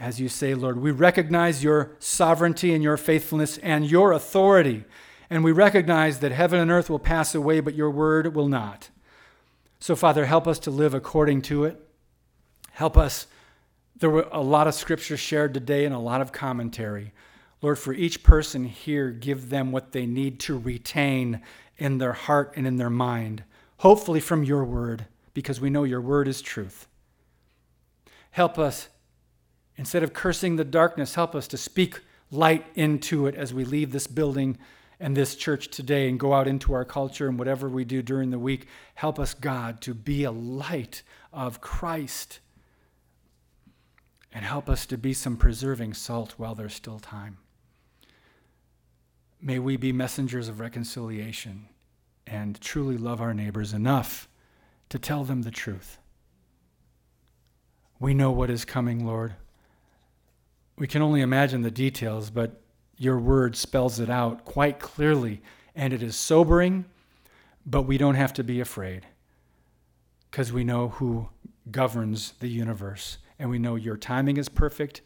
as 0.00 0.20
you 0.20 0.28
say, 0.28 0.54
Lord, 0.54 0.80
we 0.80 0.92
recognize 0.92 1.64
your 1.64 1.96
sovereignty 1.98 2.72
and 2.72 2.82
your 2.82 2.96
faithfulness 2.96 3.58
and 3.58 3.90
your 3.90 4.12
authority. 4.12 4.84
And 5.28 5.42
we 5.42 5.52
recognize 5.52 6.20
that 6.20 6.30
heaven 6.30 6.60
and 6.60 6.70
earth 6.70 6.88
will 6.88 7.00
pass 7.00 7.34
away, 7.34 7.60
but 7.60 7.74
your 7.74 7.90
word 7.90 8.34
will 8.34 8.48
not. 8.48 8.90
So, 9.80 9.96
Father, 9.96 10.26
help 10.26 10.46
us 10.46 10.58
to 10.60 10.70
live 10.70 10.94
according 10.94 11.42
to 11.42 11.64
it. 11.64 11.80
Help 12.72 12.96
us. 12.96 13.26
There 13.96 14.10
were 14.10 14.28
a 14.30 14.40
lot 14.40 14.68
of 14.68 14.74
scripture 14.74 15.16
shared 15.16 15.52
today 15.52 15.84
and 15.84 15.94
a 15.94 15.98
lot 15.98 16.20
of 16.20 16.30
commentary. 16.30 17.12
Lord, 17.60 17.78
for 17.78 17.92
each 17.92 18.22
person 18.22 18.64
here, 18.64 19.10
give 19.10 19.50
them 19.50 19.72
what 19.72 19.92
they 19.92 20.06
need 20.06 20.38
to 20.40 20.56
retain 20.56 21.40
in 21.76 21.98
their 21.98 22.12
heart 22.12 22.52
and 22.56 22.66
in 22.66 22.76
their 22.76 22.90
mind, 22.90 23.42
hopefully 23.78 24.20
from 24.20 24.44
your 24.44 24.64
word, 24.64 25.06
because 25.34 25.60
we 25.60 25.70
know 25.70 25.84
your 25.84 26.00
word 26.00 26.28
is 26.28 26.40
truth. 26.40 26.86
Help 28.30 28.58
us 28.58 28.88
Instead 29.78 30.02
of 30.02 30.12
cursing 30.12 30.56
the 30.56 30.64
darkness, 30.64 31.14
help 31.14 31.36
us 31.36 31.46
to 31.46 31.56
speak 31.56 32.00
light 32.32 32.66
into 32.74 33.26
it 33.28 33.36
as 33.36 33.54
we 33.54 33.64
leave 33.64 33.92
this 33.92 34.08
building 34.08 34.58
and 34.98 35.16
this 35.16 35.36
church 35.36 35.68
today 35.68 36.08
and 36.08 36.18
go 36.18 36.34
out 36.34 36.48
into 36.48 36.74
our 36.74 36.84
culture 36.84 37.28
and 37.28 37.38
whatever 37.38 37.68
we 37.68 37.84
do 37.84 38.02
during 38.02 38.30
the 38.30 38.38
week. 38.40 38.66
Help 38.96 39.20
us, 39.20 39.32
God, 39.32 39.80
to 39.82 39.94
be 39.94 40.24
a 40.24 40.32
light 40.32 41.04
of 41.32 41.60
Christ. 41.60 42.40
And 44.32 44.44
help 44.44 44.68
us 44.68 44.84
to 44.86 44.98
be 44.98 45.14
some 45.14 45.36
preserving 45.36 45.94
salt 45.94 46.34
while 46.36 46.56
there's 46.56 46.74
still 46.74 46.98
time. 46.98 47.38
May 49.40 49.58
we 49.58 49.76
be 49.76 49.92
messengers 49.92 50.48
of 50.48 50.58
reconciliation 50.58 51.68
and 52.26 52.60
truly 52.60 52.96
love 52.96 53.20
our 53.20 53.32
neighbors 53.32 53.72
enough 53.72 54.28
to 54.88 54.98
tell 54.98 55.22
them 55.22 55.42
the 55.42 55.50
truth. 55.50 55.98
We 58.00 58.14
know 58.14 58.30
what 58.30 58.50
is 58.50 58.64
coming, 58.64 59.06
Lord. 59.06 59.34
We 60.76 60.86
can 60.86 61.02
only 61.02 61.20
imagine 61.20 61.62
the 61.62 61.70
details, 61.70 62.30
but 62.30 62.60
your 62.96 63.18
word 63.18 63.56
spells 63.56 64.00
it 64.00 64.10
out 64.10 64.44
quite 64.44 64.80
clearly. 64.80 65.40
And 65.74 65.92
it 65.92 66.02
is 66.02 66.16
sobering, 66.16 66.84
but 67.64 67.82
we 67.82 67.96
don't 67.96 68.16
have 68.16 68.32
to 68.34 68.44
be 68.44 68.60
afraid 68.60 69.06
because 70.30 70.52
we 70.52 70.64
know 70.64 70.88
who 70.88 71.28
governs 71.70 72.32
the 72.40 72.48
universe. 72.48 73.18
And 73.38 73.50
we 73.50 73.58
know 73.58 73.76
your 73.76 73.96
timing 73.96 74.36
is 74.36 74.48
perfect. 74.48 75.00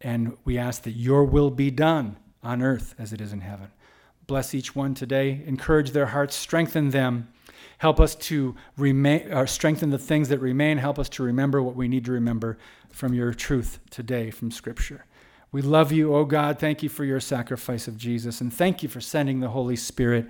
And 0.00 0.36
we 0.44 0.58
ask 0.58 0.82
that 0.82 0.92
your 0.92 1.24
will 1.24 1.50
be 1.50 1.72
done 1.72 2.16
on 2.42 2.62
earth 2.62 2.94
as 2.98 3.12
it 3.12 3.20
is 3.20 3.32
in 3.32 3.40
heaven. 3.40 3.68
Bless 4.26 4.54
each 4.54 4.76
one 4.76 4.94
today. 4.94 5.42
Encourage 5.46 5.92
their 5.92 6.06
hearts, 6.06 6.36
strengthen 6.36 6.90
them. 6.90 7.28
Help 7.78 7.98
us 8.00 8.14
to 8.14 8.54
remain, 8.76 9.32
or 9.32 9.46
strengthen 9.46 9.90
the 9.90 9.98
things 9.98 10.28
that 10.28 10.38
remain. 10.38 10.78
Help 10.78 10.98
us 10.98 11.08
to 11.08 11.22
remember 11.22 11.62
what 11.62 11.76
we 11.76 11.88
need 11.88 12.04
to 12.04 12.12
remember 12.12 12.58
from 12.90 13.14
your 13.14 13.32
truth 13.32 13.78
today 13.90 14.30
from 14.30 14.50
Scripture. 14.50 15.04
We 15.50 15.62
love 15.62 15.92
you, 15.92 16.14
oh 16.14 16.24
God. 16.24 16.58
Thank 16.58 16.82
you 16.82 16.88
for 16.88 17.04
your 17.04 17.20
sacrifice 17.20 17.88
of 17.88 17.96
Jesus. 17.96 18.40
And 18.40 18.52
thank 18.52 18.82
you 18.82 18.88
for 18.88 19.00
sending 19.00 19.40
the 19.40 19.48
Holy 19.48 19.76
Spirit, 19.76 20.28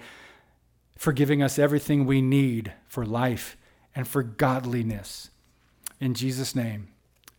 for 0.97 1.13
giving 1.13 1.43
us 1.43 1.59
everything 1.59 2.07
we 2.07 2.23
need 2.23 2.73
for 2.87 3.05
life 3.05 3.57
and 3.95 4.07
for 4.07 4.23
godliness. 4.23 5.31
In 6.01 6.15
Jesus' 6.15 6.55
name, 6.55 6.89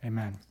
amen. 0.03 0.48